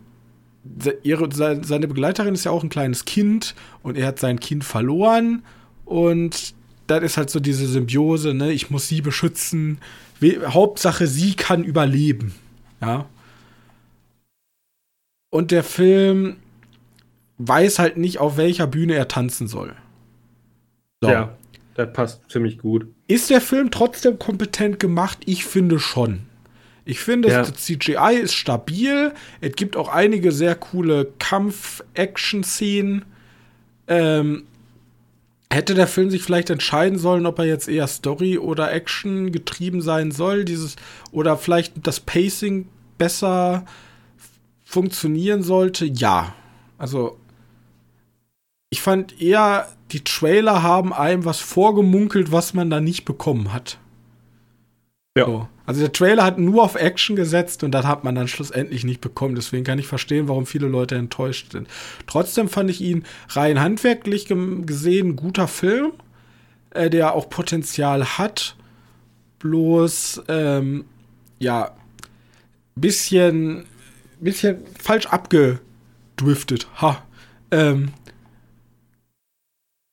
ihre, 1.02 1.30
se- 1.30 1.60
seine 1.62 1.86
Begleiterin 1.86 2.32
ist 2.32 2.44
ja 2.44 2.50
auch 2.50 2.62
ein 2.62 2.70
kleines 2.70 3.04
Kind 3.04 3.54
und 3.82 3.98
er 3.98 4.06
hat 4.06 4.18
sein 4.18 4.40
Kind 4.40 4.64
verloren. 4.64 5.42
Und 5.84 6.54
das 6.86 7.02
ist 7.02 7.18
halt 7.18 7.28
so 7.28 7.40
diese 7.40 7.66
Symbiose, 7.66 8.32
ne? 8.32 8.52
Ich 8.52 8.70
muss 8.70 8.88
sie 8.88 9.02
beschützen. 9.02 9.78
Hauptsache, 10.22 11.06
sie 11.06 11.34
kann 11.34 11.64
überleben. 11.64 12.34
Ja. 12.80 13.04
Und 15.28 15.50
der 15.50 15.62
Film 15.62 16.36
weiß 17.36 17.78
halt 17.78 17.98
nicht, 17.98 18.16
auf 18.16 18.38
welcher 18.38 18.66
Bühne 18.66 18.94
er 18.94 19.08
tanzen 19.08 19.46
soll. 19.46 19.76
So. 21.02 21.10
Ja, 21.10 21.36
das 21.74 21.92
passt 21.92 22.30
ziemlich 22.30 22.58
gut. 22.58 22.86
Ist 23.08 23.30
der 23.30 23.40
Film 23.40 23.70
trotzdem 23.70 24.18
kompetent 24.18 24.78
gemacht? 24.80 25.18
Ich 25.26 25.44
finde 25.44 25.78
schon. 25.78 26.20
Ich 26.84 26.98
finde, 27.00 27.28
Ja. 27.28 27.38
das 27.42 27.52
CGI 27.54 28.16
ist 28.22 28.34
stabil. 28.34 29.12
Es 29.40 29.54
gibt 29.54 29.76
auch 29.76 29.88
einige 29.88 30.32
sehr 30.32 30.54
coole 30.54 31.12
Kampf-Action-Szenen. 31.18 33.04
Ähm, 33.86 34.44
hätte 35.50 35.74
der 35.74 35.86
Film 35.86 36.10
sich 36.10 36.22
vielleicht 36.22 36.50
entscheiden 36.50 36.98
sollen, 36.98 37.26
ob 37.26 37.38
er 37.38 37.44
jetzt 37.44 37.68
eher 37.68 37.86
Story 37.86 38.38
oder 38.38 38.72
Action 38.72 39.32
getrieben 39.32 39.80
sein 39.82 40.10
soll, 40.10 40.44
dieses 40.44 40.76
oder 41.12 41.36
vielleicht 41.36 41.86
das 41.86 42.00
Pacing 42.00 42.68
besser 42.98 43.64
funktionieren 44.64 45.42
sollte? 45.42 45.84
Ja. 45.84 46.34
Also 46.78 47.18
ich 48.72 48.80
fand 48.80 49.20
eher, 49.20 49.68
die 49.90 50.02
Trailer 50.02 50.62
haben 50.62 50.94
einem 50.94 51.26
was 51.26 51.40
vorgemunkelt, 51.40 52.32
was 52.32 52.54
man 52.54 52.70
da 52.70 52.80
nicht 52.80 53.04
bekommen 53.04 53.52
hat. 53.52 53.76
Ja. 55.14 55.26
So. 55.26 55.48
Also 55.66 55.82
der 55.82 55.92
Trailer 55.92 56.24
hat 56.24 56.38
nur 56.38 56.62
auf 56.62 56.74
Action 56.74 57.14
gesetzt 57.14 57.64
und 57.64 57.72
das 57.72 57.84
hat 57.84 58.02
man 58.02 58.14
dann 58.14 58.28
schlussendlich 58.28 58.84
nicht 58.84 59.02
bekommen. 59.02 59.34
Deswegen 59.34 59.64
kann 59.64 59.78
ich 59.78 59.86
verstehen, 59.86 60.26
warum 60.26 60.46
viele 60.46 60.68
Leute 60.68 60.94
enttäuscht 60.94 61.52
sind. 61.52 61.68
Trotzdem 62.06 62.48
fand 62.48 62.70
ich 62.70 62.80
ihn 62.80 63.04
rein 63.28 63.60
handwerklich 63.60 64.26
gesehen 64.26 65.08
ein 65.08 65.16
guter 65.16 65.48
Film, 65.48 65.92
äh, 66.70 66.88
der 66.88 67.14
auch 67.14 67.28
Potenzial 67.28 68.16
hat. 68.16 68.56
Bloß, 69.38 70.22
ähm, 70.28 70.86
ja, 71.38 71.72
bisschen, 72.74 73.66
bisschen 74.18 74.60
falsch 74.80 75.08
abgedriftet. 75.08 76.68
Ha. 76.80 77.02
Ähm, 77.50 77.92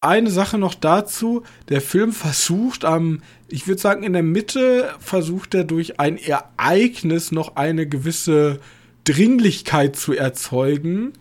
eine 0.02 0.30
Sache 0.30 0.58
noch 0.58 0.76
dazu. 0.76 1.44
Der 1.68 1.82
Film 1.82 2.14
versucht 2.14 2.86
am, 2.86 3.22
ich 3.48 3.68
würde 3.68 3.82
sagen, 3.82 4.04
in 4.04 4.14
der 4.14 4.24
Mitte 4.24 4.94
versucht 5.00 5.54
er 5.54 5.64
durch 5.64 6.00
ein 6.00 6.18
Ereignis 6.18 7.32
noch 7.32 7.56
eine 7.56 7.88
gewisse 7.88 8.60
Dringlichkeit 9.04 9.96
zu 9.96 10.14
erzeugen, 10.14 11.14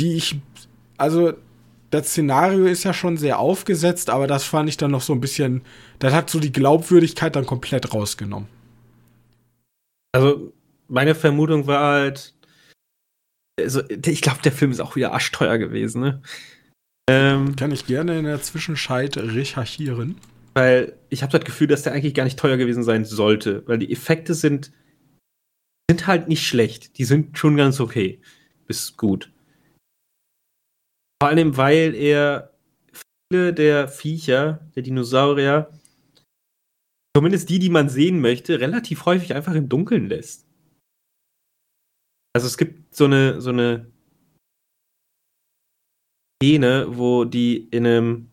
die 0.00 0.14
ich, 0.14 0.36
also 0.96 1.34
das 1.90 2.08
Szenario 2.08 2.66
ist 2.66 2.84
ja 2.84 2.92
schon 2.92 3.16
sehr 3.16 3.38
aufgesetzt, 3.38 4.10
aber 4.10 4.26
das 4.26 4.44
fand 4.44 4.68
ich 4.68 4.76
dann 4.76 4.90
noch 4.90 5.00
so 5.00 5.12
ein 5.12 5.20
bisschen, 5.20 5.62
das 5.98 6.12
hat 6.12 6.30
so 6.30 6.38
die 6.38 6.52
Glaubwürdigkeit 6.52 7.34
dann 7.34 7.46
komplett 7.46 7.94
rausgenommen. 7.94 8.48
Also, 10.12 10.52
meine 10.88 11.14
Vermutung 11.14 11.66
war 11.66 11.92
halt, 11.92 12.34
also, 13.58 13.82
ich 13.88 14.20
glaube, 14.20 14.42
der 14.42 14.52
Film 14.52 14.70
ist 14.70 14.80
auch 14.80 14.96
wieder 14.96 15.12
arschteuer 15.12 15.58
gewesen, 15.58 16.00
ne? 16.00 16.22
Ähm, 17.08 17.56
Kann 17.56 17.72
ich 17.72 17.86
gerne 17.86 18.18
in 18.18 18.26
der 18.26 18.42
Zwischenzeit 18.42 19.16
recherchieren. 19.16 20.16
weil 20.54 20.98
ich 21.08 21.22
habe 21.22 21.32
das 21.32 21.44
Gefühl, 21.46 21.68
dass 21.68 21.82
der 21.82 21.92
eigentlich 21.92 22.14
gar 22.14 22.24
nicht 22.24 22.38
teuer 22.38 22.56
gewesen 22.56 22.82
sein 22.82 23.04
sollte, 23.04 23.66
weil 23.66 23.78
die 23.78 23.92
Effekte 23.92 24.34
sind, 24.34 24.72
sind 25.90 26.06
halt 26.06 26.28
nicht 26.28 26.46
schlecht. 26.46 26.98
Die 26.98 27.04
sind 27.04 27.38
schon 27.38 27.56
ganz 27.56 27.80
okay. 27.80 28.20
Bis 28.66 28.96
gut. 28.96 29.32
Vor 31.22 31.30
allem, 31.30 31.56
weil 31.56 31.94
er 31.94 32.52
viele 33.30 33.54
der 33.54 33.88
Viecher, 33.88 34.68
der 34.74 34.82
Dinosaurier, 34.82 35.70
zumindest 37.16 37.48
die, 37.48 37.58
die 37.58 37.70
man 37.70 37.88
sehen 37.88 38.20
möchte, 38.20 38.60
relativ 38.60 39.06
häufig 39.06 39.34
einfach 39.34 39.54
im 39.54 39.68
Dunkeln 39.68 40.08
lässt. 40.08 40.46
Also 42.34 42.46
es 42.46 42.58
gibt 42.58 42.94
so 42.94 43.06
eine, 43.06 43.40
so 43.40 43.50
eine 43.50 43.90
Szene, 46.42 46.86
wo 46.88 47.24
die 47.24 47.68
in 47.70 47.86
einem 47.86 48.30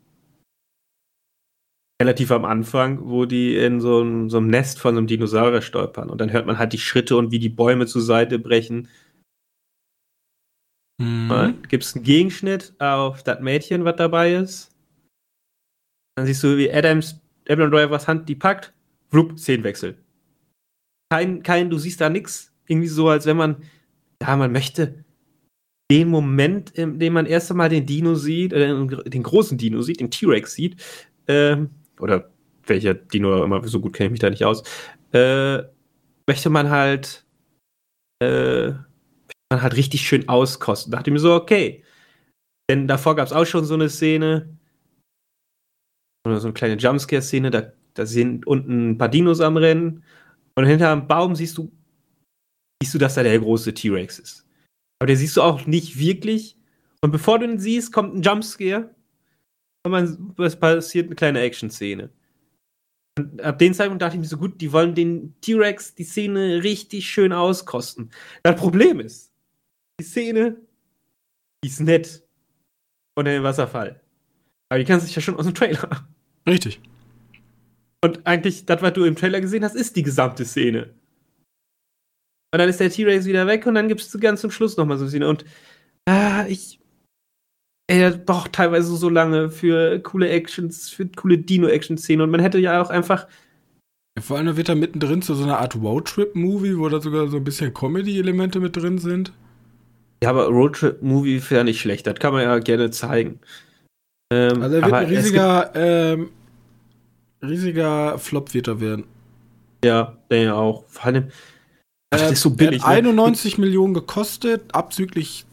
relativ 2.02 2.32
am 2.32 2.46
Anfang, 2.46 3.08
wo 3.10 3.26
die 3.26 3.56
in 3.56 3.80
so 3.80 4.02
einem, 4.02 4.30
so 4.30 4.38
einem 4.38 4.48
Nest 4.48 4.80
von 4.80 4.96
so 4.96 5.00
einem 5.00 5.08
Dinosaurier 5.08 5.62
stolpern 5.62 6.10
und 6.10 6.20
dann 6.20 6.32
hört 6.32 6.46
man 6.46 6.58
halt 6.58 6.74
die 6.74 6.78
Schritte 6.78 7.16
und 7.16 7.32
wie 7.32 7.40
die 7.40 7.50
Bäume 7.50 7.88
zur 7.88 8.02
Seite 8.02 8.38
brechen. 8.38 8.90
Mhm. 11.02 11.62
Gibt 11.68 11.84
es 11.84 11.96
einen 11.96 12.04
Gegenschnitt 12.04 12.74
auf 12.80 13.24
das 13.24 13.40
Mädchen, 13.42 13.86
was 13.86 13.96
dabei 13.96 14.36
ist. 14.36 14.72
Dann 16.16 16.26
siehst 16.26 16.44
du, 16.44 16.58
wie 16.58 16.72
Adams, 16.72 17.22
Adam 17.48 17.72
Drivers 17.72 18.08
Hand 18.08 18.30
die 18.30 18.36
packt, 18.36 18.74
wlupp, 19.12 19.38
Szenenwechsel. 19.38 19.98
Kein, 21.12 21.44
kein, 21.44 21.70
du 21.70 21.78
siehst 21.78 22.02
da 22.02 22.10
nix. 22.10 22.54
Irgendwie 22.68 22.88
so, 22.88 23.10
als 23.10 23.26
wenn 23.26 23.38
man, 23.38 23.64
ja, 24.22 24.36
man 24.36 24.52
möchte 24.52 25.05
den 25.92 26.10
Moment, 26.10 26.72
in 26.72 27.00
dem 27.00 27.14
man 27.14 27.26
erst 27.26 27.52
einmal 27.52 27.70
den 27.70 27.86
Dino 27.86 28.16
sieht, 28.16 28.54
äh, 28.54 28.68
den 28.68 29.24
großen 29.24 29.58
Dino 29.58 29.82
sieht, 29.82 30.00
den 30.00 30.12
T-Rex 30.12 30.54
sieht, 30.54 30.82
ähm, 31.28 31.70
oder 32.00 32.30
welcher 32.66 32.96
Dino 32.96 33.44
immer, 33.44 33.68
so 33.68 33.80
gut 33.80 33.94
kenne 33.94 34.08
ich 34.08 34.12
mich 34.12 34.20
da 34.20 34.30
nicht 34.30 34.46
aus, 34.46 34.64
äh, 35.14 35.60
möchte 36.28 36.50
man 36.50 36.70
halt 36.70 37.26
äh, 38.22 38.72
man 39.52 39.62
halt 39.62 39.76
richtig 39.76 40.02
schön 40.08 40.28
auskosten. 40.28 40.92
Da 40.92 40.98
dachte 40.98 41.10
ich 41.10 41.14
mir 41.14 41.20
so, 41.20 41.34
okay. 41.34 41.84
Denn 42.70 42.88
davor 42.88 43.16
gab 43.16 43.28
es 43.28 43.34
auch 43.34 43.46
schon 43.46 43.66
so 43.66 43.76
eine 43.76 43.90
Szene, 43.90 44.58
oder 46.26 46.40
so 46.40 46.48
eine 46.48 46.54
kleine 46.54 46.78
Jumpscare-Szene, 46.78 47.52
da, 47.52 47.72
da 47.94 48.06
sind 48.06 48.48
unten 48.48 48.92
ein 48.92 48.98
paar 48.98 49.10
Dinos 49.10 49.42
am 49.42 49.58
Rennen 49.58 50.04
und 50.56 50.66
hinter 50.66 50.92
einem 50.92 51.08
Baum 51.08 51.36
siehst 51.36 51.58
du, 51.58 51.72
siehst 52.82 52.96
du, 52.96 52.98
dass 52.98 53.16
da 53.16 53.24
der 53.24 53.40
große 53.40 53.74
T-Rex 53.74 54.20
ist. 54.20 54.45
Aber 55.00 55.08
der 55.08 55.18
siehst 55.18 55.38
du 55.38 55.42
auch 55.42 55.66
nicht 55.66 56.00
wirklich. 56.00 56.58
Und 57.02 57.12
bevor 57.12 57.40
du 57.40 57.46
ihn 57.46 57.60
siehst, 57.60 57.92
kommt 57.92 58.16
ein 58.16 58.22
Jumpscare 58.22 58.96
und 59.84 59.92
man, 59.92 60.36
es 60.38 60.56
passiert 60.56 61.08
eine 61.08 61.16
kleine 61.16 61.42
Action-Szene. 61.42 62.10
Und 63.18 63.42
ab 63.42 63.60
dem 63.60 63.74
Zeitpunkt 63.74 64.02
dachte 64.02 64.16
ich 64.16 64.22
mir 64.22 64.28
so, 64.28 64.38
gut, 64.38 64.60
die 64.60 64.74
wollen 64.74 64.96
den 64.96 65.40
T-Rex, 65.42 65.96
die 65.96 66.04
Szene 66.04 66.64
richtig 66.64 67.10
schön 67.10 67.32
auskosten. 67.32 68.12
Das 68.44 68.60
Problem 68.60 69.00
ist, 69.00 69.32
die 70.00 70.06
Szene, 70.06 70.58
die 71.64 71.70
ist 71.70 71.80
nett. 71.80 72.24
Unter 73.18 73.32
dem 73.32 73.44
Wasserfall. 73.44 74.02
Aber 74.68 74.80
die 74.80 74.86
kannst 74.86 75.08
du 75.08 75.14
ja 75.14 75.22
schon 75.22 75.38
aus 75.38 75.46
dem 75.46 75.54
Trailer. 75.54 76.06
Richtig. 76.48 76.82
Und 78.04 78.28
eigentlich, 78.28 78.66
das, 78.66 78.82
was 78.82 78.94
du 78.94 79.06
im 79.06 79.16
Trailer 79.16 79.40
gesehen 79.40 79.64
hast, 79.64 79.76
ist 79.76 79.96
die 79.96 80.04
gesamte 80.04 80.44
Szene. 80.44 80.94
Und 82.56 82.60
dann 82.60 82.70
ist 82.70 82.80
der 82.80 82.90
T-Rex 82.90 83.26
wieder 83.26 83.48
weg 83.48 83.66
und 83.66 83.76
dann 83.76 83.90
gibt 83.90 84.00
es 84.00 84.18
ganz 84.18 84.40
zum 84.40 84.50
Schluss 84.50 84.78
nochmal 84.78 84.98
so 84.98 85.04
eine 85.04 85.10
Szene. 85.10 85.28
Und 85.28 85.44
ah, 86.06 86.46
ich. 86.48 86.80
Ey, 87.88 88.00
er 88.00 88.12
braucht 88.12 88.54
teilweise 88.54 88.96
so 88.96 89.10
lange 89.10 89.50
für 89.50 90.00
coole 90.00 90.30
Actions, 90.30 90.90
für 90.90 91.06
coole 91.06 91.38
Dino-Action-Szenen. 91.38 92.22
Und 92.22 92.30
man 92.30 92.40
hätte 92.40 92.58
ja 92.58 92.82
auch 92.82 92.90
einfach. 92.90 93.28
Vor 94.18 94.38
allem 94.38 94.56
wird 94.56 94.70
er 94.70 94.76
mittendrin 94.76 95.22
zu 95.22 95.36
so 95.36 95.44
einer 95.44 95.60
Art 95.60 95.76
Roadtrip-Movie, 95.76 96.78
wo 96.78 96.88
da 96.88 97.02
sogar 97.02 97.28
so 97.28 97.36
ein 97.36 97.44
bisschen 97.44 97.74
Comedy-Elemente 97.74 98.62
mit 98.62 98.78
drin 98.78 99.00
sind. 99.00 99.34
Ja, 100.24 100.30
aber 100.30 100.46
Roadtrip-Movie 100.48 101.42
wäre 101.50 101.66
nicht 101.66 101.82
schlecht. 101.82 102.08
Das 102.08 102.16
kann 102.16 102.32
man 102.32 102.44
ja 102.44 102.58
gerne 102.60 102.90
zeigen. 102.90 103.42
Ähm, 104.32 104.62
also 104.62 104.78
er 104.78 104.82
wird 104.82 104.94
ein 104.94 105.08
riesiger, 105.08 105.72
ähm, 105.76 106.30
riesiger 107.44 108.18
Flop 108.18 108.54
wird 108.54 108.70
er 108.70 108.80
werden. 108.80 109.04
Ja, 109.84 110.18
der 110.32 110.42
ja 110.42 110.54
auch. 110.54 110.86
Vor 110.88 111.04
allem, 111.04 111.28
ach, 112.12 112.20
das 112.20 112.32
ist 112.34 112.42
so 112.42 112.52
billig. 112.52 112.84
Hat 112.84 112.90
91 112.90 113.58
ne? 113.58 113.66
Millionen 113.66 113.94
gekostet, 113.94 114.74
abzüglich 114.74 115.46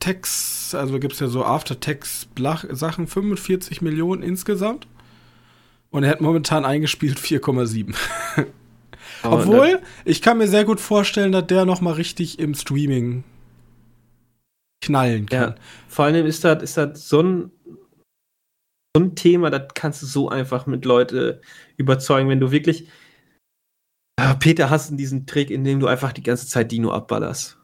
Tax, 0.00 0.74
also 0.74 0.98
gibt 0.98 1.14
es 1.14 1.20
ja 1.20 1.28
so 1.28 1.44
After-Tax-Sachen, 1.44 3.06
45 3.06 3.82
Millionen 3.82 4.22
insgesamt. 4.22 4.88
Und 5.90 6.04
er 6.04 6.10
hat 6.10 6.20
momentan 6.20 6.64
eingespielt 6.64 7.18
4,7. 7.18 7.94
Obwohl, 9.22 9.80
ich 10.04 10.20
kann 10.22 10.38
mir 10.38 10.48
sehr 10.48 10.64
gut 10.64 10.80
vorstellen, 10.80 11.30
dass 11.30 11.46
der 11.46 11.64
noch 11.64 11.80
mal 11.80 11.92
richtig 11.92 12.38
im 12.40 12.54
Streaming 12.54 13.22
knallen 14.82 15.26
kann. 15.26 15.50
Ja, 15.50 15.54
vor 15.86 16.06
allem 16.06 16.26
ist 16.26 16.42
das, 16.44 16.62
ist 16.62 16.76
das 16.76 17.08
so 17.08 17.20
ein 17.20 17.50
so 18.94 19.02
ein 19.02 19.14
Thema, 19.14 19.48
das 19.50 19.68
kannst 19.74 20.02
du 20.02 20.06
so 20.06 20.28
einfach 20.28 20.66
mit 20.66 20.84
Leuten 20.84 21.38
überzeugen, 21.76 22.28
wenn 22.28 22.40
du 22.40 22.50
wirklich. 22.50 22.88
Ah, 24.16 24.34
Peter 24.34 24.70
hast 24.70 24.90
du 24.90 24.96
diesen 24.96 25.26
Trick, 25.26 25.50
in 25.50 25.64
dem 25.64 25.80
du 25.80 25.86
einfach 25.86 26.12
die 26.12 26.22
ganze 26.22 26.46
Zeit 26.46 26.70
Dino 26.70 26.92
abballerst. 26.92 27.58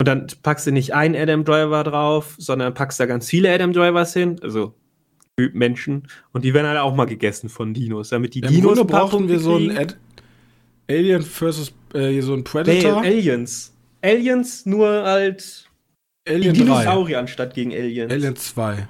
Und 0.00 0.08
dann 0.08 0.26
packst 0.42 0.66
du 0.66 0.72
nicht 0.72 0.94
einen 0.94 1.14
Adam 1.14 1.44
Driver 1.44 1.84
drauf, 1.84 2.34
sondern 2.38 2.74
packst 2.74 2.98
da 3.00 3.06
ganz 3.06 3.28
viele 3.28 3.52
Adam 3.52 3.72
Drivers 3.72 4.12
hin, 4.12 4.38
also 4.42 4.74
Menschen, 5.36 6.08
und 6.32 6.44
die 6.44 6.54
werden 6.54 6.68
halt 6.68 6.78
auch 6.78 6.94
mal 6.94 7.06
gegessen 7.06 7.48
von 7.48 7.74
Dinos, 7.74 8.10
damit 8.10 8.34
die 8.34 8.40
ja, 8.40 8.48
Dinos 8.48 8.78
Im 8.78 8.86
brauchen 8.86 9.28
wir 9.28 9.40
so 9.40 9.56
ein 9.56 9.76
Ad 9.76 9.96
Alien 10.88 11.22
versus 11.22 11.72
äh, 11.94 12.20
so 12.20 12.34
ein 12.34 12.44
Predator. 12.44 13.00
Nee, 13.00 13.08
Aliens. 13.08 13.72
Aliens 14.02 14.66
nur 14.66 15.04
halt 15.04 15.68
Alien 16.28 16.54
die 16.54 16.60
Dinosaurier 16.60 17.18
anstatt 17.18 17.54
gegen 17.54 17.72
Aliens. 17.72 18.12
Alien 18.12 18.36
2. 18.36 18.88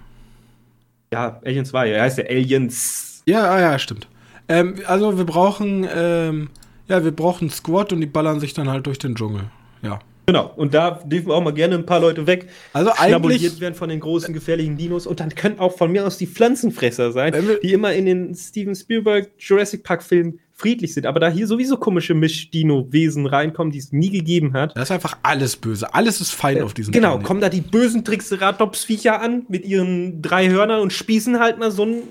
Ja, 1.13 1.41
Alien 1.45 1.65
2, 1.65 1.91
er 1.91 2.03
heißt 2.03 2.19
ja 2.19 2.25
Aliens. 2.25 3.23
Ja, 3.27 3.51
ah, 3.51 3.61
ja, 3.61 3.79
stimmt. 3.79 4.09
Ähm, 4.49 4.81
also 4.87 5.17
wir 5.17 5.25
brauchen, 5.25 5.87
ähm, 5.95 6.51
ja, 6.89 7.05
wir 7.05 7.13
brauchen 7.13 7.51
Squad 7.51 7.93
und 7.93 8.01
die 8.01 8.07
ballern 8.07 8.41
sich 8.41 8.55
dann 8.55 8.69
halt 8.69 8.87
durch 8.87 8.99
den 8.99 9.15
Dschungel. 9.15 9.45
Ja. 9.83 9.99
Genau, 10.27 10.51
und 10.57 10.73
da 10.73 11.03
dürfen 11.05 11.31
auch 11.31 11.43
mal 11.43 11.53
gerne 11.53 11.75
ein 11.75 11.85
paar 11.85 12.01
Leute 12.01 12.27
weg. 12.27 12.49
Also 12.73 12.91
eigentlich 12.97 13.61
werden 13.61 13.75
von 13.75 13.91
den 13.91 14.01
großen 14.01 14.33
gefährlichen 14.33 14.79
Dinos 14.79 15.07
und 15.07 15.21
dann 15.21 15.35
können 15.35 15.59
auch 15.59 15.77
von 15.77 15.93
mir 15.93 16.07
aus 16.07 16.17
die 16.17 16.27
Pflanzenfresser 16.27 17.13
sein, 17.13 17.35
die 17.63 17.73
immer 17.75 17.93
in 17.93 18.07
den 18.07 18.35
Steven 18.35 18.75
Spielberg 18.75 19.29
Jurassic 19.39 19.83
Park 19.85 20.03
Filmen 20.03 20.41
friedlich 20.57 20.95
sind, 20.95 21.05
aber 21.05 21.21
da 21.21 21.29
hier 21.29 21.47
sowieso 21.47 21.77
komische 21.77 22.15
Misch-Dino-Wesen 22.15 23.27
reinkommen, 23.27 23.73
die 23.73 23.81
es 23.81 23.93
nie 23.93 24.09
gegeben 24.11 24.55
hat. 24.55 24.75
Das 24.77 24.85
ist 24.85 24.93
einfach 24.93 25.19
alles 25.23 25.57
böse. 25.57 25.93
Alles 25.93 26.21
ist 26.21 26.31
fein 26.31 26.59
äh, 26.59 26.63
auf 26.63 26.73
diesem 26.73 26.93
Genau, 26.93 27.11
Planet. 27.11 27.27
kommen 27.27 27.41
da 27.41 27.49
die 27.51 27.61
bösen 27.61 28.05
Triceratops-Viecher 28.05 29.21
an 29.21 29.45
mit 29.49 29.67
ihren 29.67 30.23
drei 30.23 30.49
Hörnern 30.49 30.81
und 30.81 30.93
spießen 30.93 31.41
halt 31.41 31.59
mal 31.59 31.71
so 31.71 31.83
einen 31.83 32.03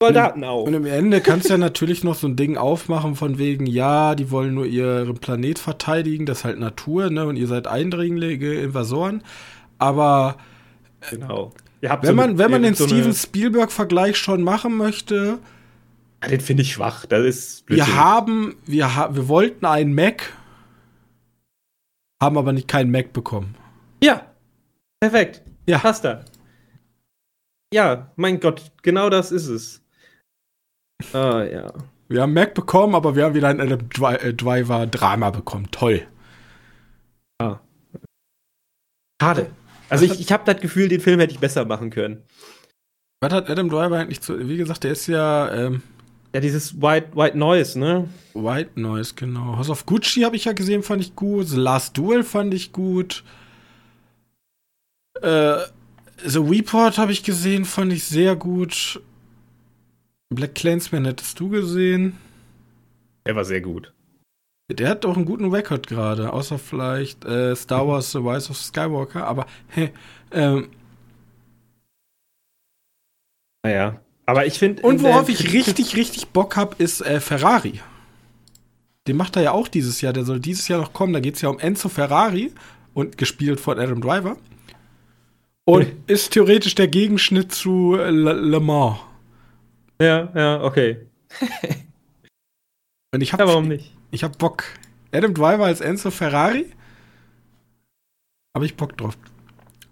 Soldaten 0.00 0.44
auf. 0.44 0.66
Und 0.66 0.74
im 0.74 0.86
Ende 0.86 1.20
kannst 1.20 1.48
du 1.48 1.54
ja 1.54 1.58
natürlich 1.58 2.04
noch 2.04 2.14
so 2.14 2.28
ein 2.28 2.36
Ding 2.36 2.56
aufmachen 2.56 3.16
von 3.16 3.38
wegen, 3.38 3.66
ja, 3.66 4.14
die 4.14 4.30
wollen 4.30 4.54
nur 4.54 4.66
ihren 4.66 5.18
Planet 5.18 5.58
verteidigen, 5.58 6.24
das 6.24 6.38
ist 6.38 6.44
halt 6.44 6.60
Natur, 6.60 7.10
ne, 7.10 7.26
und 7.26 7.36
ihr 7.36 7.48
seid 7.48 7.66
Eindringlinge, 7.66 8.54
Invasoren. 8.54 9.24
Aber 9.78 10.36
genau. 11.10 11.52
wenn 11.80 12.00
so 12.02 12.14
man, 12.14 12.38
wenn 12.38 12.50
man 12.50 12.62
den 12.62 12.74
so 12.74 12.86
Steven 12.86 13.12
Spielberg-Vergleich 13.12 14.16
schon 14.16 14.42
machen 14.42 14.76
möchte, 14.76 15.40
ja, 16.22 16.28
den 16.28 16.40
finde 16.40 16.62
ich 16.62 16.72
schwach. 16.72 17.06
Das 17.06 17.24
ist 17.24 17.68
Wir 17.68 17.96
haben, 17.96 18.56
wir, 18.66 18.94
ha 18.94 19.14
wir 19.14 19.26
wollten 19.26 19.66
einen 19.66 19.94
Mac, 19.94 20.32
haben 22.22 22.38
aber 22.38 22.52
nicht 22.52 22.68
keinen 22.68 22.92
Mac 22.92 23.12
bekommen. 23.12 23.56
Ja, 24.02 24.26
perfekt. 25.00 25.42
Ja. 25.66 25.78
Passt 25.78 26.04
da. 26.04 26.24
Ja, 27.74 28.12
mein 28.14 28.38
Gott, 28.38 28.70
genau 28.82 29.10
das 29.10 29.32
ist 29.32 29.48
es. 29.48 29.82
Ah, 31.12 31.42
ja. 31.44 31.72
Wir 32.08 32.22
haben 32.22 32.32
Mac 32.32 32.54
bekommen, 32.54 32.94
aber 32.94 33.14
wir 33.14 33.24
haben 33.24 33.34
wieder 33.34 33.48
ein 33.48 33.60
Adam 33.60 33.80
äh, 34.14 34.32
Driver 34.32 34.86
Drama 34.86 35.30
bekommen. 35.30 35.68
Toll. 35.70 36.06
Ah. 37.38 37.60
Schade. 39.20 39.50
Also 39.88 40.04
ich, 40.04 40.20
ich 40.20 40.32
habe 40.32 40.44
das 40.44 40.60
Gefühl, 40.60 40.88
den 40.88 41.00
Film 41.00 41.20
hätte 41.20 41.32
ich 41.32 41.40
besser 41.40 41.64
machen 41.64 41.90
können. 41.90 42.22
Was 43.20 43.32
hat 43.32 43.50
Adam 43.50 43.68
Driver 43.68 43.98
eigentlich 43.98 44.20
zu. 44.20 44.48
Wie 44.48 44.56
gesagt, 44.56 44.84
der 44.84 44.92
ist 44.92 45.06
ja. 45.06 45.52
Ähm, 45.52 45.82
ja, 46.34 46.40
dieses 46.40 46.80
White, 46.80 47.16
White 47.16 47.38
Noise, 47.38 47.78
ne? 47.78 48.08
White 48.34 48.78
Noise, 48.78 49.14
genau. 49.14 49.56
House 49.56 49.70
of 49.70 49.86
Gucci 49.86 50.22
habe 50.22 50.36
ich 50.36 50.44
ja 50.44 50.52
gesehen, 50.52 50.82
fand 50.82 51.02
ich 51.02 51.16
gut. 51.16 51.48
The 51.48 51.56
Last 51.56 51.96
Duel 51.96 52.22
fand 52.22 52.52
ich 52.54 52.72
gut. 52.72 53.24
Äh, 55.22 55.56
The 56.24 56.38
Report 56.38 56.98
habe 56.98 57.12
ich 57.12 57.22
gesehen, 57.22 57.64
fand 57.64 57.92
ich 57.92 58.04
sehr 58.04 58.36
gut. 58.36 59.00
Black 60.34 60.54
Clansman 60.54 61.04
hättest 61.04 61.38
du 61.40 61.48
gesehen. 61.48 62.18
Er 63.24 63.36
war 63.36 63.44
sehr 63.44 63.60
gut. 63.60 63.92
Der 64.70 64.90
hat 64.90 65.06
auch 65.06 65.16
einen 65.16 65.24
guten 65.24 65.50
Record 65.50 65.86
gerade, 65.86 66.32
außer 66.32 66.58
vielleicht 66.58 67.24
äh, 67.24 67.56
Star 67.56 67.88
Wars 67.88 68.12
The 68.12 68.18
Rise 68.18 68.50
of 68.50 68.58
Skywalker, 68.58 69.26
aber 69.26 69.46
hey, 69.68 69.90
ähm, 70.30 70.68
naja. 73.64 74.00
Aber 74.26 74.46
ich 74.46 74.58
finde. 74.58 74.82
Und 74.82 75.02
worauf 75.02 75.28
ich 75.28 75.52
richtig, 75.52 75.96
richtig 75.96 76.28
Bock 76.28 76.56
habe, 76.56 76.76
ist 76.78 77.00
äh, 77.00 77.20
Ferrari. 77.20 77.80
Den 79.06 79.16
macht 79.16 79.36
er 79.36 79.42
ja 79.42 79.52
auch 79.52 79.68
dieses 79.68 80.02
Jahr. 80.02 80.12
Der 80.12 80.24
soll 80.24 80.38
dieses 80.38 80.68
Jahr 80.68 80.80
noch 80.80 80.92
kommen. 80.92 81.14
Da 81.14 81.20
geht 81.20 81.36
es 81.36 81.40
ja 81.40 81.48
um 81.48 81.58
Enzo 81.58 81.88
Ferrari 81.88 82.52
und 82.92 83.16
gespielt 83.16 83.58
von 83.58 83.78
Adam 83.78 84.02
Driver. 84.02 84.36
Und 85.64 85.86
ist 86.06 86.32
theoretisch 86.32 86.74
der 86.74 86.88
Gegenschnitt 86.88 87.52
zu 87.52 87.94
Le, 87.96 88.34
Le 88.34 88.60
Mans. 88.60 88.98
Ja, 90.00 90.30
ja, 90.34 90.62
okay. 90.62 91.06
und 93.14 93.20
ich 93.20 93.32
hab, 93.32 93.40
ja, 93.40 93.46
warum 93.46 93.68
nicht? 93.68 93.92
Ich 94.10 94.24
hab 94.24 94.38
Bock. 94.38 94.64
Adam 95.12 95.34
Driver 95.34 95.64
als 95.64 95.80
Enzo 95.80 96.10
Ferrari. 96.10 96.66
Habe 98.54 98.66
ich 98.66 98.76
Bock 98.76 98.96
drauf. 98.96 99.16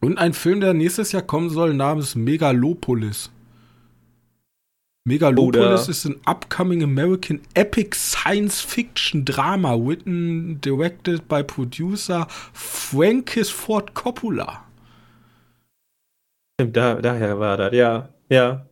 Und 0.01 0.19
ein 0.19 0.35
Film, 0.35 0.61
der 0.61 0.75
nächstes 0.75 1.13
Jahr 1.13 1.23
kommen 1.23 1.51
soll, 1.51 1.75
namens 1.75 2.15
Megalopolis. 2.15 3.31
Megalopolis 5.07 5.57
Oder 5.57 5.89
ist 5.89 6.05
ein 6.05 6.21
upcoming 6.27 6.83
American 6.83 7.41
epic 7.55 7.97
science 7.97 8.61
fiction 8.61 9.25
drama 9.25 9.75
written, 9.75 10.61
directed 10.61 11.29
by 11.29 11.43
producer 11.43 12.27
Francis 12.53 13.51
Ford 13.51 13.95
Coppola. 13.95 14.65
Da, 16.59 16.95
daher 16.95 17.39
war 17.39 17.57
das, 17.57 17.73
ja, 17.73 18.09
ja. 18.29 18.67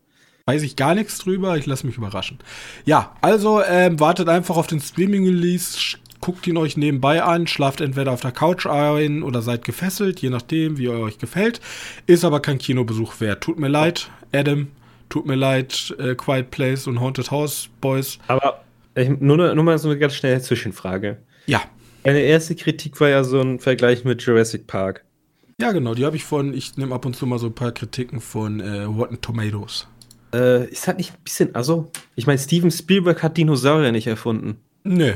Weiß 0.47 0.63
ich 0.63 0.77
gar 0.77 0.95
nichts 0.95 1.17
drüber, 1.17 1.57
ich 1.57 1.65
lasse 1.65 1.87
mich 1.87 1.97
überraschen. 1.97 2.39
Ja, 2.85 3.17
also 3.23 3.63
ähm, 3.63 3.99
wartet 3.99 4.29
einfach 4.29 4.59
auf 4.59 4.67
den 4.67 4.79
Streaming-Release, 4.79 5.97
guckt 6.21 6.47
ihn 6.47 6.59
euch 6.59 6.77
nebenbei 6.77 7.23
an, 7.23 7.47
schlaft 7.47 7.81
entweder 7.81 8.13
auf 8.13 8.21
der 8.21 8.33
Couch 8.33 8.67
ein 8.67 9.23
oder 9.23 9.41
seid 9.41 9.65
gefesselt, 9.65 10.21
je 10.21 10.29
nachdem, 10.29 10.77
wie 10.77 10.91
euch 10.91 11.17
gefällt. 11.17 11.63
Ist 12.07 12.27
aber 12.27 12.41
kein 12.41 12.59
Kinobesuch 12.59 13.21
wert. 13.21 13.43
Tut 13.43 13.59
mir 13.59 13.69
leid, 13.69 14.11
Adam. 14.35 14.69
Tut 15.09 15.25
mir 15.25 15.35
leid, 15.35 15.95
äh, 15.99 16.15
Quiet 16.15 16.51
Place 16.51 16.89
und 16.89 17.01
Haunted 17.01 17.31
House 17.31 17.71
Boys. 17.81 18.19
Aber 18.27 18.65
ich, 18.97 19.09
nur, 19.09 19.55
nur 19.55 19.65
mal 19.65 19.79
so 19.79 19.89
eine 19.89 19.99
ganz 19.99 20.15
schnelle 20.15 20.43
Zwischenfrage. 20.43 21.23
Ja. 21.47 21.63
Eine 22.03 22.21
erste 22.21 22.55
Kritik 22.55 23.01
war 23.01 23.09
ja 23.09 23.25
so 23.25 23.41
ein 23.41 23.61
Vergleich 23.61 24.05
mit 24.05 24.21
Jurassic 24.21 24.67
Park. 24.67 25.05
Ja, 25.59 25.73
genau, 25.73 25.95
die 25.95 26.05
habe 26.05 26.17
ich 26.17 26.25
von, 26.25 26.53
ich 26.53 26.77
nehme 26.77 26.95
ab 26.95 27.07
und 27.07 27.17
zu 27.17 27.27
mal 27.27 27.39
so 27.39 27.47
ein 27.47 27.55
paar 27.55 27.73
Kritiken 27.73 28.21
von 28.21 28.61
äh, 28.61 28.83
Rotten 28.83 29.21
Tomatoes. 29.23 29.87
Äh, 30.35 30.65
ist 30.71 30.87
halt 30.87 30.99
nicht 30.99 31.13
ein 31.13 31.23
bisschen, 31.23 31.55
also, 31.55 31.91
ich 32.17 32.27
meine, 32.27 32.39
Steven 32.39 32.71
Spielberg 32.71 33.23
hat 33.23 33.37
Dinosaurier 33.37 33.93
nicht 33.93 34.07
erfunden. 34.07 34.57
Nee. 34.83 35.15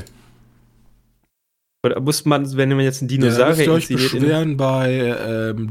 Oder 1.85 1.99
muss 1.99 2.25
man, 2.25 2.55
wenn 2.57 2.69
man 2.69 2.79
jetzt 2.81 3.01
einen 3.01 3.09
Ja, 3.09 3.17
Dinosaurier 3.17 3.65
ihr 3.65 3.71
euch 3.71 3.89
inszeniert 3.89 4.13
in- 4.13 4.19
beschweren 4.19 4.57
bei 4.57 5.17
ähm, 5.27 5.69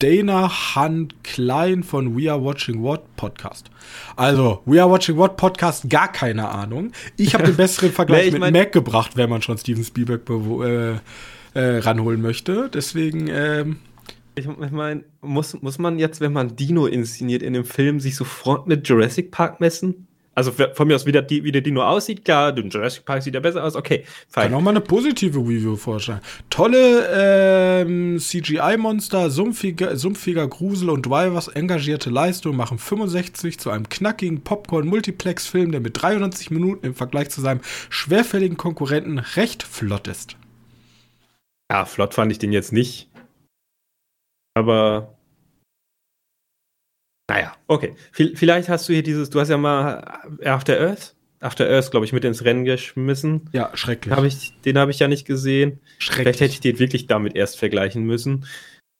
Dana 0.00 0.50
Hunt 0.76 1.22
Klein 1.24 1.82
von 1.82 2.16
We 2.18 2.30
Are 2.30 2.42
Watching 2.42 2.82
What 2.82 3.16
Podcast. 3.16 3.70
Also, 4.16 4.60
We 4.66 4.80
Are 4.82 4.90
Watching 4.90 5.16
What 5.16 5.36
Podcast, 5.36 5.88
gar 5.88 6.10
keine 6.10 6.48
Ahnung. 6.48 6.92
Ich 7.16 7.34
habe 7.34 7.44
den 7.44 7.56
besseren 7.56 7.90
Vergleich 7.92 8.26
Nee, 8.26 8.30
mit 8.32 8.40
mein- 8.40 8.52
Mac 8.52 8.72
gebracht, 8.72 9.16
wenn 9.16 9.30
man 9.30 9.40
schon 9.42 9.56
Steven 9.58 9.84
Spielberg 9.84 10.28
äh, 10.28 10.98
äh, 11.54 11.78
ranholen 11.78 12.20
möchte. 12.20 12.68
Deswegen, 12.72 13.28
ähm, 13.28 13.76
Ich 14.36 14.46
meine, 14.46 15.04
muss, 15.20 15.60
muss 15.62 15.78
man 15.78 15.98
jetzt, 15.98 16.20
wenn 16.20 16.32
man 16.32 16.56
Dino 16.56 16.86
inszeniert 16.86 17.42
in 17.42 17.52
dem 17.52 17.64
Film, 17.64 18.00
sich 18.00 18.16
sofort 18.16 18.66
mit 18.66 18.88
Jurassic 18.88 19.30
Park 19.30 19.60
messen? 19.60 20.08
Also 20.36 20.50
von 20.50 20.88
mir 20.88 20.96
aus, 20.96 21.06
wie 21.06 21.12
der, 21.12 21.28
wie 21.30 21.52
der 21.52 21.60
Dino 21.60 21.82
aussieht, 21.82 22.24
klar, 22.24 22.50
der 22.52 22.64
Jurassic 22.64 23.04
Park 23.04 23.22
sieht 23.22 23.34
ja 23.34 23.40
besser 23.40 23.62
aus, 23.62 23.76
okay, 23.76 23.98
kann 24.32 24.44
fein. 24.44 24.54
auch 24.54 24.60
mal 24.60 24.70
eine 24.70 24.80
positive 24.80 25.38
Review 25.38 25.76
vorstellen. 25.76 26.20
Tolle 26.50 27.08
ähm, 27.14 28.18
CGI-Monster, 28.18 29.30
sumpfiger, 29.30 29.96
sumpfiger 29.96 30.48
Grusel 30.48 30.90
und 30.90 31.06
Drivers 31.06 31.46
engagierte 31.46 32.10
Leistung 32.10 32.56
machen 32.56 32.78
65 32.78 33.60
zu 33.60 33.70
einem 33.70 33.88
knackigen 33.88 34.40
Popcorn-Multiplex-Film, 34.40 35.70
der 35.70 35.80
mit 35.80 36.02
93 36.02 36.50
Minuten 36.50 36.84
im 36.84 36.96
Vergleich 36.96 37.30
zu 37.30 37.40
seinem 37.40 37.60
schwerfälligen 37.88 38.56
Konkurrenten 38.56 39.20
recht 39.20 39.62
flott 39.62 40.08
ist. 40.08 40.36
Ja, 41.70 41.84
flott 41.84 42.14
fand 42.14 42.32
ich 42.32 42.40
den 42.40 42.52
jetzt 42.52 42.72
nicht. 42.72 43.08
Aber. 44.54 45.14
Naja, 47.28 47.54
okay. 47.66 47.94
V 48.12 48.24
vielleicht 48.34 48.68
hast 48.68 48.88
du 48.88 48.92
hier 48.92 49.02
dieses, 49.02 49.30
du 49.30 49.40
hast 49.40 49.48
ja 49.48 49.56
mal 49.56 50.20
After 50.44 50.78
Earth, 50.78 51.14
After 51.40 51.68
Earth, 51.68 51.90
glaube 51.90 52.06
ich, 52.06 52.12
mit 52.12 52.24
ins 52.24 52.44
Rennen 52.44 52.64
geschmissen. 52.64 53.50
Ja, 53.52 53.70
schrecklich. 53.74 54.14
Hab 54.14 54.24
ich, 54.24 54.52
den 54.62 54.78
habe 54.78 54.90
ich 54.90 54.98
ja 54.98 55.08
nicht 55.08 55.26
gesehen. 55.26 55.80
Vielleicht 55.98 56.18
hätte 56.18 56.38
schrecklich. 56.38 56.54
ich 56.54 56.60
den 56.60 56.78
wirklich 56.78 57.06
damit 57.06 57.34
erst 57.34 57.58
vergleichen 57.58 58.04
müssen. 58.04 58.46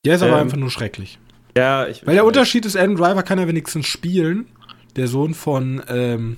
Der 0.05 0.15
ist 0.15 0.21
aber 0.21 0.33
ähm, 0.33 0.41
einfach 0.41 0.57
nur 0.57 0.69
schrecklich. 0.69 1.19
Ja, 1.57 1.87
ich. 1.87 2.05
Weil 2.05 2.15
der 2.15 2.25
Unterschied 2.25 2.65
ist, 2.65 2.75
Adam 2.75 2.95
Driver 2.95 3.23
kann 3.23 3.39
er 3.39 3.47
wenigstens 3.47 3.87
spielen. 3.87 4.47
Der 4.95 5.07
Sohn 5.07 5.33
von 5.33 5.81
ähm, 5.87 6.37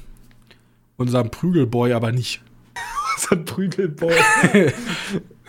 unserem 0.95 1.29
Prügelboy 1.31 1.93
aber 1.93 2.11
nicht. 2.11 2.41
ein 3.31 3.45
Prügelboy. 3.45 4.13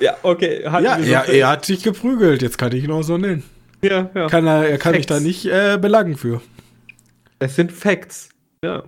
ja, 0.00 0.16
okay. 0.22 0.62
Ja, 0.62 0.96
er, 0.96 1.28
er 1.28 1.48
hat 1.48 1.64
sich 1.64 1.82
geprügelt, 1.82 2.42
jetzt 2.42 2.58
kann 2.58 2.72
ich 2.72 2.84
ihn 2.84 2.90
auch 2.90 3.02
so 3.02 3.18
nennen. 3.18 3.44
Ja, 3.82 4.10
ja. 4.14 4.26
Kann 4.28 4.46
er, 4.46 4.68
er 4.68 4.78
kann 4.78 4.92
mich 4.92 5.06
da 5.06 5.20
nicht 5.20 5.46
äh, 5.46 5.78
belangen 5.80 6.16
für. 6.16 6.40
Es 7.38 7.56
sind 7.56 7.72
Facts. 7.72 8.30
Ja. 8.64 8.84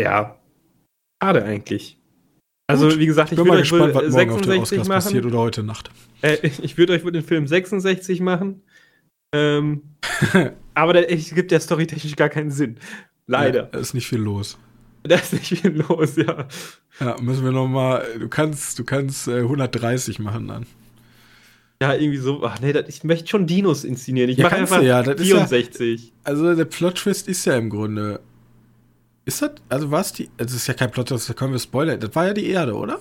Ja. 0.00 0.38
Schade 1.22 1.44
eigentlich. 1.44 1.98
Also, 2.70 2.88
Gut. 2.88 2.98
wie 2.98 3.06
gesagt, 3.06 3.32
ich 3.32 3.36
Bin 3.36 3.46
mal 3.46 3.58
gespannt, 3.58 3.94
was 3.94 4.10
morgen 4.10 4.30
auf 4.30 4.44
66 4.44 4.80
Oscars 4.80 4.88
passiert 4.88 5.24
machen. 5.24 5.34
oder 5.34 5.42
heute 5.42 5.62
Nacht. 5.62 5.90
Äh, 6.22 6.36
ich 6.62 6.78
würde 6.78 6.92
euch 6.92 7.04
wohl 7.04 7.12
den 7.12 7.24
Film 7.24 7.46
66 7.46 8.20
machen. 8.20 8.62
Ähm, 9.34 9.82
aber 10.74 10.92
der, 10.92 11.12
es 11.12 11.34
gibt 11.34 11.52
ja 11.52 11.60
storytechnisch 11.60 12.16
gar 12.16 12.28
keinen 12.28 12.50
Sinn. 12.50 12.78
Leider. 13.26 13.64
Ja, 13.64 13.68
da 13.72 13.78
ist 13.78 13.94
nicht 13.94 14.08
viel 14.08 14.20
los. 14.20 14.58
Da 15.02 15.14
ist 15.14 15.32
nicht 15.32 15.46
viel 15.46 15.82
los, 15.88 16.16
ja. 16.16 16.46
Ja, 17.00 17.16
müssen 17.22 17.42
wir 17.42 17.52
noch 17.52 17.66
mal, 17.66 18.04
du 18.18 18.28
kannst, 18.28 18.78
du 18.78 18.84
kannst 18.84 19.28
äh, 19.28 19.38
130 19.38 20.18
machen 20.18 20.46
dann. 20.46 20.66
Ja, 21.82 21.94
irgendwie 21.94 22.18
so. 22.18 22.42
Ach 22.44 22.60
nee, 22.60 22.72
das, 22.72 22.88
ich 22.88 23.04
möchte 23.04 23.28
schon 23.28 23.46
Dinos 23.46 23.84
inszenieren. 23.84 24.28
Ich 24.30 24.36
Ja, 24.38 24.44
mache 24.44 24.56
einfach 24.56 24.80
du 24.80 24.86
ja, 24.86 25.02
das 25.02 25.20
ist 25.20 25.28
ja- 25.28 25.36
64. 25.46 26.12
Also 26.24 26.54
der 26.54 26.64
Plot-Twist 26.66 27.26
ist 27.28 27.44
ja 27.46 27.56
im 27.56 27.70
Grunde, 27.70 28.20
ist 29.24 29.40
das, 29.42 29.52
also 29.68 29.90
war 29.90 30.00
es 30.02 30.12
die, 30.12 30.28
also 30.38 30.56
ist 30.56 30.66
ja 30.66 30.74
kein 30.74 30.90
Plot-Twist, 30.90 31.30
da 31.30 31.32
können 31.34 31.52
wir 31.52 31.58
spoilern, 31.58 31.98
das 31.98 32.14
war 32.14 32.26
ja 32.26 32.34
die 32.34 32.48
Erde, 32.50 32.74
oder? 32.74 32.98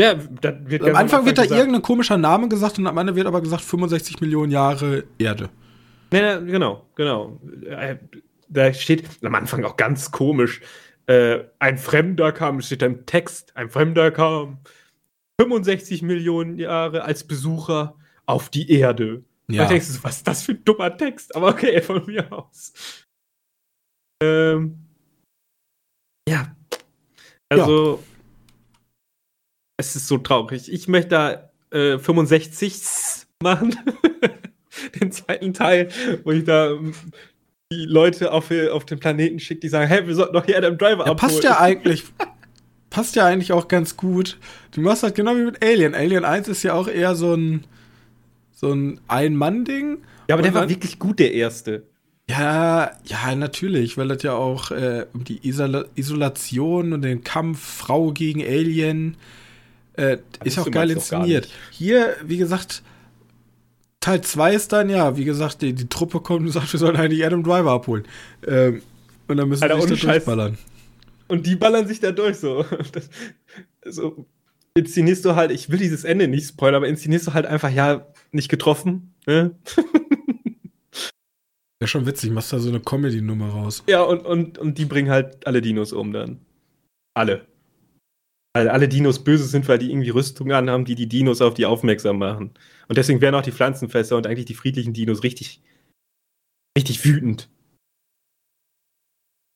Ja, 0.00 0.14
das 0.14 0.54
wird 0.66 0.82
Am 0.82 0.86
ganz 0.88 0.98
Anfang 0.98 1.26
wird 1.26 1.38
da 1.38 1.42
gesagt. 1.42 1.58
irgendein 1.58 1.82
komischer 1.82 2.16
Name 2.18 2.48
gesagt 2.48 2.78
und 2.78 2.86
am 2.86 2.96
Ende 2.98 3.14
wird 3.14 3.26
aber 3.26 3.40
gesagt 3.40 3.62
65 3.62 4.20
Millionen 4.20 4.52
Jahre 4.52 5.04
Erde. 5.18 5.48
Nee, 6.12 6.20
genau, 6.46 6.86
genau. 6.94 7.38
Äh, 7.68 7.96
Da 8.48 8.72
steht 8.72 9.04
am 9.22 9.34
Anfang 9.34 9.64
auch 9.64 9.76
ganz 9.76 10.10
komisch, 10.12 10.60
äh, 11.06 11.40
ein 11.58 11.78
Fremder 11.78 12.30
kam, 12.32 12.60
steht 12.60 12.80
da 12.82 12.86
im 12.86 13.04
Text, 13.06 13.56
ein 13.56 13.70
Fremder 13.70 14.10
kam 14.12 14.58
65 15.40 16.02
Millionen 16.02 16.58
Jahre 16.58 17.02
als 17.02 17.24
Besucher 17.24 17.96
auf 18.26 18.48
die 18.48 18.70
Erde. 18.70 19.24
Ja. 19.48 19.64
Da 19.64 19.68
denkst 19.68 19.86
du, 19.86 19.92
so, 19.92 20.04
was 20.04 20.18
ist 20.18 20.26
das 20.26 20.42
für 20.42 20.52
ein 20.52 20.64
dummer 20.64 20.96
Text? 20.96 21.34
Aber 21.36 21.48
okay, 21.48 21.80
von 21.82 22.04
mir 22.06 22.30
aus. 22.32 22.72
Ähm, 24.22 24.78
ja. 26.28 26.56
Also, 27.48 28.02
es 29.76 29.94
ist 29.94 30.08
so 30.08 30.18
traurig. 30.18 30.72
Ich 30.72 30.88
möchte 30.88 31.10
da 31.10 31.50
äh, 31.70 31.98
65 31.98 33.26
machen. 33.42 33.76
Den 35.00 35.12
zweiten 35.12 35.54
Teil, 35.54 35.90
wo 36.24 36.32
ich 36.32 36.44
da 36.44 36.70
ähm, 36.70 36.94
die 37.72 37.84
Leute 37.86 38.32
auf, 38.32 38.50
auf 38.50 38.84
den 38.84 38.98
Planeten 38.98 39.40
schicke, 39.40 39.60
die 39.60 39.68
sagen, 39.68 39.88
hey, 39.88 40.06
wir 40.06 40.14
sollten 40.14 40.34
doch 40.34 40.44
hier 40.44 40.58
Adam 40.58 40.76
Driver 40.76 41.06
Ja, 41.06 41.14
passt 41.14 41.42
ja 41.42 41.60
eigentlich, 41.60 42.04
passt 42.96 43.14
ja 43.14 43.26
eigentlich 43.26 43.52
auch 43.52 43.68
ganz 43.68 43.98
gut. 43.98 44.38
Du 44.70 44.80
machst 44.80 45.02
halt 45.02 45.14
genau 45.14 45.36
wie 45.36 45.44
mit 45.44 45.62
Alien. 45.62 45.94
Alien 45.94 46.24
1 46.24 46.48
ist 46.48 46.62
ja 46.62 46.72
auch 46.72 46.88
eher 46.88 47.14
so 47.14 47.34
ein, 47.34 47.64
so 48.54 48.72
ein 48.72 49.00
Ein-Mann-Ding. 49.06 49.98
Ja, 50.28 50.34
aber 50.34 50.42
der 50.42 50.54
war 50.54 50.70
wirklich 50.70 50.98
gut, 50.98 51.18
der 51.18 51.34
erste. 51.34 51.82
Ja, 52.30 52.92
ja, 53.04 53.34
natürlich, 53.34 53.98
weil 53.98 54.08
das 54.08 54.22
ja 54.22 54.32
auch 54.32 54.70
äh, 54.70 55.04
um 55.12 55.24
die 55.24 55.46
Isola 55.46 55.84
Isolation 55.94 56.94
und 56.94 57.02
den 57.02 57.22
Kampf 57.22 57.60
Frau 57.62 58.12
gegen 58.12 58.42
Alien 58.42 59.18
äh, 59.98 60.16
ist 60.42 60.58
auch 60.58 60.70
geil 60.70 60.90
inszeniert. 60.90 61.50
Hier, 61.70 62.14
wie 62.24 62.38
gesagt, 62.38 62.82
Teil 64.00 64.22
2 64.22 64.54
ist 64.54 64.72
dann, 64.72 64.88
ja, 64.88 65.18
wie 65.18 65.26
gesagt, 65.26 65.60
die, 65.60 65.74
die 65.74 65.90
Truppe 65.90 66.20
kommt 66.20 66.46
und 66.46 66.52
sagt, 66.52 66.72
wir 66.72 66.80
sollen 66.80 66.96
eigentlich 66.96 67.26
Adam 67.26 67.42
Driver 67.42 67.72
abholen. 67.72 68.06
Ähm, 68.46 68.80
und 69.28 69.36
dann 69.36 69.50
müssen 69.50 69.64
Alter, 69.64 69.76
wir 69.76 69.82
sich 69.86 70.00
da 70.00 70.14
Scheiß. 70.14 70.24
Und 71.28 71.46
die 71.46 71.56
ballern 71.56 71.86
sich 71.86 72.00
da 72.00 72.12
durch 72.12 72.38
so. 72.38 72.64
Das, 72.92 73.10
so 73.84 74.26
inszenierst 74.76 75.24
du 75.24 75.34
halt, 75.34 75.50
ich 75.50 75.70
will 75.70 75.78
dieses 75.78 76.04
Ende 76.04 76.28
nicht 76.28 76.48
spoilern, 76.48 76.76
aber 76.76 76.88
inszenierst 76.88 77.26
du 77.28 77.34
halt 77.34 77.46
einfach, 77.46 77.70
ja, 77.70 78.06
nicht 78.30 78.48
getroffen. 78.48 79.14
Ne? 79.26 79.56
Wäre 81.78 81.88
schon 81.88 82.06
witzig, 82.06 82.30
machst 82.30 82.52
da 82.52 82.58
so 82.58 82.68
eine 82.68 82.80
Comedy-Nummer 82.80 83.48
raus. 83.48 83.82
Ja, 83.88 84.02
und, 84.02 84.24
und, 84.24 84.58
und 84.58 84.78
die 84.78 84.84
bringen 84.84 85.10
halt 85.10 85.46
alle 85.46 85.62
Dinos 85.62 85.92
um 85.92 86.12
dann. 86.12 86.40
Alle. 87.14 87.46
Weil 88.54 88.68
alle 88.68 88.88
Dinos 88.88 89.22
böse 89.24 89.44
sind, 89.44 89.68
weil 89.68 89.78
die 89.78 89.90
irgendwie 89.90 90.10
Rüstungen 90.10 90.52
anhaben, 90.52 90.84
die 90.84 90.94
die 90.94 91.08
Dinos 91.08 91.42
auf 91.42 91.54
die 91.54 91.66
aufmerksam 91.66 92.18
machen. 92.18 92.52
Und 92.88 92.96
deswegen 92.96 93.20
werden 93.20 93.34
auch 93.34 93.42
die 93.42 93.52
Pflanzenfresser 93.52 94.16
und 94.16 94.26
eigentlich 94.26 94.46
die 94.46 94.54
friedlichen 94.54 94.94
Dinos 94.94 95.22
richtig, 95.22 95.62
richtig 96.76 97.04
wütend. 97.04 97.50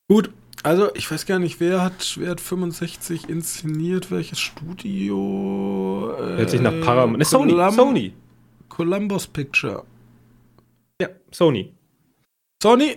Gut, 0.08 0.32
also 0.62 0.94
ich 0.94 1.10
weiß 1.10 1.26
gar 1.26 1.38
nicht, 1.38 1.60
wer 1.60 1.82
hat, 1.82 2.16
wer 2.18 2.30
hat 2.30 2.40
65 2.40 3.28
inszeniert, 3.28 4.10
welches 4.10 4.38
Studio? 4.40 6.12
Äh, 6.18 6.38
Hört 6.38 6.50
sich 6.50 6.60
nach 6.60 6.78
Paramount. 6.82 7.18
Ne, 7.18 7.24
Sony, 7.24 7.52
Colum- 7.52 7.72
Sony. 7.74 8.12
Columbus 8.68 9.26
Picture. 9.26 9.84
Ja, 11.00 11.08
Sony. 11.30 11.72
Sony, 12.62 12.96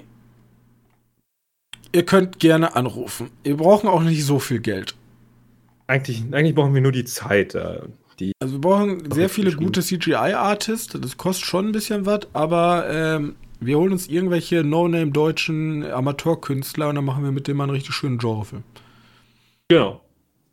ihr 1.93 2.05
könnt 2.05 2.39
gerne 2.39 2.75
anrufen. 2.75 3.29
Wir 3.43 3.57
brauchen 3.57 3.87
auch 3.89 4.01
nicht 4.03 4.25
so 4.25 4.39
viel 4.39 4.59
Geld. 4.59 4.95
Eigentlich, 5.87 6.23
eigentlich 6.31 6.55
brauchen 6.55 6.73
wir 6.73 6.81
nur 6.81 6.91
die 6.91 7.05
Zeit. 7.05 7.55
da. 7.55 7.83
Die, 8.19 8.31
Also 8.41 8.55
wir 8.55 8.61
brauchen 8.61 9.11
sehr 9.11 9.29
viele 9.29 9.53
gute 9.53 9.81
CGI-Artists. 9.81 10.99
Das 10.99 11.17
kostet 11.17 11.45
schon 11.45 11.67
ein 11.67 11.71
bisschen 11.71 12.05
was, 12.05 12.21
aber 12.33 12.87
ähm, 12.89 13.35
wir 13.65 13.77
holen 13.77 13.91
uns 13.93 14.07
irgendwelche 14.07 14.63
No-Name-deutschen 14.63 15.85
Amateurkünstler 15.85 16.89
und 16.89 16.95
dann 16.95 17.05
machen 17.05 17.23
wir 17.23 17.31
mit 17.31 17.47
dem 17.47 17.57
mal 17.57 17.65
einen 17.65 17.73
richtig 17.73 17.93
schönen 17.95 18.17
Genrefilm. 18.17 18.63
genau. 19.69 20.01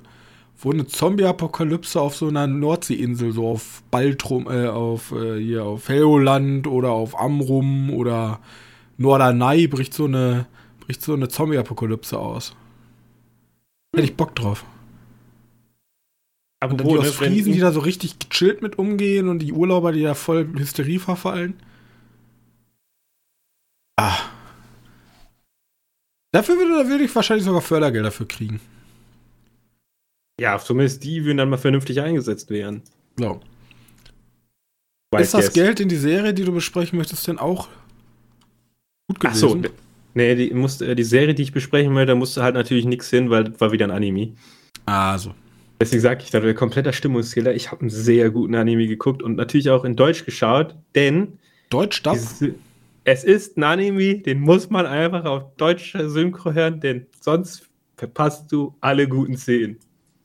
wo 0.64 0.72
eine 0.72 0.86
Zombie-Apokalypse 0.86 2.00
auf 2.00 2.16
so 2.16 2.28
einer 2.28 2.46
Nordseeinsel, 2.48 3.32
so 3.32 3.48
auf 3.48 3.84
Baltrum, 3.90 4.48
äh, 4.48 4.68
auf 4.68 5.12
äh, 5.12 5.40
hier 5.40 5.66
auf 5.66 5.90
Helgoland 5.90 6.68
oder 6.68 6.92
auf 6.92 7.20
Amrum 7.20 7.90
oder 7.90 8.40
Norderney 8.98 9.68
bricht 9.68 9.94
so 9.94 10.06
eine, 10.06 10.46
bricht 10.80 11.02
so 11.02 11.14
eine 11.14 11.28
Zombie-Apokalypse 11.28 12.18
aus. 12.18 12.56
Hätte 13.96 14.06
ich 14.06 14.16
Bock 14.16 14.36
drauf. 14.36 14.64
Aber 16.60 16.74
und 16.74 16.82
dann 16.82 16.88
die 16.88 16.98
aus 17.00 17.10
Friesen, 17.10 17.54
die 17.54 17.60
da 17.60 17.72
so 17.72 17.80
richtig 17.80 18.20
gechillt 18.20 18.62
mit 18.62 18.78
umgehen 18.78 19.30
und 19.30 19.40
die 19.40 19.54
Urlauber, 19.54 19.92
die 19.92 20.04
da 20.04 20.14
voll 20.14 20.48
Hysterie 20.58 21.00
verfallen. 21.00 21.56
Ah. 24.02 24.18
Dafür 26.32 26.58
würde, 26.58 26.90
würde 26.90 27.04
ich 27.04 27.16
wahrscheinlich 27.16 27.46
sogar 27.46 27.62
Fördergelder 27.62 28.12
für 28.12 28.26
kriegen. 28.26 28.60
Ja, 30.40 30.58
zumindest 30.58 31.04
die 31.04 31.24
würden 31.24 31.38
dann 31.38 31.50
mal 31.50 31.58
vernünftig 31.58 32.02
eingesetzt 32.02 32.50
werden. 32.50 32.82
So. 33.18 33.42
Ist 35.20 35.36
das 35.36 35.54
Geld 35.54 35.80
in 35.80 35.90
die 35.90 35.98
Serie, 35.98 36.34
die 36.34 36.46
du 36.46 36.52
besprechen 36.52 36.98
möchtest, 36.98 37.28
denn 37.28 37.38
auch 37.38 37.68
gut 39.08 39.20
gewesen? 39.20 39.36
Ach 39.36 39.50
so, 39.50 39.62
nee, 40.16 40.36
die, 40.36 40.52
musste, 40.54 40.88
äh, 40.88 40.96
die 40.96 41.04
Serie, 41.04 41.36
die 41.36 41.44
ich 41.44 41.52
besprechen 41.52 41.94
möchte, 41.94 42.08
da 42.08 42.16
musste 42.16 42.42
halt 42.42 42.56
natürlich 42.56 42.86
nichts 42.86 43.10
hin, 43.10 43.30
weil 43.30 43.44
das 43.44 43.62
war 43.62 43.72
wieder 43.72 43.86
ein 43.86 43.92
Anime. 43.92 44.34
Ah, 44.86 45.18
so. 45.18 45.36
Deswegen 45.80 46.02
sage 46.02 46.24
ich, 46.24 46.32
da 46.32 46.42
wäre 46.42 46.56
kompletter 46.56 46.94
Stimmungskiller. 46.94 47.54
Ich 47.54 47.72
habe 47.72 47.82
einen 47.82 47.90
sehr 47.92 48.32
guten 48.32 48.56
Anime 48.56 48.88
geguckt 48.88 49.22
und 49.22 49.36
natürlich 49.36 49.70
auch 49.70 49.84
in 49.84 49.96
Deutsch 49.96 50.26
geschaut, 50.26 50.76
denn. 50.96 51.40
Deutsch 51.70 52.02
Es 53.04 53.24
ist 53.24 53.58
ein 53.58 53.64
Anime, 53.64 54.20
den 54.20 54.40
muss 54.40 54.70
man 54.70 54.86
einfach 54.86 55.26
auf 55.26 55.56
deutscher 55.56 56.10
Synchro 56.10 56.54
hören, 56.54 56.80
denn 56.80 57.08
sonst 57.20 57.70
verpasst 57.98 58.52
du 58.52 58.76
alle 58.82 59.08
guten 59.08 59.38
Szenen. 59.38 59.80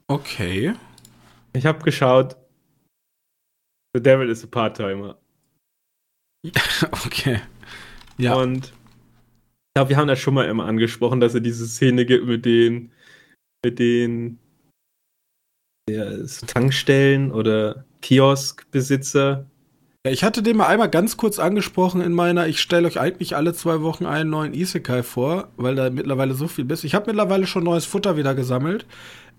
Okay. 0.09 0.75
Ich 1.55 1.65
habe 1.65 1.83
geschaut. 1.83 2.37
The 3.95 4.03
Devil 4.03 4.29
is 4.29 4.45
a 4.45 4.47
Part-Timer. 4.47 5.19
okay. 7.07 7.41
Ja. 8.19 8.35
Und 8.35 8.67
ich 8.67 9.75
glaube, 9.75 9.91
wir 9.91 9.97
haben 9.97 10.09
das 10.09 10.19
schon 10.19 10.35
mal 10.35 10.47
immer 10.47 10.67
angesprochen, 10.67 11.21
dass 11.21 11.35
es 11.35 11.43
diese 11.43 11.67
Szene 11.67 12.05
gibt 12.05 12.27
mit 12.27 12.45
den, 12.45 12.93
mit 13.65 13.79
den 13.79 14.39
ja, 15.89 16.25
Tankstellen 16.47 17.33
oder 17.33 17.87
Kioskbesitzer. 18.03 19.47
Ich 20.11 20.25
hatte 20.25 20.43
den 20.43 20.57
mal 20.57 20.67
einmal 20.67 20.91
ganz 20.91 21.17
kurz 21.17 21.39
angesprochen 21.39 22.01
in 22.01 22.13
meiner, 22.13 22.47
ich 22.47 22.61
stelle 22.61 22.87
euch 22.87 23.01
eigentlich 23.01 23.37
alle 23.37 23.55
zwei 23.55 23.83
Wochen 23.83 24.07
einen 24.07 24.31
neuen 24.31 24.55
Isekai 24.55 25.03
vor, 25.03 25.49
weil 25.57 25.75
da 25.75 25.91
mittlerweile 25.91 26.35
so 26.35 26.49
viel 26.49 26.71
ist. 26.71 26.85
Ich 26.85 26.95
habe 26.95 27.07
mittlerweile 27.07 27.47
schon 27.47 27.65
neues 27.65 27.85
Futter 27.85 28.17
wieder 28.17 28.35
gesammelt 28.35 28.87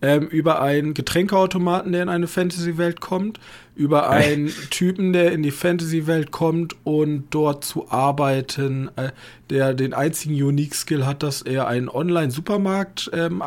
ähm, 0.01 0.28
über 0.28 0.61
einen 0.61 0.93
Getränkeautomaten, 0.93 1.91
der 1.91 2.03
in 2.03 2.09
eine 2.09 2.28
Fantasy-Welt 2.28 3.01
kommt, 3.01 3.39
über 3.76 4.09
einen 4.09 4.51
Typen, 4.70 5.13
der 5.13 5.32
in 5.32 5.43
die 5.43 5.51
Fantasy-Welt 5.51 6.32
kommt 6.32 6.76
und 6.84 7.26
dort 7.32 7.63
zu 7.63 7.89
arbeiten, 7.89 8.89
äh, 8.95 9.11
der 9.49 9.74
den 9.74 9.93
einzigen 9.93 10.36
Unique-Skill 10.36 11.05
hat, 11.05 11.24
dass 11.24 11.41
er 11.41 11.68
einen 11.68 11.89
Online-Supermarkt 11.89 13.09
ähm, 13.13 13.43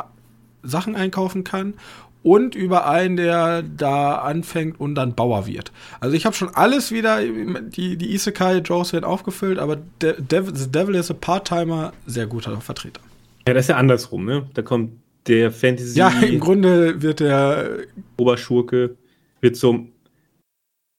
Sachen 0.63 0.97
einkaufen 0.97 1.45
kann 1.45 1.75
und 2.23 2.55
über 2.55 2.87
einen, 2.87 3.17
der 3.17 3.63
da 3.63 4.17
anfängt 4.17 4.79
und 4.79 4.95
dann 4.95 5.15
Bauer 5.15 5.47
wird. 5.47 5.73
Also 6.01 6.17
ich 6.17 6.27
habe 6.27 6.37
schon 6.37 6.55
alles 6.55 6.93
wieder, 6.93 7.21
die, 7.23 7.97
die 7.97 8.15
Isekai-Joes 8.15 8.93
werden 8.93 9.05
aufgefüllt, 9.05 9.59
aber 9.59 9.77
De 10.03 10.21
Devil, 10.21 10.55
The 10.55 10.71
Devil 10.71 10.95
is 10.95 11.11
a 11.11 11.15
Part-Timer, 11.15 11.93
sehr 12.07 12.27
guter 12.27 12.61
Vertreter. 12.61 13.01
Ja, 13.47 13.55
das 13.55 13.65
ist 13.65 13.69
ja 13.69 13.77
andersrum, 13.77 14.27
ne? 14.27 14.49
Da 14.55 14.63
kommt 14.63 14.93
der 15.27 15.51
Fantasy. 15.51 15.99
Ja, 15.99 16.11
im 16.21 16.41
Grunde 16.41 17.03
wird 17.03 17.21
der 17.21 17.79
Oberschurke 18.19 18.97
wird 19.41 19.57
zum 19.57 19.93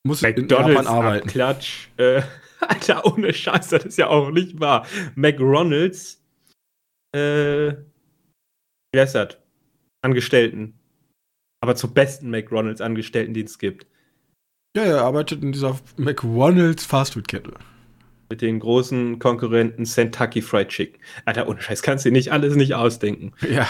muss 0.03 0.21
McDonalds 0.21 0.87
arbeiten. 0.87 1.27
Klatsch. 1.27 1.89
Äh, 1.97 2.23
Alter, 2.61 3.05
ohne 3.05 3.33
Scheiß, 3.33 3.69
das 3.69 3.85
ist 3.85 3.97
ja 3.97 4.07
auch 4.07 4.31
nicht 4.31 4.59
wahr. 4.59 4.85
McDonalds, 5.15 6.21
äh, 7.15 7.73
wie 8.93 8.99
heißt 8.99 9.15
das? 9.15 9.37
Angestellten. 10.03 10.79
Aber 11.61 11.75
zur 11.75 11.93
besten 11.93 12.29
McDonalds 12.29 12.81
Angestellten, 12.81 13.33
die 13.33 13.43
es 13.43 13.59
gibt. 13.59 13.85
Ja, 14.75 14.83
er 14.83 15.01
arbeitet 15.03 15.43
in 15.43 15.51
dieser 15.51 15.79
McDonalds 15.97 16.85
Fastfood-Kette. 16.85 17.53
Mit 18.29 18.41
den 18.41 18.59
großen 18.59 19.19
Konkurrenten 19.19 19.83
Kentucky 19.83 20.41
Fried 20.41 20.69
Chicken. 20.69 21.01
Alter, 21.25 21.47
ohne 21.47 21.61
Scheiß, 21.61 21.81
kannst 21.81 22.05
du 22.05 22.11
nicht 22.11 22.31
alles 22.31 22.55
nicht 22.55 22.73
ausdenken. 22.73 23.33
Ja. 23.41 23.67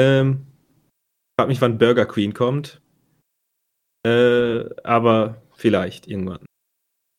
Ähm, 0.00 0.46
frag 1.38 1.48
mich, 1.48 1.60
wann 1.60 1.78
Burger 1.78 2.06
Queen 2.06 2.32
kommt. 2.32 2.80
Äh, 4.06 4.64
aber 4.82 5.42
vielleicht 5.54 6.08
irgendwann. 6.08 6.44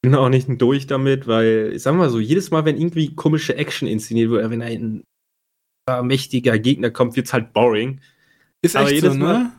Bin 0.02 0.16
auch 0.16 0.30
nicht 0.30 0.50
durch 0.60 0.88
damit, 0.88 1.28
weil, 1.28 1.72
ich 1.74 1.84
sag 1.84 1.96
mal 1.96 2.10
so, 2.10 2.20
jedes 2.20 2.52
Mal, 2.52 2.66
wenn 2.66 2.78
irgendwie 2.78 3.16
komische 3.16 3.56
Action 3.56 3.88
inszeniert 3.88 4.32
wird, 4.32 4.50
wenn 4.50 4.62
ein 4.62 5.04
mächtiger 6.02 6.58
Gegner 6.60 6.90
kommt, 6.90 7.16
wird's 7.16 7.32
halt 7.32 7.54
boring. 7.54 8.02
Ist 8.64 8.76
aber 8.76 8.92
echt 8.92 9.04
so, 9.04 9.14
ne? 9.14 9.18
Mal, 9.18 9.52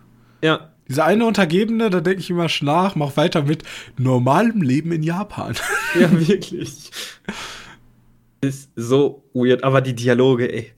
ja. 0.43 0.73
Dieser 0.89 1.05
eine 1.05 1.25
Untergebene, 1.27 1.89
da 1.89 2.01
denke 2.01 2.19
ich 2.21 2.31
immer 2.31 2.49
nach, 2.63 2.97
mach 2.97 3.17
weiter 3.17 3.43
mit 3.43 3.63
normalem 3.97 4.61
Leben 4.61 4.91
in 4.93 5.05
Japan. 5.05 5.55
Ja, 5.99 6.11
wirklich. 6.11 6.91
Ist 8.41 8.71
so 8.75 9.23
weird, 9.33 9.63
aber 9.63 9.81
die 9.81 9.95
Dialoge, 9.95 10.53
ey. 10.53 10.73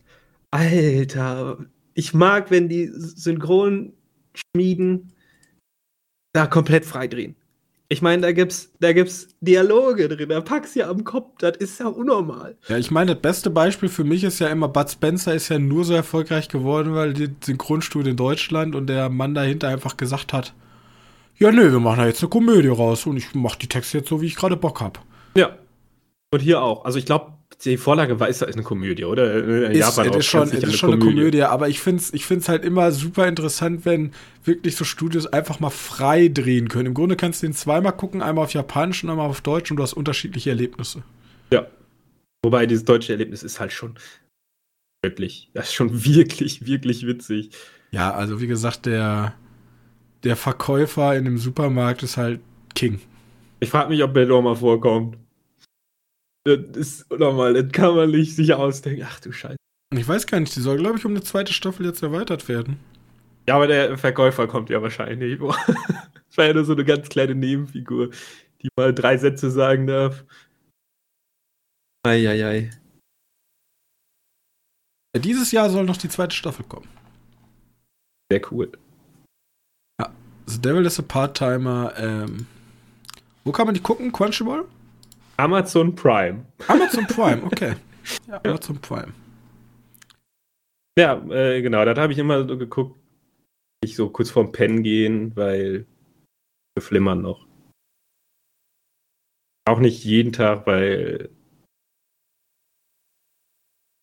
Alter, 0.50 1.56
ich 1.94 2.12
mag, 2.12 2.50
wenn 2.50 2.68
die 2.68 2.90
Synchronschmieden 2.92 5.14
da 6.34 6.46
komplett 6.46 6.84
freidrehen. 6.84 7.34
Ich 7.88 8.02
meine, 8.02 8.22
da 8.22 8.32
gibt's, 8.32 8.72
da 8.80 8.92
gibt's 8.92 9.28
Dialoge 9.40 10.08
drin, 10.08 10.28
da 10.28 10.40
packst 10.40 10.74
du 10.74 10.80
ja 10.80 10.90
am 10.90 11.04
Kopf, 11.04 11.38
das 11.38 11.56
ist 11.58 11.78
ja 11.78 11.86
unnormal. 11.86 12.56
Ja, 12.68 12.78
ich 12.78 12.90
meine, 12.90 13.14
das 13.14 13.22
beste 13.22 13.48
Beispiel 13.48 13.88
für 13.88 14.02
mich 14.02 14.24
ist 14.24 14.40
ja 14.40 14.48
immer, 14.48 14.66
Bud 14.66 14.90
Spencer 14.90 15.34
ist 15.34 15.50
ja 15.50 15.58
nur 15.60 15.84
so 15.84 15.94
erfolgreich 15.94 16.48
geworden, 16.48 16.94
weil 16.94 17.12
die 17.12 17.28
Synchronstudio 17.44 18.10
in 18.10 18.16
Deutschland 18.16 18.74
und 18.74 18.88
der 18.88 19.08
Mann 19.08 19.34
dahinter 19.34 19.68
einfach 19.68 19.96
gesagt 19.96 20.32
hat, 20.32 20.52
ja, 21.38 21.52
nö, 21.52 21.70
wir 21.70 21.80
machen 21.80 21.98
da 21.98 22.06
jetzt 22.06 22.22
eine 22.22 22.30
Komödie 22.30 22.68
raus 22.68 23.06
und 23.06 23.18
ich 23.18 23.34
mache 23.34 23.58
die 23.58 23.68
Texte 23.68 23.98
jetzt 23.98 24.08
so, 24.08 24.20
wie 24.20 24.26
ich 24.26 24.36
gerade 24.36 24.56
Bock 24.56 24.80
hab. 24.80 25.00
Ja. 25.36 25.56
Und 26.32 26.40
hier 26.40 26.62
auch. 26.62 26.84
Also 26.84 26.98
ich 26.98 27.06
glaube, 27.06 27.34
die 27.64 27.76
Vorlage 27.76 28.20
weiß, 28.20 28.42
ist 28.42 28.54
eine 28.54 28.62
Komödie, 28.62 29.04
oder? 29.04 29.34
In 29.66 29.72
ist, 29.72 29.78
Japan 29.78 30.12
ist 30.12 30.26
schon, 30.26 30.48
ist 30.48 30.76
schon 30.76 30.90
eine 30.90 30.98
Komödie. 30.98 31.16
Komödie, 31.16 31.42
aber 31.42 31.68
ich 31.68 31.80
finde 31.80 32.02
es 32.02 32.12
ich 32.12 32.26
find's 32.26 32.48
halt 32.48 32.64
immer 32.64 32.92
super 32.92 33.26
interessant, 33.26 33.84
wenn 33.84 34.12
wirklich 34.44 34.76
so 34.76 34.84
Studios 34.84 35.26
einfach 35.26 35.58
mal 35.58 35.70
frei 35.70 36.28
drehen 36.28 36.68
können. 36.68 36.86
Im 36.86 36.94
Grunde 36.94 37.16
kannst 37.16 37.42
du 37.42 37.46
den 37.46 37.54
zweimal 37.54 37.92
gucken, 37.92 38.22
einmal 38.22 38.44
auf 38.44 38.52
Japanisch 38.52 39.02
und 39.04 39.10
einmal 39.10 39.28
auf 39.28 39.40
Deutsch 39.40 39.70
und 39.70 39.78
du 39.78 39.82
hast 39.82 39.94
unterschiedliche 39.94 40.50
Erlebnisse. 40.50 41.02
Ja. 41.52 41.66
Wobei 42.44 42.66
dieses 42.66 42.84
deutsche 42.84 43.12
Erlebnis 43.12 43.42
ist 43.42 43.58
halt 43.58 43.72
schon 43.72 43.94
wirklich, 45.02 45.50
das 45.54 45.68
ist 45.68 45.74
schon 45.74 46.04
wirklich, 46.04 46.66
wirklich 46.66 47.06
witzig. 47.06 47.50
Ja, 47.90 48.12
also 48.12 48.40
wie 48.40 48.46
gesagt, 48.46 48.86
der, 48.86 49.34
der 50.24 50.36
Verkäufer 50.36 51.16
in 51.16 51.24
dem 51.24 51.38
Supermarkt 51.38 52.02
ist 52.02 52.18
halt 52.18 52.40
King. 52.74 53.00
Ich 53.60 53.70
frage 53.70 53.88
mich, 53.88 54.02
ob 54.02 54.12
der 54.12 54.26
doch 54.26 54.42
mal 54.42 54.56
vorkommt. 54.56 55.16
Das 56.46 56.76
ist 56.76 57.10
nochmal, 57.10 57.54
das 57.54 57.72
kann 57.72 57.96
man 57.96 58.12
nicht 58.12 58.36
sich 58.36 58.54
ausdenken. 58.54 59.04
Ach 59.04 59.18
du 59.18 59.32
Scheiße. 59.32 59.56
Ich 59.92 60.06
weiß 60.06 60.28
gar 60.28 60.38
nicht, 60.38 60.54
die 60.54 60.60
soll, 60.60 60.76
glaube 60.76 60.96
ich, 60.96 61.04
um 61.04 61.10
eine 61.10 61.22
zweite 61.22 61.52
Staffel 61.52 61.86
jetzt 61.86 62.04
erweitert 62.04 62.48
werden. 62.48 62.78
Ja, 63.48 63.56
aber 63.56 63.66
der 63.66 63.98
Verkäufer 63.98 64.46
kommt 64.46 64.70
ja 64.70 64.80
wahrscheinlich. 64.80 65.40
das 65.66 66.36
war 66.36 66.44
ja 66.44 66.54
nur 66.54 66.64
so 66.64 66.74
eine 66.74 66.84
ganz 66.84 67.08
kleine 67.08 67.34
Nebenfigur, 67.34 68.10
die 68.62 68.68
mal 68.76 68.94
drei 68.94 69.18
Sätze 69.18 69.50
sagen 69.50 69.88
darf. 69.88 70.24
Eieiei. 72.06 72.70
Ja, 75.14 75.20
dieses 75.20 75.50
Jahr 75.50 75.68
soll 75.68 75.84
noch 75.84 75.96
die 75.96 76.08
zweite 76.08 76.36
Staffel 76.36 76.64
kommen. 76.64 76.88
Sehr 78.30 78.40
cool. 78.52 78.70
Ja, 80.00 80.12
The 80.46 80.60
Devil 80.60 80.86
is 80.86 81.00
a 81.00 81.02
Part-Timer. 81.02 81.92
Ähm, 81.96 82.46
wo 83.42 83.50
kann 83.50 83.66
man 83.66 83.74
die 83.74 83.82
gucken? 83.82 84.12
Crunchyroll? 84.12 84.68
Amazon 85.36 85.94
Prime. 85.94 86.46
Amazon 86.68 87.06
Prime, 87.06 87.44
okay. 87.44 87.74
Ja, 88.28 88.40
Amazon 88.44 88.80
Prime. 88.80 89.12
Ja, 90.96 91.22
äh, 91.28 91.60
genau, 91.60 91.84
das 91.84 91.98
habe 91.98 92.12
ich 92.12 92.18
immer 92.18 92.46
so 92.46 92.56
geguckt. 92.56 92.98
Ich 93.84 93.96
so 93.96 94.08
kurz 94.10 94.30
vorm 94.30 94.52
Pennen 94.52 94.82
gehen, 94.82 95.34
weil 95.36 95.86
wir 96.74 96.82
flimmern 96.82 97.20
noch. 97.20 97.46
Auch 99.68 99.80
nicht 99.80 100.04
jeden 100.04 100.32
Tag, 100.32 100.66
weil 100.66 101.30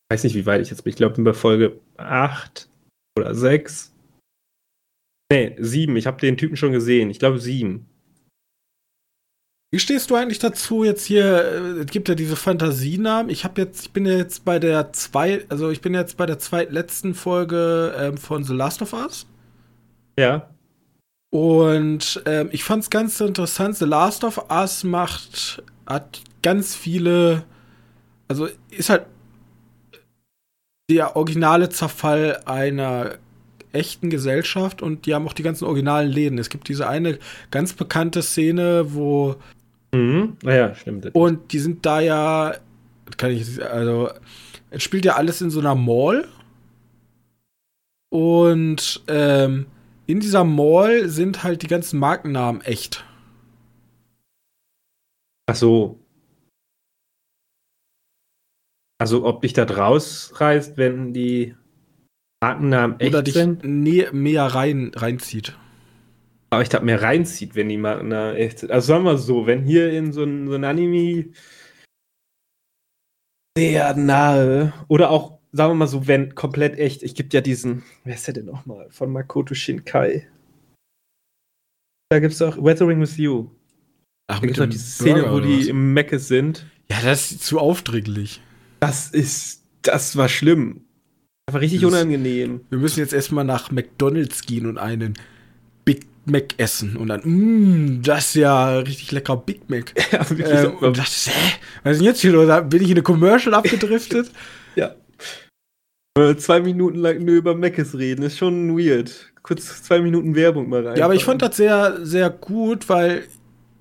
ich 0.04 0.14
weiß 0.14 0.24
nicht, 0.24 0.34
wie 0.34 0.46
weit 0.46 0.60
ich 0.60 0.70
jetzt 0.70 0.84
bin. 0.84 0.90
Ich 0.90 0.96
glaube, 0.96 1.14
bin 1.14 1.24
bei 1.24 1.32
Folge 1.32 1.80
8 1.96 2.68
oder 3.18 3.34
6. 3.34 3.94
Nee, 5.32 5.56
7. 5.58 5.96
Ich 5.96 6.06
habe 6.06 6.20
den 6.20 6.36
Typen 6.36 6.56
schon 6.56 6.72
gesehen. 6.72 7.10
Ich 7.10 7.18
glaube 7.18 7.38
7. 7.38 7.86
Wie 9.74 9.80
stehst 9.80 10.08
du 10.08 10.14
eigentlich 10.14 10.38
dazu 10.38 10.84
jetzt 10.84 11.04
hier? 11.04 11.24
äh, 11.24 11.80
Es 11.80 11.86
gibt 11.86 12.08
ja 12.08 12.14
diese 12.14 12.36
Fantasienamen. 12.36 13.28
Ich 13.28 13.42
habe 13.42 13.60
jetzt, 13.60 13.86
ich 13.86 13.90
bin 13.90 14.06
jetzt 14.06 14.44
bei 14.44 14.60
der 14.60 14.92
zwei, 14.92 15.44
also 15.48 15.68
ich 15.68 15.80
bin 15.80 15.94
jetzt 15.94 16.16
bei 16.16 16.26
der 16.26 16.38
zweitletzten 16.38 17.12
Folge 17.12 17.92
ähm, 17.98 18.16
von 18.16 18.44
The 18.44 18.54
Last 18.54 18.82
of 18.82 18.92
Us. 18.92 19.26
Ja. 20.16 20.48
Und 21.30 22.22
ähm, 22.24 22.50
ich 22.52 22.62
fand 22.62 22.84
es 22.84 22.90
ganz 22.90 23.20
interessant. 23.20 23.76
The 23.76 23.84
Last 23.84 24.22
of 24.22 24.48
Us 24.48 24.84
macht, 24.84 25.64
hat 25.86 26.22
ganz 26.40 26.76
viele, 26.76 27.42
also 28.28 28.46
ist 28.70 28.90
halt 28.90 29.06
der 30.88 31.16
originale 31.16 31.68
Zerfall 31.68 32.42
einer 32.44 33.18
echten 33.72 34.08
Gesellschaft 34.08 34.82
und 34.82 35.06
die 35.06 35.16
haben 35.16 35.26
auch 35.26 35.32
die 35.32 35.42
ganzen 35.42 35.64
originalen 35.64 36.12
Läden. 36.12 36.38
Es 36.38 36.48
gibt 36.48 36.68
diese 36.68 36.86
eine 36.86 37.18
ganz 37.50 37.72
bekannte 37.72 38.22
Szene, 38.22 38.94
wo 38.94 39.34
Mhm. 39.94 40.36
Naja, 40.42 40.74
stimmt. 40.74 41.14
und 41.14 41.52
die 41.52 41.58
sind 41.58 41.86
da 41.86 42.00
ja, 42.00 42.54
das 43.06 43.16
kann 43.16 43.30
ich, 43.30 43.62
also, 43.64 44.10
es 44.70 44.82
spielt 44.82 45.04
ja 45.04 45.14
alles 45.16 45.40
in 45.40 45.50
so 45.50 45.60
einer 45.60 45.74
Mall. 45.74 46.28
Und 48.12 49.02
ähm, 49.08 49.66
in 50.06 50.20
dieser 50.20 50.44
Mall 50.44 51.08
sind 51.08 51.42
halt 51.42 51.62
die 51.62 51.66
ganzen 51.66 51.98
Markennamen 51.98 52.60
echt. 52.62 53.04
Ach 55.46 55.56
so. 55.56 55.98
Also, 59.00 59.24
ob 59.24 59.42
dich 59.42 59.52
da 59.52 59.64
rausreißt, 59.64 60.76
wenn 60.76 61.12
die 61.12 61.56
Markennamen 62.42 63.00
echt 63.00 63.10
oder 63.10 63.22
dich 63.22 63.34
sind? 63.34 63.64
nä- 63.64 64.12
mehr 64.12 64.44
rein, 64.44 64.92
reinzieht. 64.94 65.56
Aber 66.54 66.62
ich 66.62 66.70
glaube, 66.70 66.86
mehr 66.86 67.02
reinzieht, 67.02 67.54
wenn 67.54 67.68
die 67.68 67.76
Markennamen 67.76 68.36
echt 68.36 68.60
sind. 68.60 68.70
Also, 68.72 68.88
sagen 68.88 69.04
wir 69.04 69.18
so, 69.18 69.46
wenn 69.46 69.64
hier 69.64 69.92
in 69.92 70.12
so 70.12 70.24
ein, 70.24 70.46
so 70.48 70.54
ein 70.54 70.64
Anime 70.64 71.26
sehr 73.56 73.94
nahe 73.96 74.72
oder 74.88 75.10
auch, 75.10 75.38
sagen 75.52 75.70
wir 75.72 75.74
mal 75.76 75.86
so, 75.86 76.06
wenn 76.06 76.34
komplett 76.34 76.78
echt, 76.78 77.02
ich 77.02 77.14
gibt 77.14 77.32
ja 77.34 77.40
diesen, 77.40 77.82
wer 78.04 78.14
ist 78.14 78.26
der 78.26 78.34
denn 78.34 78.46
nochmal? 78.46 78.88
Von 78.90 79.12
Makoto 79.12 79.54
Shinkai. 79.54 80.26
Da 82.10 82.18
gibt 82.18 82.34
es 82.34 82.42
auch 82.42 82.56
Weathering 82.56 83.00
with 83.00 83.16
You. 83.16 83.50
Ach, 84.30 84.40
Da 84.40 84.46
gibt 84.46 84.58
es 84.58 84.64
auch 84.64 84.68
diese 84.68 84.84
Szene, 84.90 85.30
wo 85.30 85.40
die 85.40 85.68
im 85.68 85.92
Meckes 85.92 86.28
sind. 86.28 86.66
Ja, 86.90 87.00
das 87.02 87.30
ist 87.32 87.42
zu 87.44 87.58
aufdringlich. 87.58 88.40
Das 88.80 89.10
ist, 89.10 89.62
das 89.82 90.16
war 90.16 90.28
schlimm. 90.28 90.84
Das 91.46 91.54
war 91.54 91.60
richtig 91.60 91.80
Das- 91.82 91.92
unangenehm. 91.92 92.60
Wir 92.70 92.78
müssen 92.78 93.00
jetzt 93.00 93.12
erstmal 93.12 93.44
nach 93.44 93.70
McDonalds 93.70 94.42
gehen 94.42 94.66
und 94.66 94.78
einen 94.78 95.14
Mac 96.26 96.54
essen. 96.58 96.96
Und 96.96 97.08
dann, 97.08 97.20
mmm, 97.24 98.02
das 98.02 98.26
ist 98.28 98.34
ja 98.36 98.78
richtig 98.78 99.12
lecker 99.12 99.36
Big 99.36 99.68
Mac. 99.68 99.92
Ja, 100.12 100.28
wirklich, 100.30 100.48
Ähm, 100.48 100.76
und 100.78 100.98
das, 100.98 101.28
hä? 101.28 101.52
Was 101.82 101.92
ist 101.92 101.98
denn 101.98 102.06
jetzt 102.06 102.20
hier 102.20 102.32
los? 102.32 102.48
Bin 102.68 102.82
ich 102.82 102.88
in 102.90 102.94
eine 102.96 103.02
Commercial 103.02 103.54
abgedriftet? 103.54 104.30
ja. 104.76 104.94
Äh, 106.18 106.36
Zwei 106.36 106.60
Minuten 106.60 106.98
lang 106.98 107.24
nur 107.24 107.34
über 107.34 107.54
Meckes 107.54 107.96
reden, 107.98 108.22
ist 108.22 108.38
schon 108.38 108.76
weird. 108.78 109.32
Kurz 109.42 109.82
zwei 109.82 110.00
Minuten 110.00 110.34
Werbung 110.34 110.68
mal 110.70 110.86
rein. 110.86 110.96
ja, 110.96 111.04
aber 111.04 111.14
ich 111.14 111.24
fand 111.24 111.42
das 111.42 111.56
sehr, 111.56 111.98
sehr 112.06 112.30
gut, 112.30 112.88
weil 112.88 113.24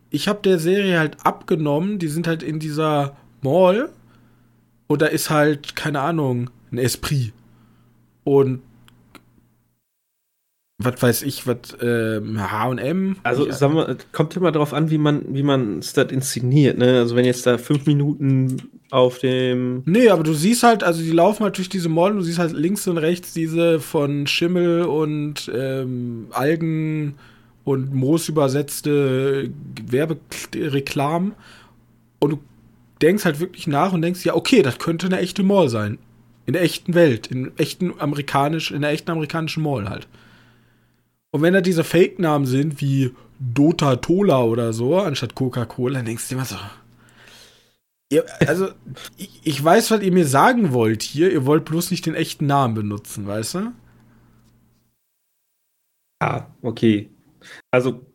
ich 0.10 0.28
habe 0.28 0.42
der 0.44 0.60
Serie 0.60 1.00
halt 1.00 1.18
abgenommen. 1.24 2.00
Die 2.00 2.08
sind 2.10 2.28
halt 2.28 2.44
in 2.44 2.60
dieser 2.60 3.16
Mall 3.42 3.90
und 4.88 5.02
da 5.02 5.06
ist 5.06 5.30
halt, 5.30 5.76
keine 5.76 6.02
Ahnung, 6.02 6.50
ein 6.72 6.80
Esprit. 6.80 7.32
Und 8.26 8.62
was 10.80 11.02
weiß 11.02 11.22
ich, 11.24 11.46
was, 11.48 11.58
ähm, 11.82 12.40
H&M. 12.52 13.16
Also, 13.24 13.48
Ich- 13.48 13.54
sagen 13.54 13.76
wir, 13.76 13.96
kommt 14.12 14.36
immer 14.36 14.52
drauf 14.52 14.74
an, 14.74 14.90
wie 14.90 14.98
man, 14.98 15.24
wie 15.34 15.44
man 15.44 15.80
es 15.80 15.94
das 15.94 16.12
inszeniert, 16.12 16.78
ne? 16.78 17.00
Also, 17.00 17.16
wenn 17.16 17.26
jetzt 17.26 17.46
da 17.46 17.58
fünf 17.58 17.86
Minuten 17.86 18.58
auf 18.90 19.20
dem. 19.20 19.84
Nee, 19.86 20.10
aber 20.10 20.24
du 20.24 20.34
siehst 20.34 20.64
halt, 20.64 20.84
also 20.84 21.02
die 21.02 21.12
laufen 21.12 21.44
halt 21.44 21.58
durch 21.58 21.70
diese 21.70 21.90
Mall 21.90 22.14
du 22.14 22.22
siehst 22.22 22.38
halt 22.40 22.52
links 22.54 22.88
und 22.88 22.98
rechts 22.98 23.34
diese 23.34 23.80
von 23.80 24.28
Schimmel 24.28 24.84
und 24.84 25.50
ähm, 25.56 26.28
Algen 26.32 27.16
und 27.64 27.94
Moos 27.94 28.28
übersetzte 28.30 29.50
Werbereklamen. 29.90 31.34
Und 32.20 32.30
du 32.32 32.40
denkst 33.02 33.26
halt 33.26 33.40
wirklich 33.40 33.68
nach 33.68 33.94
und 33.94 34.02
denkst, 34.02 34.24
ja, 34.26 34.36
okay, 34.36 34.62
das 34.62 34.80
könnte 34.80 35.08
eine 35.08 35.20
echte 35.20 35.44
Mall 35.44 35.70
sein. 35.70 35.98
In 36.46 36.54
der 36.54 36.62
echten 36.62 36.94
Welt, 36.94 37.28
in 37.28 37.52
echten 37.58 37.94
amerikanisch, 38.00 38.72
in 38.72 38.82
der 38.82 38.92
echten 38.92 39.12
amerikanischen 39.12 39.64
Mall 39.64 39.90
halt. 39.90 40.08
Und 41.34 41.42
wenn 41.42 41.54
da 41.54 41.62
diese 41.62 41.84
Fake-Namen 41.84 42.46
sind, 42.46 42.80
wie 42.80 43.12
Dota 43.40 43.96
Tola 43.96 44.44
oder 44.44 44.72
so, 44.72 44.98
anstatt 45.00 45.34
Coca-Cola, 45.34 45.96
dann 45.96 46.06
denkst 46.06 46.30
du 46.30 46.36
immer 46.36 46.46
so, 46.46 46.58
Ihr, 48.14 48.26
also, 48.48 48.70
ich, 49.18 49.42
ich 49.44 49.64
weiß, 49.64 49.90
was 49.90 50.04
ihr 50.04 50.12
mir 50.12 50.28
sagen 50.28 50.72
wollt 50.72 51.02
hier. 51.02 51.32
Ihr 51.32 51.48
wollt 51.48 51.66
bloß 51.66 51.90
nicht 51.90 52.06
den 52.06 52.14
echten 52.14 52.46
Namen 52.46 52.76
benutzen, 52.76 53.26
weißt 53.26 53.56
du? 53.56 53.74
Ah, 56.20 56.46
okay. 56.62 57.10
Also, 57.72 58.06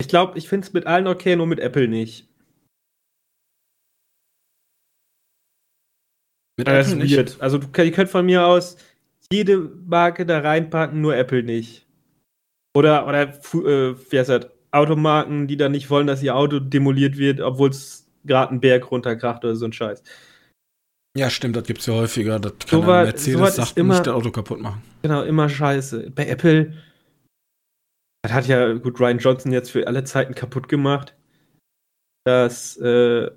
ich 0.00 0.06
glaube, 0.06 0.38
ich 0.38 0.48
finde 0.48 0.66
es 0.68 0.72
mit 0.72 0.86
allen 0.86 1.08
okay, 1.08 1.34
nur 1.34 1.48
mit 1.48 1.58
Apple 1.58 1.88
nicht. 1.88 2.28
Mit 6.56 6.68
Apple 6.68 6.96
nicht. 6.96 7.40
Also, 7.40 7.58
ihr 7.58 7.92
könnt 7.92 8.10
von 8.10 8.24
mir 8.24 8.46
aus 8.46 8.76
jede 9.32 9.58
Marke 9.58 10.24
da 10.24 10.38
reinpacken, 10.38 11.00
nur 11.00 11.16
Apple 11.16 11.42
nicht. 11.42 11.81
Oder, 12.74 13.06
oder 13.06 13.22
äh, 13.28 13.94
wie 14.10 14.18
heißt 14.18 14.30
das? 14.30 14.46
Automarken, 14.74 15.46
die 15.48 15.58
dann 15.58 15.72
nicht 15.72 15.90
wollen, 15.90 16.06
dass 16.06 16.22
ihr 16.22 16.34
Auto 16.34 16.58
demoliert 16.58 17.18
wird, 17.18 17.40
obwohl 17.42 17.68
es 17.68 18.10
gerade 18.24 18.50
einen 18.52 18.60
Berg 18.60 18.90
runterkracht 18.90 19.44
oder 19.44 19.54
so 19.54 19.66
ein 19.66 19.72
Scheiß. 19.74 20.02
Ja, 21.14 21.28
stimmt, 21.28 21.56
das 21.56 21.64
gibt's 21.64 21.84
ja 21.84 21.92
häufiger. 21.92 22.40
Das 22.40 22.54
kann 22.60 22.80
So 22.80 22.86
war- 22.86 23.04
Mercedes 23.04 23.38
so 23.38 23.62
sagt 23.62 23.76
immer- 23.76 23.94
nicht 23.94 24.06
das 24.06 24.14
Auto 24.14 24.30
kaputt 24.30 24.60
machen. 24.62 24.82
Genau, 25.02 25.22
immer 25.24 25.50
scheiße. 25.50 26.10
Bei 26.14 26.26
Apple, 26.26 26.72
das 28.22 28.32
hat 28.32 28.46
ja 28.46 28.72
gut 28.72 28.98
Ryan 28.98 29.18
Johnson 29.18 29.52
jetzt 29.52 29.70
für 29.70 29.86
alle 29.86 30.04
Zeiten 30.04 30.34
kaputt 30.34 30.70
gemacht, 30.70 31.14
dass 32.24 32.78
äh, 32.78 33.30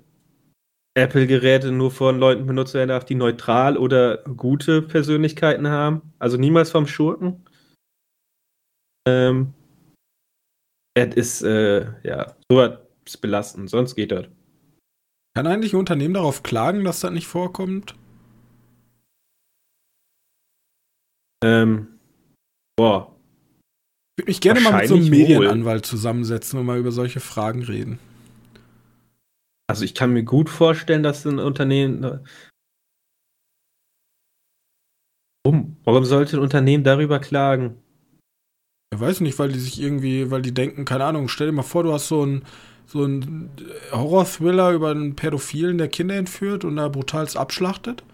Apple-Geräte 0.96 1.70
nur 1.72 1.90
von 1.90 2.18
Leuten 2.18 2.46
benutzt 2.46 2.72
werden 2.72 2.88
darf, 2.88 3.04
die 3.04 3.14
neutral 3.16 3.76
oder 3.76 4.18
gute 4.24 4.80
Persönlichkeiten 4.80 5.68
haben. 5.68 6.14
Also 6.18 6.38
niemals 6.38 6.70
vom 6.70 6.86
Schurken. 6.86 7.44
Ähm, 9.06 9.54
das 10.94 11.14
ist, 11.14 11.42
äh, 11.42 11.86
ja, 12.02 12.36
sowas 12.50 12.78
belastend, 13.20 13.70
sonst 13.70 13.94
geht 13.94 14.12
das. 14.12 14.26
Kann 15.36 15.46
eigentlich 15.46 15.74
ein 15.74 15.78
Unternehmen 15.78 16.14
darauf 16.14 16.42
klagen, 16.42 16.84
dass 16.84 17.00
das 17.00 17.12
nicht 17.12 17.26
vorkommt? 17.26 17.94
Ähm, 21.44 21.98
boah, 22.76 23.14
Ich 24.16 24.22
würde 24.22 24.30
mich 24.30 24.40
gerne 24.40 24.60
mal 24.60 24.72
mit 24.80 24.88
so 24.88 24.94
einem 24.94 25.04
wohl. 25.04 25.10
Medienanwalt 25.10 25.84
zusammensetzen 25.84 26.58
und 26.58 26.66
mal 26.66 26.78
über 26.78 26.90
solche 26.90 27.20
Fragen 27.20 27.62
reden. 27.62 27.98
Also 29.68 29.84
ich 29.84 29.94
kann 29.94 30.12
mir 30.12 30.22
gut 30.24 30.48
vorstellen, 30.48 31.02
dass 31.02 31.26
ein 31.26 31.38
Unternehmen. 31.38 32.24
Warum? 35.44 35.76
Warum 35.84 36.04
sollte 36.04 36.36
ein 36.38 36.42
Unternehmen 36.42 36.84
darüber 36.84 37.18
klagen? 37.18 37.82
Ich 38.94 39.00
weiß 39.00 39.20
nicht, 39.20 39.38
weil 39.38 39.50
die 39.52 39.58
sich 39.58 39.80
irgendwie, 39.80 40.30
weil 40.30 40.42
die 40.42 40.54
denken, 40.54 40.84
keine 40.84 41.04
Ahnung, 41.04 41.28
stell 41.28 41.48
dir 41.48 41.52
mal 41.52 41.62
vor, 41.62 41.82
du 41.82 41.92
hast 41.92 42.08
so 42.08 42.22
einen 42.22 42.44
so 42.88 43.02
einen 43.02 43.50
Horror-Thriller 43.90 44.70
über 44.70 44.92
einen 44.92 45.16
Pädophilen, 45.16 45.76
der 45.76 45.88
Kinder 45.88 46.14
entführt 46.14 46.64
und 46.64 46.76
da 46.76 46.86
brutalst 46.86 47.36
abschlachtet. 47.36 48.04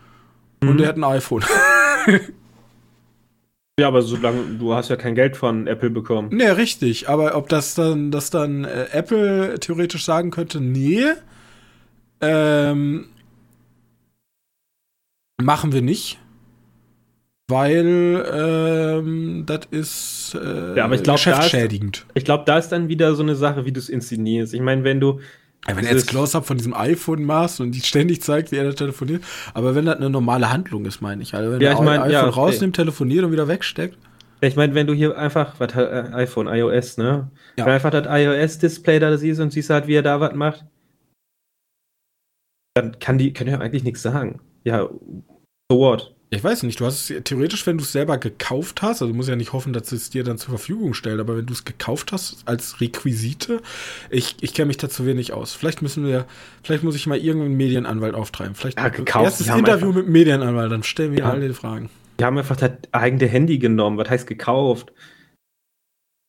Und 0.63 0.75
Mhm. 0.75 0.79
der 0.79 0.89
hat 0.89 0.97
ein 0.97 1.05
iPhone. 1.05 1.45
Ja, 3.81 3.89
aber 3.89 4.03
solange 4.03 4.59
du 4.59 4.75
hast 4.75 4.91
ja 4.91 4.97
kein 4.97 5.15
Geld 5.15 5.35
von 5.35 5.67
Apple 5.67 5.89
bekommen. 5.89 6.29
Nee, 6.31 6.47
richtig. 6.51 7.09
Aber 7.09 7.35
ob 7.37 7.49
das 7.49 7.75
dann, 7.75 8.11
dass 8.11 8.29
dann 8.29 8.65
äh, 8.65 8.89
Apple 8.93 9.59
theoretisch 9.61 10.05
sagen 10.05 10.31
könnte, 10.31 10.61
nee, 10.61 11.05
ähm, 12.21 13.07
machen 15.41 15.73
wir 15.73 15.81
nicht. 15.81 16.19
Weil 17.53 18.25
ähm, 18.33 19.45
das 19.47 19.61
ist 19.71 20.37
äh, 20.43 20.77
Ja, 20.77 20.87
aber 20.87 20.95
ich 20.95 21.03
glaub, 21.03 21.17
geschäftsschädigend. 21.17 22.07
Ich 22.15 22.25
glaube, 22.25 22.45
da 22.47 22.59
ist 22.59 22.71
dann 22.71 22.89
wieder 22.89 23.15
so 23.15 23.23
eine 23.23 23.35
Sache, 23.35 23.65
wie 23.67 23.73
du 23.73 23.79
es 23.79 23.89
inszenierst. 23.89 24.55
Ich 24.55 24.61
meine, 24.61 24.85
wenn 24.85 25.01
du. 25.01 25.21
Ja, 25.69 25.77
wenn 25.77 25.85
du 25.85 25.91
jetzt 25.91 26.09
Close-Up 26.09 26.45
von 26.45 26.57
diesem 26.57 26.75
iPhone 26.75 27.25
machst 27.25 27.61
und 27.61 27.73
die 27.73 27.81
ständig 27.81 28.23
zeigt, 28.23 28.51
wie 28.51 28.57
er 28.57 28.65
da 28.65 28.73
telefoniert, 28.73 29.23
aber 29.55 29.77
wenn 29.77 29.85
das 29.85 29.97
eine 29.97 30.11
normale 30.11 30.51
Handlung 30.51 30.87
ist, 30.87 31.01
meine 31.01 31.23
ich. 31.23 31.35
Also 31.35 31.53
wenn 31.53 31.61
Ja, 31.61 31.71
er 31.71 31.75
ich 31.75 31.81
mein, 31.81 32.01
ein 32.01 32.11
ja, 32.11 32.21
iPhone 32.21 32.31
okay. 32.31 32.41
rausnimmt, 32.41 32.75
telefoniert 32.75 33.25
und 33.25 33.31
wieder 33.33 33.47
wegsteckt. 33.47 33.97
Ich 34.41 34.57
meine, 34.57 34.75
wenn 34.75 34.89
du 34.89 34.93
hier 34.93 35.17
einfach, 35.17 35.61
was 35.61 35.73
äh, 35.77 36.11
iPhone, 36.15 36.49
iOS, 36.49 36.97
ne? 36.97 37.31
Ja. 37.57 37.59
Wenn 37.59 37.67
du 37.67 37.73
einfach 37.75 37.91
das 37.91 38.07
iOS-Display 38.09 38.99
da 38.99 39.17
siehst 39.17 39.41
und 39.41 39.53
siehst 39.53 39.71
halt, 39.71 39.87
wie 39.87 39.95
er 39.95 40.03
da 40.03 40.19
was 40.19 40.35
macht, 40.35 40.65
dann 42.75 42.99
kann 42.99 43.19
die, 43.19 43.33
kann 43.33 43.47
ja 43.47 43.59
eigentlich 43.59 43.85
nichts 43.85 44.03
sagen. 44.03 44.41
Ja, 44.65 44.89
so 45.71 45.79
what? 45.79 46.13
Ich 46.35 46.43
weiß 46.43 46.63
nicht, 46.63 46.81
du 46.81 46.87
hast 46.87 47.11
es 47.11 47.25
theoretisch, 47.25 47.67
wenn 47.67 47.77
du 47.77 47.85
es 47.85 47.93
selber 47.93 48.17
gekauft 48.17 48.81
hast, 48.81 49.03
also 49.03 49.09
du 49.09 49.15
musst 49.15 49.29
ja 49.29 49.37
nicht 49.37 49.53
hoffen, 49.53 49.75
dass 49.75 49.93
es 49.93 50.09
dir 50.09 50.25
dann 50.25 50.39
zur 50.39 50.49
Verfügung 50.49 50.95
stellen, 50.95 51.21
aber 51.21 51.37
wenn 51.37 51.45
du 51.45 51.53
es 51.53 51.65
gekauft 51.65 52.11
hast 52.11 52.49
als 52.49 52.81
Requisite, 52.81 53.61
ich, 54.09 54.37
ich 54.41 54.55
kenne 54.55 54.69
mich 54.69 54.79
dazu 54.79 55.05
wenig 55.05 55.35
aus. 55.35 55.53
Vielleicht 55.55 55.83
müssen 55.83 56.07
wir, 56.07 56.27
vielleicht 56.63 56.85
muss 56.85 56.97
ich 56.97 57.07
mal 57.07 57.19
irgendeinen 57.19 57.59
Medienanwalt 57.59 58.15
auftreiben. 58.15 58.55
Vielleicht 58.55 58.79
Ja, 58.79 58.89
gekauft, 58.89 59.25
erstes 59.27 59.47
Interview 59.49 59.89
einfach- 59.89 59.95
mit 59.95 60.09
Medienanwalt, 60.09 60.73
dann 60.73 60.83
stellen 60.83 61.13
wir 61.13 61.19
Ja. 61.19 61.31
alle 61.31 61.47
die 61.49 61.55
Fragen. 61.55 61.91
Die 62.19 62.25
haben 62.25 62.39
einfach 62.39 62.57
das 62.57 62.73
eigene 62.93 63.27
Handy 63.27 63.59
genommen. 63.59 63.99
Was 63.99 64.09
heißt 64.09 64.27
gekauft? 64.27 64.91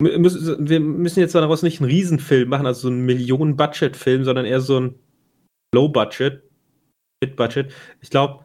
Wir 0.01 0.19
müssen, 0.19 0.67
wir 0.67 0.81
müssen 0.81 1.21
jetzt 1.21 1.33
daraus 1.35 1.63
nicht 1.63 1.79
einen 1.79 1.89
Riesenfilm 1.89 2.49
machen, 2.49 2.65
also 2.65 2.81
so 2.81 2.87
einen 2.89 3.05
Millionen-Budget-Film, 3.05 4.25
sondern 4.25 4.43
eher 4.45 4.59
so 4.59 4.79
ein 4.81 4.95
Low-Budget, 5.73 6.43
Mid-Budget. 7.23 7.71
Ich 8.01 8.09
glaube, 8.09 8.43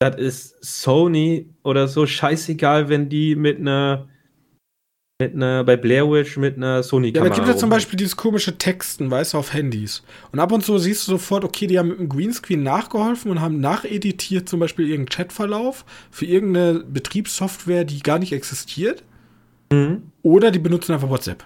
das 0.00 0.16
ist 0.16 0.56
Sony 0.64 1.46
oder 1.62 1.86
so 1.86 2.06
scheißegal, 2.06 2.88
wenn 2.88 3.08
die 3.08 3.36
mit 3.36 3.58
einer 3.58 4.08
mit 5.20 5.34
einer 5.34 5.62
bei 5.64 5.76
Blair 5.76 6.10
Witch 6.10 6.38
mit 6.38 6.56
einer 6.56 6.76
Ja, 6.76 6.82
Sony-Kamera. 6.82 7.28
da 7.28 7.34
gibt 7.34 7.46
es 7.46 7.54
ja 7.54 7.58
zum. 7.58 7.68
Beispiel 7.68 7.98
dieses 7.98 8.16
komische 8.16 8.56
Texten, 8.56 9.10
weißt 9.10 9.34
du, 9.34 9.38
auf 9.38 9.52
Handys. 9.52 10.02
Und 10.32 10.38
ab 10.38 10.50
und 10.50 10.64
zu 10.64 10.78
siehst 10.78 11.06
du 11.06 11.12
sofort, 11.12 11.44
okay, 11.44 11.66
die 11.66 11.78
haben 11.78 11.88
mit 11.88 11.98
dem 11.98 12.08
Greenscreen 12.08 12.62
nachgeholfen 12.62 13.30
und 13.30 13.42
haben 13.42 13.60
nacheditiert 13.60 14.48
zum 14.48 14.60
Beispiel 14.60 14.88
irgendeinen 14.88 15.10
Chatverlauf 15.26 15.84
für 16.10 16.24
irgendeine 16.24 16.80
Betriebssoftware, 16.80 17.84
die 17.84 18.00
gar 18.00 18.18
nicht 18.18 18.32
existiert. 18.32 19.04
Mhm. 19.70 20.04
Oder 20.22 20.50
die 20.50 20.58
benutzen 20.58 20.94
einfach 20.94 21.10
WhatsApp. 21.10 21.44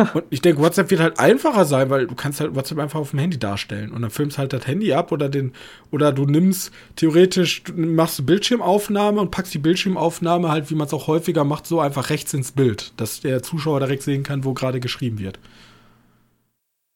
Und 0.00 0.24
ich 0.30 0.42
denke, 0.42 0.60
WhatsApp 0.60 0.90
wird 0.90 1.00
halt 1.00 1.20
einfacher 1.20 1.64
sein, 1.64 1.88
weil 1.88 2.08
du 2.08 2.16
kannst 2.16 2.40
halt 2.40 2.56
WhatsApp 2.56 2.80
einfach 2.80 2.98
auf 2.98 3.10
dem 3.10 3.20
Handy 3.20 3.38
darstellen 3.38 3.92
und 3.92 4.02
dann 4.02 4.10
filmst 4.10 4.38
halt 4.38 4.52
das 4.52 4.66
Handy 4.66 4.92
ab 4.92 5.12
oder 5.12 5.28
den 5.28 5.52
oder 5.92 6.10
du 6.10 6.26
nimmst 6.26 6.72
theoretisch 6.96 7.62
du 7.62 7.74
machst 7.74 8.18
eine 8.18 8.26
Bildschirmaufnahme 8.26 9.20
und 9.20 9.30
packst 9.30 9.54
die 9.54 9.58
Bildschirmaufnahme 9.58 10.48
halt, 10.50 10.68
wie 10.70 10.74
man 10.74 10.88
es 10.88 10.92
auch 10.92 11.06
häufiger 11.06 11.44
macht, 11.44 11.68
so 11.68 11.78
einfach 11.78 12.10
rechts 12.10 12.34
ins 12.34 12.50
Bild, 12.50 12.92
dass 12.96 13.20
der 13.20 13.44
Zuschauer 13.44 13.78
direkt 13.78 14.02
sehen 14.02 14.24
kann, 14.24 14.42
wo 14.42 14.52
gerade 14.52 14.80
geschrieben 14.80 15.20
wird. 15.20 15.38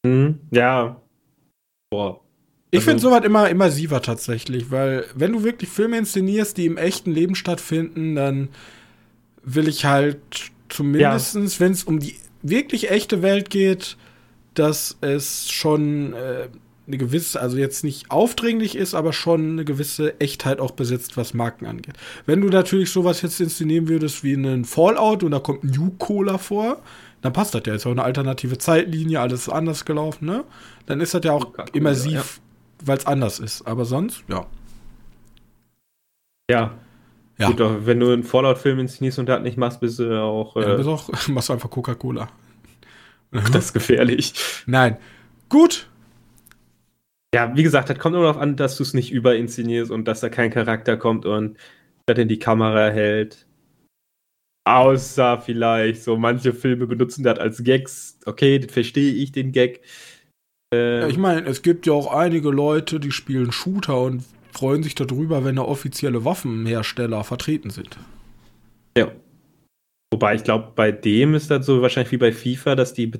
Mhm. 0.05 0.41
Ja. 0.51 1.01
Boah. 1.91 2.21
Ich 2.73 2.81
Also- 2.81 2.91
finde 2.91 3.03
sowas 3.03 3.25
immer 3.25 3.49
immersiver 3.49 4.03
tatsächlich, 4.03 4.73
weil 4.73 5.05
wenn 5.15 5.33
du 5.33 5.45
wirklich 5.45 5.71
Filme 5.71 5.99
inszenierst, 5.99 6.57
die 6.57 6.67
im 6.67 6.77
echten 6.77 7.13
Leben 7.13 7.37
stattfinden, 7.37 8.17
dann 8.17 8.49
will 9.45 9.69
ich 9.69 9.85
halt 9.85 10.19
zumindestens, 10.69 11.61
wenn 11.61 11.71
es 11.73 11.85
um 11.85 12.01
die 12.01 12.17
wirklich 12.43 12.91
echte 12.91 13.23
Welt 13.23 13.51
geht, 13.51 13.97
dass 14.55 14.97
es 15.01 15.51
schon 15.51 16.13
äh, 16.15 16.49
eine 16.87 16.99
gewisse, 16.99 17.41
also 17.41 17.57
jetzt 17.59 17.85
nicht 17.85 18.11
aufdringlich 18.11 18.75
ist, 18.77 18.95
aber 18.95 19.13
schon 19.13 19.53
eine 19.53 19.65
gewisse 19.65 20.19
Echtheit 20.21 20.59
auch 20.59 20.71
besitzt, 20.73 21.17
was 21.17 21.35
Marken 21.35 21.67
angeht. 21.67 21.95
Wenn 22.27 22.41
du 22.41 22.49
natürlich 22.49 22.91
sowas 22.91 23.23
jetzt 23.23 23.41
inszenieren 23.41 23.89
würdest 23.89 24.25
wie 24.25 24.35
einen 24.35 24.65
Fallout 24.65 25.23
und 25.23 25.31
da 25.31 25.39
kommt 25.39 25.65
ein 25.65 25.71
New 25.71 25.91
Cola 25.99 26.39
vor, 26.39 26.83
dann 27.21 27.33
passt 27.33 27.55
das 27.55 27.63
ja. 27.67 27.75
Ist 27.75 27.87
auch 27.87 27.91
eine 27.91 28.05
alternative 28.05 28.59
Zeitlinie, 28.59 29.21
alles 29.21 29.43
ist 29.43 29.49
anders 29.49 29.85
gelaufen, 29.85 30.27
ne? 30.27 30.45
Dann 30.87 31.01
ist 31.01 31.15
das 31.15 31.25
ja 31.25 31.33
auch 31.33 31.53
immersiv, 31.73 32.41
weil 32.85 32.97
es 32.97 33.07
anders 33.07 33.39
ist. 33.39 33.67
Aber 33.67 33.85
sonst, 33.85 34.25
ja. 34.29 34.47
Ja. 36.51 36.75
Ja. 37.39 37.49
Gut, 37.49 37.61
doch, 37.61 37.87
wenn 37.87 38.01
du 38.01 38.13
einen 38.13 38.25
Fallout-Film 38.25 38.81
inszenierst 38.81 39.19
und 39.19 39.27
das 39.27 39.43
nicht 39.43 39.57
machst, 39.57 39.81
bist 39.81 40.01
du 40.01 40.21
auch 40.21 40.57
ja 40.57 40.63
äh, 40.63 40.67
dann 40.67 40.77
bist 40.77 40.89
du 40.89 40.93
auch, 40.93 41.09
machst 41.29 41.49
du 41.49 41.53
einfach 41.53 41.71
Coca-Cola. 41.71 42.29
das 43.31 43.67
ist 43.67 43.73
gefährlich. 43.73 44.35
Nein. 44.67 44.97
Gut. 45.49 45.89
Ja, 47.35 47.55
wie 47.55 47.63
gesagt, 47.63 47.91
das 47.91 47.99
kommt 47.99 48.15
nur 48.15 48.25
darauf 48.25 48.41
an, 48.41 48.57
dass 48.57 48.77
du 48.77 48.83
es 48.83 48.95
nicht 48.95 49.13
überinszenierst 49.13 49.91
und 49.91 50.07
dass 50.07 50.21
da 50.21 50.31
kein 50.31 50.51
Charakter 50.51 50.97
kommt 50.97 51.27
und 51.27 51.59
das 52.07 52.19
in 52.19 52.29
die 52.29 52.39
Kamera 52.39 52.89
hält. 52.89 53.47
Außer 54.67 55.41
vielleicht, 55.41 56.03
so 56.03 56.17
manche 56.17 56.53
Filme 56.53 56.87
benutzen 56.87 57.23
das 57.23 57.39
als 57.39 57.63
Gags. 57.63 58.19
Okay, 58.27 58.59
das 58.59 58.73
verstehe 58.73 59.13
ich, 59.13 59.33
den 59.33 59.53
Gag. 59.53 59.83
Äh, 60.75 61.01
Ja, 61.01 61.09
ich 61.09 61.19
meine, 61.19 61.47
es 61.47 61.63
gibt 61.63 61.87
ja 61.87 61.93
auch 61.93 62.13
einige 62.13 62.51
Leute, 62.51 62.99
die 62.99 63.13
spielen 63.13 63.53
Shooter 63.53 64.01
und 64.01 64.25
freuen 64.53 64.83
sich 64.83 64.95
darüber, 64.95 65.45
wenn 65.45 65.57
da 65.57 65.63
offizielle 65.63 66.25
Waffenhersteller 66.25 67.25
vertreten 67.25 67.71
sind. 67.71 67.99
ja. 68.97 69.13
Wobei 70.11 70.37
ich 70.37 70.43
glaube, 70.43 70.73
bei 70.75 70.91
dem 70.91 71.35
ist 71.35 71.51
das 71.51 71.67
so 71.67 71.83
wahrscheinlich 71.83 72.13
wie 72.13 72.17
bei 72.17 72.33
FIFA, 72.33 72.77
dass 72.77 72.95
die 72.95 73.13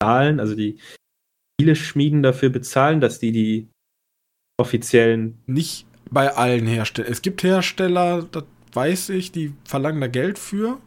bezahlen, 0.00 0.40
also 0.40 0.56
die 0.56 0.78
Spieleschmieden 1.54 2.22
dafür 2.22 2.50
bezahlen, 2.50 3.00
dass 3.00 3.18
die 3.18 3.32
die 3.32 3.68
offiziellen. 4.58 5.38
Nicht 5.46 5.86
bei 6.10 6.34
allen 6.34 6.66
Herstellern. 6.66 7.12
Es 7.12 7.22
gibt 7.22 7.42
Hersteller, 7.42 8.26
das 8.30 8.44
weiß 8.72 9.10
ich, 9.10 9.32
die 9.32 9.54
verlangen 9.64 10.00
da 10.00 10.08
Geld 10.08 10.38
für. 10.38 10.78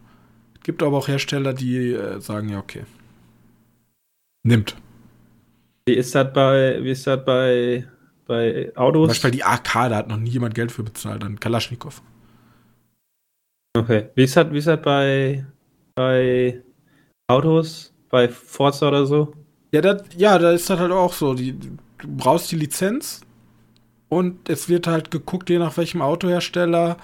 Es 0.56 0.64
gibt 0.64 0.84
aber 0.84 0.98
auch 0.98 1.08
Hersteller, 1.08 1.54
die 1.54 1.94
äh, 1.94 2.20
sagen, 2.20 2.50
ja, 2.50 2.60
okay. 2.60 2.84
Nimmt. 4.44 4.76
Wie 5.86 5.96
ist 5.96 6.14
das 6.16 6.32
bei, 6.34 6.84
wie 6.84 6.92
ist 6.92 7.08
das 7.08 7.24
bei, 7.26 7.88
bei 8.30 8.72
Zum 8.74 8.82
Autos? 8.84 9.08
Beispiel 9.10 9.32
die 9.32 9.44
AK, 9.44 9.74
da 9.90 9.96
hat 9.98 10.08
noch 10.08 10.18
nie 10.18 10.30
jemand 10.30 10.56
Geld 10.56 10.72
für 10.72 10.84
bezahlt, 10.84 11.24
dann 11.24 11.40
Kalaschnikow. 11.40 12.02
Okay. 13.78 14.10
Wie 14.16 14.24
ist 14.24 14.36
das, 14.38 14.52
wie 14.52 14.58
ist 14.58 14.68
das 14.68 14.82
bei, 14.82 15.46
bei 15.96 16.62
Autos? 17.28 17.94
Bei 18.10 18.28
Forza 18.30 18.88
oder 18.88 19.06
so? 19.06 19.34
Ja, 19.72 19.82
das, 19.82 20.04
ja, 20.18 20.38
da 20.40 20.52
ist 20.52 20.70
das 20.70 20.80
halt 20.80 20.92
auch 20.92 21.14
so. 21.14 21.34
Die, 21.34 21.54
du 21.54 21.70
brauchst 22.08 22.52
die 22.52 22.56
Lizenz 22.56 23.22
und 24.10 24.50
es 24.50 24.70
wird 24.70 24.88
halt 24.88 25.12
geguckt, 25.12 25.50
je 25.50 25.60
nach 25.60 25.78
welchem 25.78 26.02
Autohersteller, 26.02 26.98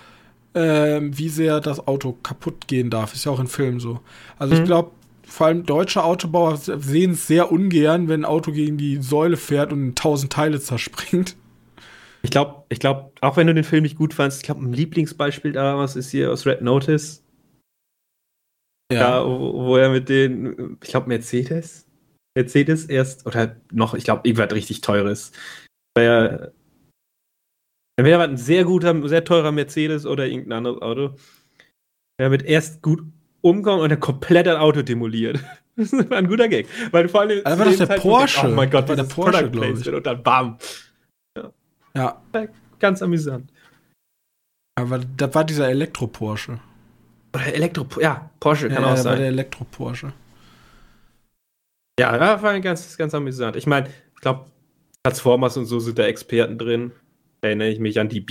ähm, 0.55 1.17
wie 1.17 1.29
sehr 1.29 1.59
das 1.59 1.87
Auto 1.87 2.13
kaputt 2.13 2.67
gehen 2.67 2.89
darf. 2.89 3.13
Ist 3.13 3.25
ja 3.25 3.31
auch 3.31 3.39
in 3.39 3.47
Filmen 3.47 3.79
so. 3.79 3.99
Also 4.39 4.53
ich 4.55 4.61
Mhm. 4.61 4.65
glaube, 4.65 4.91
vor 5.27 5.47
allem 5.47 5.65
deutsche 5.65 6.03
Autobauer 6.03 6.57
sehen 6.57 7.11
es 7.11 7.27
sehr 7.27 7.51
ungern, 7.51 8.07
wenn 8.07 8.21
ein 8.21 8.25
Auto 8.25 8.51
gegen 8.51 8.77
die 8.77 9.01
Säule 9.01 9.37
fährt 9.37 9.73
und 9.73 9.81
in 9.81 9.95
tausend 9.95 10.31
Teile 10.31 10.59
zerspringt. 10.59 11.35
Ich 12.23 12.31
glaube, 12.31 12.63
ich 12.69 12.79
glaube, 12.79 13.11
auch 13.21 13.37
wenn 13.37 13.47
du 13.47 13.53
den 13.53 13.63
Film 13.63 13.83
nicht 13.83 13.97
gut 13.97 14.13
fandst, 14.13 14.39
ich 14.39 14.43
glaube, 14.45 14.61
ein 14.61 14.73
Lieblingsbeispiel 14.73 15.51
damals 15.51 15.95
ist 15.95 16.09
hier 16.09 16.31
aus 16.31 16.45
Red 16.45 16.61
Notice. 16.61 17.23
Da, 18.89 19.25
wo, 19.25 19.65
wo 19.65 19.77
er 19.77 19.89
mit 19.89 20.09
den, 20.09 20.77
ich 20.83 20.89
glaube, 20.89 21.07
Mercedes. 21.07 21.87
Mercedes 22.35 22.85
erst, 22.85 23.25
oder 23.25 23.55
noch, 23.71 23.93
ich 23.93 24.03
glaube, 24.03 24.27
irgendwas 24.27 24.53
richtig 24.53 24.81
teures. 24.81 25.31
Weil 25.95 26.05
er, 26.05 26.53
entweder 27.97 28.19
war 28.19 28.27
ein 28.27 28.37
sehr 28.37 28.63
guter, 28.63 29.07
sehr 29.07 29.23
teurer 29.23 29.51
Mercedes 29.51 30.05
oder 30.05 30.25
irgendein 30.25 30.59
anderes 30.59 30.81
Auto. 30.81 31.15
Er 32.17 32.29
mit 32.29 32.43
erst 32.43 32.81
gut 32.81 33.03
umgegangen 33.45 33.81
und 33.81 33.89
dann 33.89 33.99
komplett 33.99 34.47
ein 34.47 34.57
Auto 34.57 34.81
demoliert. 34.81 35.39
Das 35.77 35.91
war 35.91 36.19
ein 36.19 36.29
guter 36.29 36.47
Gag. 36.47 36.67
Weil 36.91 37.09
vor 37.09 37.19
allem. 37.19 37.43
War 37.43 37.57
das 37.57 37.75
dem 37.75 37.87
der 37.89 37.97
Porsche? 37.97 38.39
denkst, 38.39 38.53
Oh 38.53 38.55
mein 38.55 38.69
Gott, 38.69 38.87
War 38.87 38.95
der 38.95 39.03
dieses 39.03 39.13
Porsche, 39.13 39.31
Product 39.49 39.51
glaub 39.51 39.77
ich. 39.77 39.93
Und 39.93 40.05
dann 40.07 40.23
bam. 40.23 40.57
Ja, 41.93 42.21
Ganz 42.79 43.01
amüsant. 43.01 43.51
aber 44.75 44.99
das 45.17 45.35
war 45.35 45.43
dieser 45.43 45.67
Elektro-Porsche. 45.67 46.61
Oder 47.35 47.53
Elektro, 47.53 47.85
ja, 47.99 48.29
Porsche 48.39 48.69
kann 48.69 48.83
ja, 48.83 48.87
auch 48.87 48.95
das 48.95 49.03
war 49.03 49.11
sein. 49.11 49.19
der 49.19 49.27
Elektro-Porsche. 49.27 50.13
Ja, 51.99 52.17
das 52.17 52.41
war 52.41 52.57
ganz, 52.61 52.97
ganz 52.97 53.13
amüsant. 53.13 53.57
Ich 53.57 53.67
meine, 53.67 53.89
ich 54.13 54.21
glaube, 54.21 54.45
Transformers 55.03 55.57
und 55.57 55.65
so 55.65 55.79
sind 55.81 55.99
da 55.99 56.05
Experten 56.05 56.57
drin. 56.57 56.93
Erinnere 57.41 57.67
ich 57.67 57.79
mich 57.79 57.99
an 57.99 58.07
die 58.07 58.21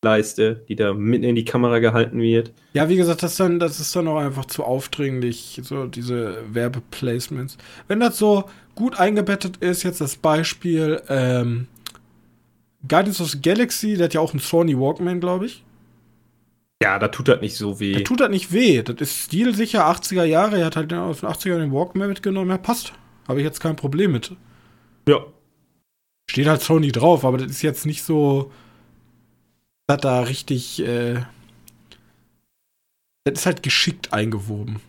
Beats-Leiste, 0.00 0.64
die 0.68 0.76
da 0.76 0.94
mitten 0.94 1.24
in 1.24 1.34
die 1.34 1.44
Kamera 1.44 1.78
gehalten 1.78 2.20
wird. 2.20 2.52
Ja, 2.72 2.88
wie 2.88 2.96
gesagt, 2.96 3.22
das, 3.22 3.36
dann, 3.36 3.58
das 3.58 3.80
ist 3.80 3.94
dann 3.96 4.08
auch 4.08 4.18
einfach 4.18 4.46
zu 4.46 4.64
aufdringlich, 4.64 5.60
so 5.62 5.86
diese 5.86 6.38
Werbeplacements. 6.52 7.56
Wenn 7.88 8.00
das 8.00 8.18
so 8.18 8.44
gut 8.74 8.98
eingebettet 8.98 9.58
ist, 9.58 9.82
jetzt 9.82 10.00
das 10.00 10.16
Beispiel 10.16 11.02
ähm, 11.08 11.66
Guardians 12.86 13.20
of 13.20 13.30
the 13.30 13.40
Galaxy, 13.40 13.96
der 13.96 14.04
hat 14.06 14.14
ja 14.14 14.20
auch 14.20 14.32
einen 14.32 14.40
Sony 14.40 14.78
Walkman, 14.78 15.20
glaube 15.20 15.46
ich. 15.46 15.64
Ja, 16.82 16.98
da 16.98 17.08
tut 17.08 17.28
das 17.28 17.40
nicht 17.40 17.56
so 17.56 17.80
weh. 17.80 17.94
Da 17.94 18.00
tut 18.00 18.20
das 18.20 18.28
nicht 18.28 18.52
weh. 18.52 18.82
Das 18.82 18.96
ist 19.00 19.16
stilsicher 19.16 19.86
80er 19.88 20.24
Jahre. 20.24 20.58
Er 20.58 20.66
hat 20.66 20.76
halt 20.76 20.92
aus 20.92 21.20
den 21.20 21.28
80er 21.30 21.58
den 21.58 21.72
Walkman 21.72 22.08
mitgenommen. 22.08 22.50
Ja, 22.50 22.58
passt. 22.58 22.92
Habe 23.26 23.40
ich 23.40 23.44
jetzt 23.44 23.60
kein 23.60 23.76
Problem 23.76 24.12
mit. 24.12 24.32
ja. 25.08 25.20
Steht 26.28 26.48
halt 26.48 26.60
Sony 26.60 26.90
drauf, 26.90 27.24
aber 27.24 27.38
das 27.38 27.52
ist 27.52 27.62
jetzt 27.62 27.86
nicht 27.86 28.02
so, 28.02 28.50
dass 29.86 30.00
da 30.00 30.20
richtig, 30.20 30.80
äh, 30.82 31.22
das 33.24 33.40
ist 33.40 33.46
halt 33.46 33.62
geschickt 33.62 34.12
eingewoben. 34.12 34.80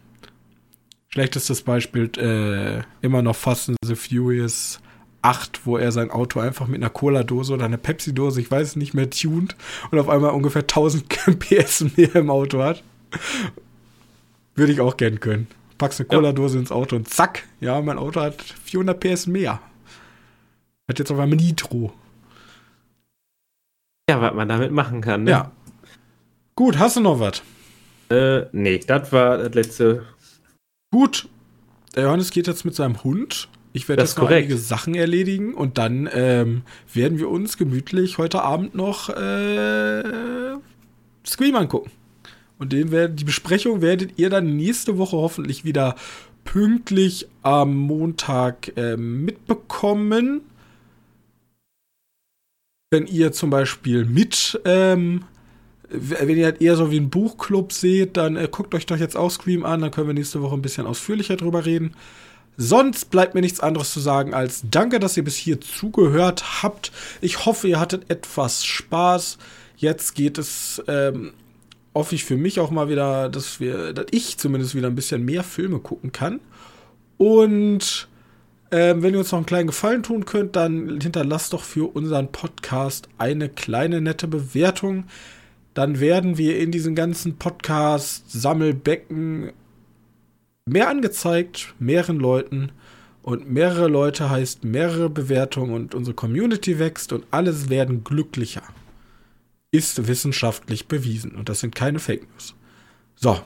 Schlechtestes 1.09 1.61
Beispiel, 1.61 2.11
äh, 2.17 2.83
immer 3.05 3.21
noch 3.21 3.35
Fast 3.35 3.69
and 3.69 3.77
the 3.83 3.95
Furious 3.95 4.79
8, 5.21 5.65
wo 5.65 5.77
er 5.77 5.91
sein 5.91 6.11
Auto 6.11 6.39
einfach 6.39 6.67
mit 6.67 6.81
einer 6.81 6.89
Cola-Dose 6.89 7.53
oder 7.53 7.65
einer 7.65 7.77
Pepsi-Dose, 7.77 8.39
ich 8.41 8.51
weiß 8.51 8.75
nicht 8.75 8.93
mehr, 8.93 9.09
tuned 9.09 9.55
und 9.91 9.99
auf 9.99 10.09
einmal 10.09 10.31
ungefähr 10.31 10.61
1000 10.61 11.07
PS 11.39 11.85
mehr 11.97 12.15
im 12.15 12.29
Auto 12.29 12.61
hat. 12.61 12.83
Würde 14.55 14.73
ich 14.73 14.81
auch 14.81 14.97
gern 14.97 15.19
können. 15.19 15.47
Packst 15.77 15.99
eine 15.99 16.09
Ja. 16.09 16.15
Cola-Dose 16.17 16.57
ins 16.59 16.71
Auto 16.71 16.95
und 16.95 17.07
zack, 17.09 17.43
ja, 17.61 17.81
mein 17.81 17.97
Auto 17.97 18.19
hat 18.21 18.41
400 18.41 18.99
PS 18.99 19.27
mehr. 19.27 19.59
Hat 20.87 20.99
jetzt 20.99 21.11
auf 21.11 21.19
einmal 21.19 21.37
Nitro. 21.37 21.93
Ja, 24.09 24.21
was 24.21 24.33
man 24.33 24.47
damit 24.47 24.71
machen 24.71 25.01
kann. 25.01 25.25
Ne? 25.25 25.31
Ja. 25.31 25.51
Gut, 26.55 26.79
hast 26.79 26.95
du 26.95 27.01
noch 27.01 27.19
was? 27.19 27.41
Äh, 28.09 28.45
nee, 28.53 28.79
das 28.79 29.11
war 29.11 29.37
das 29.37 29.53
letzte. 29.53 30.05
Gut. 30.91 31.27
Der 31.95 32.03
Johannes 32.03 32.31
geht 32.31 32.47
jetzt 32.47 32.63
mit 32.63 32.73
seinem 32.73 33.03
Hund. 33.03 33.49
Ich 33.73 33.89
werde 33.89 34.01
jetzt 34.01 34.17
noch 34.17 34.25
korrekt. 34.25 34.45
einige 34.45 34.57
Sachen 34.57 34.95
erledigen 34.95 35.53
und 35.53 35.77
dann 35.77 36.09
ähm, 36.11 36.63
werden 36.93 37.19
wir 37.19 37.29
uns 37.29 37.57
gemütlich 37.57 38.17
heute 38.17 38.41
Abend 38.41 38.75
noch 38.75 39.09
äh, 39.09 40.55
Scream 41.25 41.55
angucken. 41.55 41.91
Und 42.59 42.71
den 42.73 42.91
werden, 42.91 43.17
die 43.17 43.23
Besprechung 43.23 43.81
werdet 43.81 44.17
ihr 44.17 44.29
dann 44.29 44.55
nächste 44.55 44.97
Woche 44.97 45.17
hoffentlich 45.17 45.63
wieder 45.65 45.95
pünktlich 46.43 47.27
am 47.43 47.75
Montag 47.75 48.71
äh, 48.77 48.95
mitbekommen. 48.97 50.41
Wenn 52.89 53.05
ihr 53.05 53.33
zum 53.33 53.49
Beispiel 53.49 54.05
mit, 54.05 54.61
ähm, 54.63 55.25
wenn 55.89 56.37
ihr 56.37 56.45
halt 56.45 56.61
eher 56.61 56.77
so 56.77 56.89
wie 56.89 56.99
ein 57.01 57.09
Buchclub 57.09 57.73
seht, 57.73 58.15
dann 58.15 58.37
äh, 58.37 58.47
guckt 58.49 58.73
euch 58.73 58.85
doch 58.85 58.95
jetzt 58.95 59.17
auch 59.17 59.29
Scream 59.29 59.65
an, 59.65 59.81
dann 59.81 59.91
können 59.91 60.07
wir 60.07 60.13
nächste 60.13 60.41
Woche 60.41 60.55
ein 60.55 60.61
bisschen 60.61 60.87
ausführlicher 60.87 61.35
drüber 61.35 61.65
reden. 61.65 61.95
Sonst 62.55 63.11
bleibt 63.11 63.35
mir 63.35 63.41
nichts 63.41 63.59
anderes 63.59 63.91
zu 63.91 63.99
sagen 63.99 64.33
als 64.33 64.63
danke, 64.71 65.01
dass 65.01 65.17
ihr 65.17 65.25
bis 65.25 65.35
hier 65.35 65.59
zugehört 65.59 66.63
habt. 66.63 66.93
Ich 67.19 67.45
hoffe, 67.45 67.67
ihr 67.67 67.79
hattet 67.79 68.09
etwas 68.09 68.63
Spaß. 68.63 69.37
Jetzt 69.75 70.15
geht 70.15 70.37
es, 70.37 70.81
ähm, 70.87 71.33
hoffe 71.93 72.15
ich 72.15 72.23
für 72.23 72.37
mich 72.37 72.61
auch 72.61 72.71
mal 72.71 72.87
wieder, 72.87 73.27
dass 73.27 73.59
wir, 73.59 73.91
dass 73.91 74.05
ich 74.11 74.37
zumindest 74.37 74.75
wieder 74.75 74.87
ein 74.87 74.95
bisschen 74.95 75.25
mehr 75.25 75.43
Filme 75.43 75.79
gucken 75.79 76.13
kann. 76.13 76.39
Und 77.17 78.07
ähm, 78.71 79.03
wenn 79.03 79.13
ihr 79.13 79.19
uns 79.19 79.31
noch 79.31 79.39
einen 79.39 79.45
kleinen 79.45 79.67
Gefallen 79.67 80.03
tun 80.03 80.25
könnt, 80.25 80.55
dann 80.55 80.99
hinterlasst 81.01 81.51
doch 81.53 81.63
für 81.63 81.93
unseren 81.95 82.31
Podcast 82.31 83.09
eine 83.17 83.49
kleine 83.49 84.01
nette 84.01 84.27
Bewertung. 84.27 85.05
Dann 85.73 85.99
werden 85.99 86.37
wir 86.37 86.59
in 86.59 86.71
diesen 86.71 86.93
ganzen 86.95 87.37
Podcast-Sammelbecken 87.37 89.51
mehr 90.65 90.89
angezeigt, 90.89 91.73
mehreren 91.79 92.17
Leuten. 92.17 92.71
Und 93.21 93.51
mehrere 93.51 93.87
Leute 93.89 94.29
heißt 94.29 94.63
mehrere 94.63 95.09
Bewertungen 95.09 95.73
und 95.73 95.93
unsere 95.93 96.15
Community 96.15 96.79
wächst 96.79 97.11
und 97.11 97.25
alles 97.29 97.67
werden 97.69 98.05
glücklicher. 98.05 98.63
Ist 99.69 100.07
wissenschaftlich 100.07 100.87
bewiesen 100.87 101.35
und 101.35 101.49
das 101.49 101.59
sind 101.59 101.75
keine 101.75 101.99
Fake 101.99 102.25
News. 102.31 102.55
So, 103.15 103.37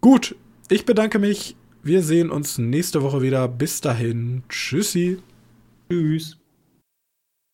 gut, 0.00 0.36
ich 0.68 0.86
bedanke 0.86 1.18
mich. 1.18 1.56
Wir 1.82 2.02
sehen 2.02 2.30
uns 2.30 2.58
nächste 2.58 3.02
Woche 3.02 3.22
wieder. 3.22 3.48
Bis 3.48 3.80
dahin, 3.80 4.42
tschüssi. 4.48 5.18
Tschüss. 5.88 6.39